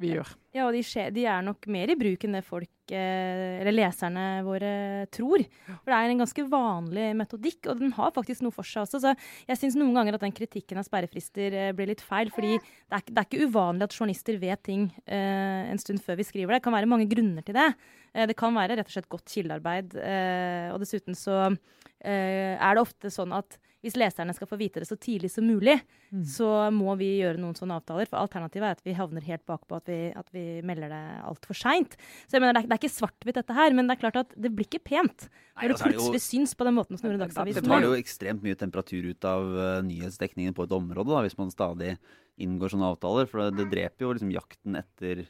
vi 0.00 0.14
gjør. 0.16 0.32
Ja, 0.56 0.64
og 0.66 0.74
de, 0.74 0.80
skjer, 0.86 1.12
de, 1.14 1.26
er 1.30 1.44
nok 1.46 1.68
mer 1.70 1.92
i 1.92 1.96
bruk 1.98 2.24
enn 2.26 2.34
det 2.34 2.42
folk, 2.46 2.72
eh, 2.90 3.60
eller 3.60 3.76
leserne 3.76 4.24
våre, 4.46 4.72
tror. 5.14 5.44
For 5.68 5.92
det 5.92 5.98
er 5.98 6.10
en 6.10 6.22
ganske 6.24 6.46
vanlig 6.50 7.06
metodikk, 7.20 7.68
og 7.70 7.84
den 7.84 7.94
har 7.94 8.10
faktisk 8.16 8.42
noe 8.42 8.54
for 8.54 8.66
seg 8.66 8.82
også. 8.82 9.02
Så 9.04 9.14
jeg 9.46 9.60
syns 9.60 9.78
noen 9.78 9.94
ganger 10.00 10.18
at 10.18 10.26
den 10.26 10.34
kritikken 10.34 10.80
av 10.80 10.88
sperrefrister 10.88 11.58
eh, 11.66 11.70
blir 11.76 11.92
litt 11.92 12.04
feil. 12.04 12.32
fordi 12.34 12.56
det 12.58 12.98
er, 12.98 13.06
det 13.06 13.16
er, 13.16 13.28
ikke 13.28 13.46
uvanlig 13.46 13.86
at 13.86 13.96
journalister 13.96 14.42
vet 14.42 14.64
ting 14.66 14.90
eh, 15.04 15.70
en 15.70 15.82
stund 15.82 16.02
før 16.02 16.18
vi 16.18 16.26
skriver 16.26 16.56
det. 16.56 16.60
Det 16.60 16.66
kan 16.66 16.78
være 16.80 16.90
mange 16.90 17.08
grunner 17.10 17.46
til 17.46 17.60
det. 17.60 17.70
Eh, 18.14 18.26
det 18.30 18.38
kan 18.40 18.56
være 18.56 18.80
rett 18.80 18.90
og 18.90 18.98
slett 18.98 19.10
godt 19.12 19.30
kildearbeid. 19.30 19.98
Eh, 20.00 20.68
og 20.74 20.82
dessuten 20.82 21.18
så 21.18 21.42
eh, 21.46 22.56
er 22.56 22.74
det 22.74 22.88
ofte 22.88 23.12
sånn 23.12 23.36
at 23.36 23.60
hvis 23.80 23.96
leserne 23.96 24.34
skal 24.36 24.48
få 24.50 24.58
vite 24.60 24.82
det 24.82 24.88
så 24.88 24.96
tidlig 25.00 25.30
som 25.32 25.46
mulig, 25.48 25.78
mm. 26.12 26.24
så 26.28 26.48
må 26.74 26.94
vi 27.00 27.08
gjøre 27.22 27.40
noen 27.40 27.56
sånne 27.56 27.78
avtaler. 27.80 28.08
For 28.10 28.20
alternativet 28.20 28.66
er 28.68 28.76
at 28.76 28.84
vi 28.84 28.96
havner 28.96 29.24
helt 29.24 29.44
bakpå, 29.48 29.80
at 29.80 29.88
vi, 29.88 29.98
at 30.16 30.28
vi 30.34 30.44
melder 30.66 30.92
det 30.92 31.02
altfor 31.30 31.56
seint. 31.56 31.96
Så 32.26 32.36
jeg 32.36 32.44
mener, 32.44 32.58
det 32.58 32.64
er, 32.64 32.68
det 32.68 32.76
er 32.76 32.82
ikke 32.82 32.92
svart-hvitt 32.92 33.40
dette 33.40 33.56
her, 33.56 33.76
men 33.76 33.88
det 33.88 33.96
er 33.96 34.02
klart 34.02 34.20
at 34.20 34.36
det 34.36 34.52
blir 34.52 34.68
ikke 34.68 34.82
pent 34.92 35.28
når 35.30 35.64
Nei, 35.64 35.72
det 35.72 35.80
plutselig 35.80 36.20
jo, 36.20 36.24
syns 36.24 36.54
på 36.56 36.64
den 36.64 36.76
måten 36.76 36.96
som 36.96 37.08
gjorde 37.08 37.24
Dagsavisen. 37.24 37.64
Det 37.64 37.72
tar 37.72 37.84
jo 37.84 37.96
ekstremt 37.98 38.44
mye 38.44 38.56
temperatur 38.60 39.10
ut 39.10 39.26
av 39.28 39.50
uh, 39.56 39.64
nyhetsdekningen 39.84 40.56
på 40.56 40.64
et 40.64 40.76
område, 40.76 41.12
da, 41.12 41.24
hvis 41.26 41.36
man 41.40 41.52
stadig 41.52 41.96
inngår 42.40 42.72
sånne 42.72 42.92
avtaler. 42.94 43.28
For 43.28 43.44
det, 43.44 43.58
det 43.60 43.68
dreper 43.72 44.06
jo 44.06 44.14
liksom 44.16 44.32
jakten 44.32 44.80
etter, 44.80 45.26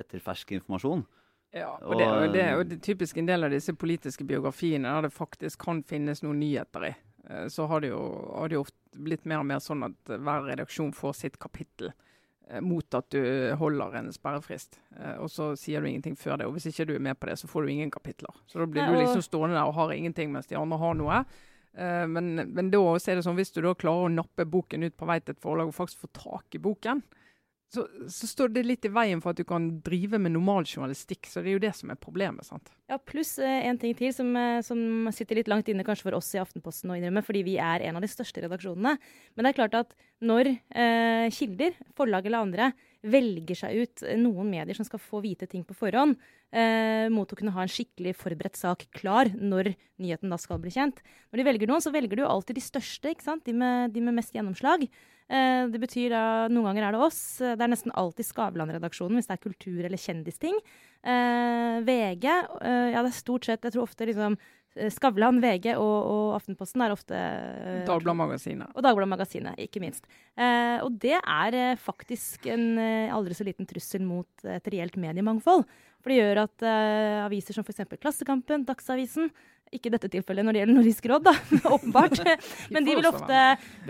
etter 0.00 0.24
fersk 0.24 0.56
informasjon. 0.56 1.04
Ja, 1.56 1.72
og, 1.80 1.96
det, 1.96 2.06
og, 2.06 2.32
det, 2.34 2.42
er 2.42 2.58
jo 2.58 2.80
typisk 2.84 3.16
en 3.20 3.28
del 3.28 3.46
av 3.46 3.52
disse 3.54 3.72
politiske 3.78 4.26
biografiene 4.28 4.90
der 4.92 5.06
det 5.06 5.14
faktisk 5.14 5.62
kan 5.64 5.80
finnes 5.86 6.20
noen 6.24 6.40
nyheter 6.42 6.90
i. 6.90 6.94
Eh, 7.30 7.48
så 7.48 7.66
har 7.66 7.80
det, 7.80 7.92
jo, 7.92 8.32
har 8.34 8.48
det 8.48 8.58
jo 8.58 8.64
ofte 8.66 8.98
blitt 9.06 9.24
mer 9.28 9.42
og 9.42 9.48
mer 9.48 9.62
sånn 9.62 9.84
at 9.88 10.12
hver 10.12 10.46
redaksjon 10.46 10.94
får 10.96 11.16
sitt 11.18 11.38
kapittel 11.42 11.90
eh, 11.90 12.62
mot 12.64 12.96
at 12.96 13.10
du 13.12 13.20
holder 13.60 13.98
en 14.00 14.12
sperrefrist. 14.14 14.78
Eh, 14.96 15.18
og 15.22 15.30
så 15.32 15.50
sier 15.58 15.82
du 15.82 15.90
ingenting 15.90 16.16
før 16.18 16.40
det. 16.40 16.48
Og 16.48 16.56
hvis 16.56 16.70
ikke 16.70 16.88
du 16.88 16.94
er 16.96 17.04
med 17.08 17.18
på 17.18 17.30
det, 17.30 17.38
så 17.40 17.50
får 17.50 17.66
du 17.66 17.74
ingen 17.74 17.92
kapitler. 17.92 18.40
Så 18.46 18.62
da 18.62 18.70
blir 18.70 18.88
du 18.88 18.98
liksom 19.00 19.24
stående 19.24 19.58
der 19.58 19.68
og 19.68 19.76
har 19.80 19.94
ingenting 19.96 20.32
mens 20.34 20.50
de 20.50 20.58
andre 20.60 20.80
har 20.82 20.98
noe. 20.98 21.20
Men, 21.76 22.30
men 22.56 22.70
da 22.72 22.78
er 22.96 23.18
det 23.18 23.22
sånn, 23.26 23.36
hvis 23.36 23.50
du 23.52 23.58
da 23.60 23.74
klarer 23.76 24.06
å 24.06 24.12
nappe 24.14 24.46
boken 24.48 24.86
ut 24.86 24.94
på 24.96 25.04
vei 25.10 25.18
til 25.20 25.34
et 25.34 25.42
forlag 25.42 25.68
og 25.68 25.76
faktisk 25.76 26.06
få 26.06 26.08
tak 26.16 26.56
i 26.56 26.60
boken, 26.64 27.02
så, 27.74 27.82
så, 28.08 28.28
står 28.30 28.52
det 28.54 28.62
litt 28.66 28.86
i 28.86 28.90
veien 28.92 29.20
for 29.22 29.34
at 29.34 29.40
du 29.40 29.44
kan 29.46 29.68
drive 29.84 30.20
med 30.22 30.34
normal 30.36 30.66
journalistikk. 30.68 31.26
Så 31.28 31.42
det 31.42 31.50
er 31.50 31.56
jo 31.56 31.62
det 31.64 31.72
som 31.76 31.90
er 31.90 31.98
problemet. 32.00 32.46
sant? 32.46 32.70
Ja, 32.90 32.98
Pluss 33.02 33.36
eh, 33.42 33.66
en 33.66 33.80
ting 33.82 33.96
til 33.98 34.14
som, 34.14 34.30
eh, 34.38 34.60
som, 34.66 34.78
sitter 35.14 35.40
litt 35.40 35.50
langt 35.50 35.68
inne 35.72 35.84
kanskje 35.86 36.06
for 36.08 36.18
oss 36.18 36.30
i 36.36 36.40
Aftenposten 36.42 36.92
å 36.92 36.98
innrømme, 36.98 37.24
fordi 37.26 37.42
vi 37.46 37.56
er 37.62 37.84
en 37.88 37.98
av 37.98 38.06
de 38.06 38.10
største 38.12 38.44
redaksjonene. 38.44 38.94
Men 39.34 39.46
det 39.46 39.52
er 39.52 39.58
klart 39.58 39.78
at 39.82 39.96
når 40.22 40.52
eh, 40.54 41.26
kilder, 41.34 41.74
forlag 41.98 42.30
eller 42.30 42.46
andre, 42.46 42.70
velger 43.02 43.58
seg 43.58 43.82
ut 43.82 44.04
noen 44.20 44.48
medier 44.50 44.76
som 44.76 44.86
skal 44.86 45.02
få 45.02 45.20
vite 45.24 45.48
ting 45.50 45.64
på 45.66 45.76
forhånd, 45.76 46.16
eh, 46.52 47.08
mot 47.12 47.28
å 47.28 47.36
kunne 47.38 47.52
ha 47.54 47.62
en 47.62 47.72
skikkelig 47.72 48.16
forberedt 48.16 48.56
sak 48.56 48.86
klar 48.96 49.30
når 49.34 49.74
nyheten 50.00 50.30
da 50.30 50.38
skal 50.40 50.58
bli 50.58 50.70
kjent 50.70 51.02
Når 51.32 51.40
de 51.40 51.44
velger 51.44 51.68
noen, 51.68 51.82
så 51.82 51.92
velger 51.92 52.16
de 52.16 52.24
jo 52.24 52.30
alltid 52.30 52.56
de 52.56 52.64
største? 52.64 53.14
De 53.44 53.52
med, 53.52 53.92
de 53.92 54.00
med 54.00 54.14
mest 54.14 54.32
gjennomslag. 54.32 54.88
Eh, 55.28 55.66
det 55.72 55.80
betyr 55.82 56.10
da 56.14 56.24
noen 56.48 56.70
ganger 56.70 56.86
er 56.86 56.92
det 56.94 57.00
oss. 57.02 57.38
Det 57.38 57.58
er 57.58 57.72
nesten 57.72 57.94
alltid 57.94 58.26
Skavlan-redaksjonen 58.28 59.18
hvis 59.18 59.26
det 59.26 59.36
er 59.36 59.42
kultur- 59.42 59.84
eller 59.84 59.98
kjendisting. 59.98 60.58
Eh, 61.02 61.80
VG 61.86 62.24
eh, 62.26 62.92
Ja, 62.94 63.02
det 63.02 63.12
er 63.12 63.14
stort 63.14 63.44
sett 63.46 63.62
Jeg 63.62 63.74
tror 63.74 63.86
ofte 63.86 64.06
liksom 64.08 64.38
Skavlan, 64.92 65.40
VG 65.40 65.72
og, 65.74 65.96
og, 66.10 66.26
Aftenposten 66.36 66.84
er 66.84 66.92
ofte 66.92 67.16
uh, 67.16 67.82
Dagbladet-magasinet. 67.88 68.74
Og 68.76 68.84
Dagbladet-magasinet, 68.84 69.58
ikke 69.64 69.80
minst. 69.82 70.06
Uh, 70.36 70.84
og 70.84 70.98
det 71.02 71.16
er 71.16 71.56
uh, 71.56 71.80
faktisk 71.80 72.48
en 72.52 72.76
eh, 72.82 73.14
aldri 73.14 73.36
så 73.36 73.46
liten 73.46 73.68
trussel 73.68 74.04
mot 74.04 74.46
et 74.46 74.72
reelt 74.72 74.98
mediemangfold. 75.00 75.64
For 76.04 76.12
det 76.12 76.20
gjør 76.20 76.42
at 76.44 76.64
aviser 77.24 77.56
som 77.56 77.64
f.eks. 77.66 77.82
Klassekampen, 77.98 78.62
Dagsavisen, 78.68 79.32
ikke 79.74 79.90
i 79.90 79.94
dette 79.96 80.10
tilfellet 80.12 80.46
når 80.46 80.54
det 80.54 80.60
gjelder 80.62 80.76
Nordisk 80.78 81.08
råd, 81.10 81.24
da, 81.26 81.32
åpenbart. 81.76 82.20
Men 82.74 82.86
de 82.86 82.94
vil 82.98 83.08
ofte 83.08 83.40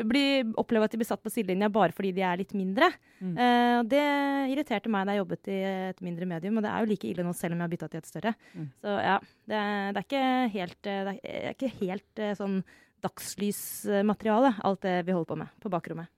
bli, 0.08 0.24
oppleve 0.58 0.88
at 0.88 0.94
de 0.94 1.00
blir 1.02 1.08
satt 1.08 1.22
på 1.24 1.32
sidelinja 1.32 1.70
bare 1.72 1.94
fordi 1.96 2.14
de 2.16 2.24
er 2.26 2.40
litt 2.40 2.54
mindre. 2.56 2.88
Mm. 3.20 3.34
Uh, 3.36 3.80
det 3.90 4.06
irriterte 4.54 4.92
meg 4.92 5.06
da 5.06 5.16
jeg 5.16 5.22
jobbet 5.24 5.52
i 5.52 5.60
et 5.90 6.02
mindre 6.04 6.30
medium, 6.30 6.58
og 6.58 6.66
det 6.66 6.72
er 6.72 6.82
jo 6.82 6.90
like 6.92 7.10
ille 7.10 7.26
nå 7.26 7.34
selv 7.36 7.56
om 7.56 7.60
jeg 7.60 7.68
har 7.68 7.74
bytta 7.74 7.90
til 7.92 8.02
et 8.02 8.10
større. 8.10 8.34
Mm. 8.54 8.66
Så 8.82 8.96
ja, 9.10 9.20
det, 9.20 9.60
det, 9.60 10.02
er 10.02 10.08
ikke 10.08 10.26
helt, 10.56 10.80
det 10.86 10.98
er 11.20 11.52
ikke 11.54 11.72
helt 11.82 12.24
uh, 12.24 12.32
sånn 12.40 12.58
dagslysmateriale, 13.04 14.56
alt 14.66 14.86
det 14.86 14.98
vi 15.06 15.14
holder 15.14 15.32
på 15.32 15.40
med 15.42 15.62
på 15.62 15.72
bakrommet. 15.72 16.12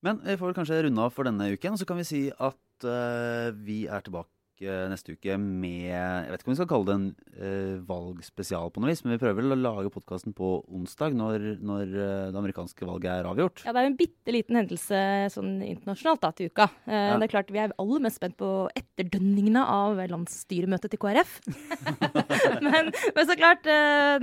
Men 0.00 0.20
vi 0.24 0.36
får 0.40 0.56
kanskje 0.56 0.82
runde 0.86 1.04
av 1.04 1.12
for 1.12 1.28
denne 1.28 1.50
uken, 1.52 1.76
så 1.76 1.86
kan 1.88 1.98
vi 2.00 2.08
si 2.08 2.20
at 2.32 2.88
uh, 2.88 3.52
vi 3.52 3.84
er 3.86 4.04
tilbake 4.04 4.39
neste 4.60 5.14
uke 5.16 5.36
med 5.40 5.88
Jeg 5.88 6.30
vet 6.30 6.42
ikke 6.42 6.50
om 6.50 6.52
vi 6.52 6.58
skal 6.58 6.68
kalle 6.70 6.88
det 6.88 6.96
en 6.96 7.06
uh, 7.40 7.76
valgspesial 7.88 8.72
på 8.72 8.82
noe 8.82 8.90
vis, 8.90 9.02
men 9.04 9.14
vi 9.14 9.20
prøver 9.22 9.38
vel 9.40 9.54
å 9.54 9.58
lage 9.60 9.92
podkasten 9.94 10.34
på 10.36 10.50
onsdag 10.68 11.16
når, 11.16 11.46
når 11.64 11.94
uh, 11.94 12.26
det 12.32 12.40
amerikanske 12.40 12.88
valget 12.88 13.10
er 13.12 13.28
avgjort. 13.30 13.62
Ja, 13.64 13.72
det 13.72 13.80
er 13.80 13.88
jo 13.88 13.92
en 13.92 13.98
bitte 14.00 14.34
liten 14.34 14.58
hendelse 14.60 15.00
sånn 15.32 15.54
internasjonalt 15.64 16.24
da, 16.24 16.32
til 16.36 16.50
uka. 16.52 16.68
Uh, 16.84 16.96
ja. 16.96 17.14
Det 17.20 17.28
er 17.28 17.32
klart 17.36 17.54
Vi 17.54 17.62
er 17.62 17.76
aller 17.80 18.04
mest 18.04 18.20
spent 18.20 18.36
på 18.40 18.50
etterdønningene 18.76 19.64
av 19.64 20.02
landsstyremøtet 20.12 20.92
til 20.92 21.02
KrF. 21.06 21.38
men, 22.66 22.92
men, 22.92 23.24
så 23.24 23.38
klart, 23.38 23.66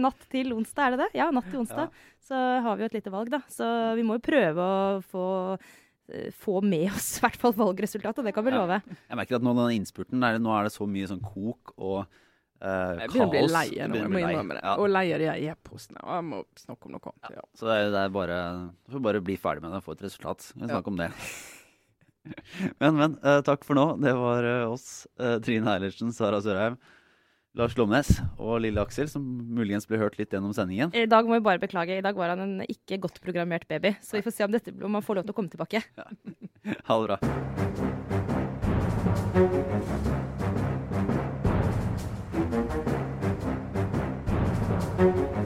natt 0.02 0.30
til 0.34 0.54
onsdag, 0.56 0.86
er 0.86 0.96
det 0.96 1.02
det? 1.06 1.12
Ja, 1.24 1.32
natt 1.34 1.50
til 1.50 1.64
onsdag. 1.64 1.90
Ja. 1.90 2.14
Så 2.28 2.38
har 2.38 2.78
vi 2.78 2.84
jo 2.84 2.92
et 2.92 2.98
lite 3.00 3.14
valg, 3.14 3.32
da. 3.34 3.42
Så 3.52 3.66
vi 3.98 4.06
må 4.06 4.18
jo 4.18 4.26
prøve 4.28 4.64
å 4.64 5.04
få 5.08 5.28
Eh, 5.62 5.87
få 6.36 6.62
med 6.64 6.88
oss 6.94 7.18
i 7.18 7.26
hvert 7.26 7.40
fall 7.42 7.56
valgresultatet. 7.58 8.24
Det 8.28 8.34
kan 8.36 8.46
vi 8.46 8.54
love. 8.54 8.80
Ja. 8.80 8.98
Jeg 9.12 9.20
merker 9.20 9.40
at 9.40 9.46
nå 9.46 9.54
den 9.58 9.76
innspurten, 9.82 10.24
der, 10.24 10.40
nå 10.40 10.54
er 10.56 10.68
det 10.68 10.74
så 10.76 10.88
mye 10.90 11.10
sånn 11.10 11.24
kok 11.24 11.74
og 11.76 11.98
uh, 12.64 12.96
jeg 13.02 13.12
kaos. 13.14 13.32
Bli 13.34 13.44
lei, 13.52 13.66
nå, 13.84 14.00
jeg 14.00 14.14
må 14.14 14.22
innrømme 14.24 14.58
det. 14.58 14.64
Ja. 14.64 14.78
Og 14.80 14.92
lei 14.94 15.06
av 15.16 15.24
de 15.24 15.30
e-postene. 15.52 16.02
Og 16.06 16.16
jeg 16.16 16.28
må 16.30 16.42
snakke 16.64 16.90
om 16.90 16.96
noe 16.96 17.14
annet. 17.14 17.38
Ja. 17.40 17.46
Så 17.60 17.70
det 17.70 17.78
er, 17.78 17.92
det 17.94 18.04
er 18.06 18.16
bare 18.16 18.42
Du 18.86 18.98
får 18.98 19.06
bare 19.10 19.24
bli 19.30 19.38
ferdig 19.42 19.66
med 19.66 19.76
det 19.76 19.82
og 19.82 19.88
få 19.88 19.98
et 19.98 20.06
resultat. 20.08 20.52
Vi 20.56 20.72
snakker 20.72 20.94
om 20.94 21.02
det. 21.04 21.12
men, 22.82 23.02
men. 23.02 23.18
Uh, 23.24 23.40
takk 23.48 23.68
for 23.68 23.80
nå. 23.80 23.90
Det 24.04 24.16
var 24.18 24.48
uh, 24.48 24.76
oss. 24.76 24.92
Trine 25.46 25.76
Eilertsen, 25.76 26.16
Sara 26.16 26.40
Sørheim. 26.44 26.80
Lars 27.58 27.74
Lomnes 27.78 28.12
og 28.38 28.60
lille 28.62 28.82
Aksel, 28.84 29.10
som 29.10 29.24
muligens 29.58 29.88
ble 29.90 29.98
hørt 30.02 30.18
litt 30.20 30.34
gjennom 30.34 30.54
sendingen. 30.54 30.94
I 30.94 31.08
dag 31.10 31.26
må 31.26 31.40
vi 31.40 31.46
bare 31.48 31.62
beklage. 31.62 31.98
I 31.98 32.06
dag 32.06 32.18
var 32.18 32.36
han 32.36 32.44
en 32.44 32.66
ikke 32.70 33.00
godt 33.02 33.18
programmert 33.24 33.66
baby. 33.70 33.96
Så 34.06 34.20
vi 34.20 34.26
får 34.26 34.36
se 34.36 34.46
om, 34.46 34.54
dette, 34.54 34.74
om 34.78 34.94
han 35.00 35.06
får 35.06 35.22
lov 35.22 35.28
til 35.28 35.34
å 35.34 35.40
komme 35.42 35.54
tilbake. 35.54 35.82
Ja. 35.98 36.06
Ha 36.86 37.02
det 37.02 37.08
bra. 37.08 37.18
thank 44.98 45.37